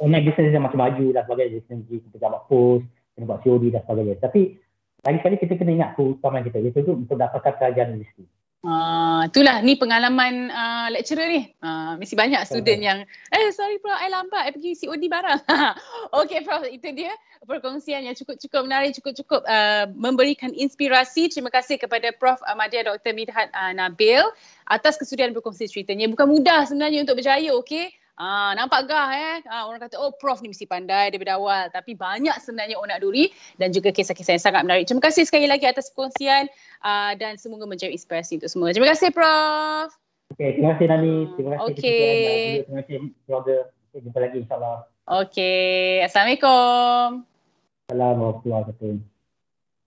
online 0.00 0.24
business 0.28 0.52
yang 0.52 0.64
macam 0.64 0.80
maju 0.84 1.06
dan 1.16 1.22
sebagainya. 1.24 1.58
Kita, 1.64 1.74
kita 2.12 2.16
dapat 2.20 2.40
post, 2.48 2.84
kena 3.20 3.28
buat 3.28 3.44
COD 3.44 3.76
dan 3.76 3.84
sebagainya. 3.84 4.16
Tapi 4.16 4.56
lagi 5.04 5.16
sekali 5.20 5.36
kita 5.36 5.52
kena 5.60 5.72
ingat 5.76 5.90
keutamaan 6.00 6.44
kita 6.48 6.56
iaitu 6.56 6.96
untuk 6.96 7.20
dapatkan 7.20 7.52
kerajaan 7.60 8.00
universiti. 8.00 8.24
Uh, 8.60 9.24
itulah 9.24 9.64
ni 9.64 9.72
pengalaman 9.80 10.52
uh, 10.52 10.92
lecturer 10.92 11.32
ni. 11.32 11.48
Uh, 11.64 11.96
mesti 11.96 12.12
banyak 12.12 12.44
student 12.44 12.80
yang 12.84 12.98
eh 13.32 13.48
sorry 13.56 13.80
prof 13.80 13.96
I 13.96 14.12
lambat 14.12 14.44
I 14.44 14.52
pergi 14.52 14.76
COD 14.84 15.08
barang. 15.08 15.40
okay 16.20 16.44
prof 16.44 16.68
itu 16.68 16.92
dia 16.92 17.08
perkongsian 17.48 18.04
yang 18.04 18.12
cukup-cukup 18.12 18.68
menarik 18.68 18.92
cukup-cukup 19.00 19.48
uh, 19.48 19.88
memberikan 19.96 20.52
inspirasi. 20.52 21.32
Terima 21.32 21.48
kasih 21.48 21.80
kepada 21.80 22.12
Prof 22.12 22.44
Ahmadiyah 22.44 22.92
Dr. 22.92 23.16
Midhat 23.16 23.48
uh, 23.56 23.72
Nabil 23.72 24.20
atas 24.68 25.00
kesudian 25.00 25.32
berkongsi 25.32 25.64
ceritanya. 25.64 26.12
Bukan 26.12 26.28
mudah 26.28 26.68
sebenarnya 26.68 27.08
untuk 27.08 27.16
berjaya 27.16 27.56
okay. 27.56 27.96
Ah, 28.20 28.52
nampak 28.52 28.84
gah 28.84 29.08
eh. 29.16 29.40
Ah, 29.48 29.64
orang 29.64 29.80
kata, 29.80 29.96
oh 29.96 30.12
prof 30.12 30.44
ni 30.44 30.52
mesti 30.52 30.68
pandai 30.68 31.08
daripada 31.08 31.40
awal. 31.40 31.72
Tapi 31.72 31.96
banyak 31.96 32.36
sebenarnya 32.36 32.76
orang 32.76 32.92
nak 32.92 33.00
duri 33.00 33.32
dan 33.56 33.72
juga 33.72 33.96
kisah-kisah 33.96 34.36
yang 34.36 34.44
sangat 34.44 34.60
menarik. 34.68 34.84
Terima 34.84 35.00
kasih 35.00 35.24
sekali 35.24 35.48
lagi 35.48 35.64
atas 35.64 35.88
perkongsian 35.88 36.52
uh, 36.84 37.16
dan 37.16 37.40
semoga 37.40 37.64
menjadi 37.64 37.96
inspirasi 37.96 38.36
untuk 38.36 38.52
semua. 38.52 38.76
Terima 38.76 38.92
kasih 38.92 39.08
prof. 39.08 39.96
Okay, 40.36 40.60
terima 40.60 40.76
kasih 40.76 40.86
Nani. 40.92 41.16
Terima 41.32 41.50
kasih. 41.56 41.64
Okay. 41.72 42.44
Terima 42.68 42.76
kasih 42.84 42.96
keluarga. 43.24 43.56
Okay, 43.88 43.98
jumpa 44.04 44.18
lagi 44.20 44.36
insyaAllah. 44.44 44.78
Okay, 45.08 46.04
Assalamualaikum. 46.04 47.08
Assalamualaikum 47.88 48.20
warahmatullahi 48.20 48.62
wabarakatuh. 48.68 49.19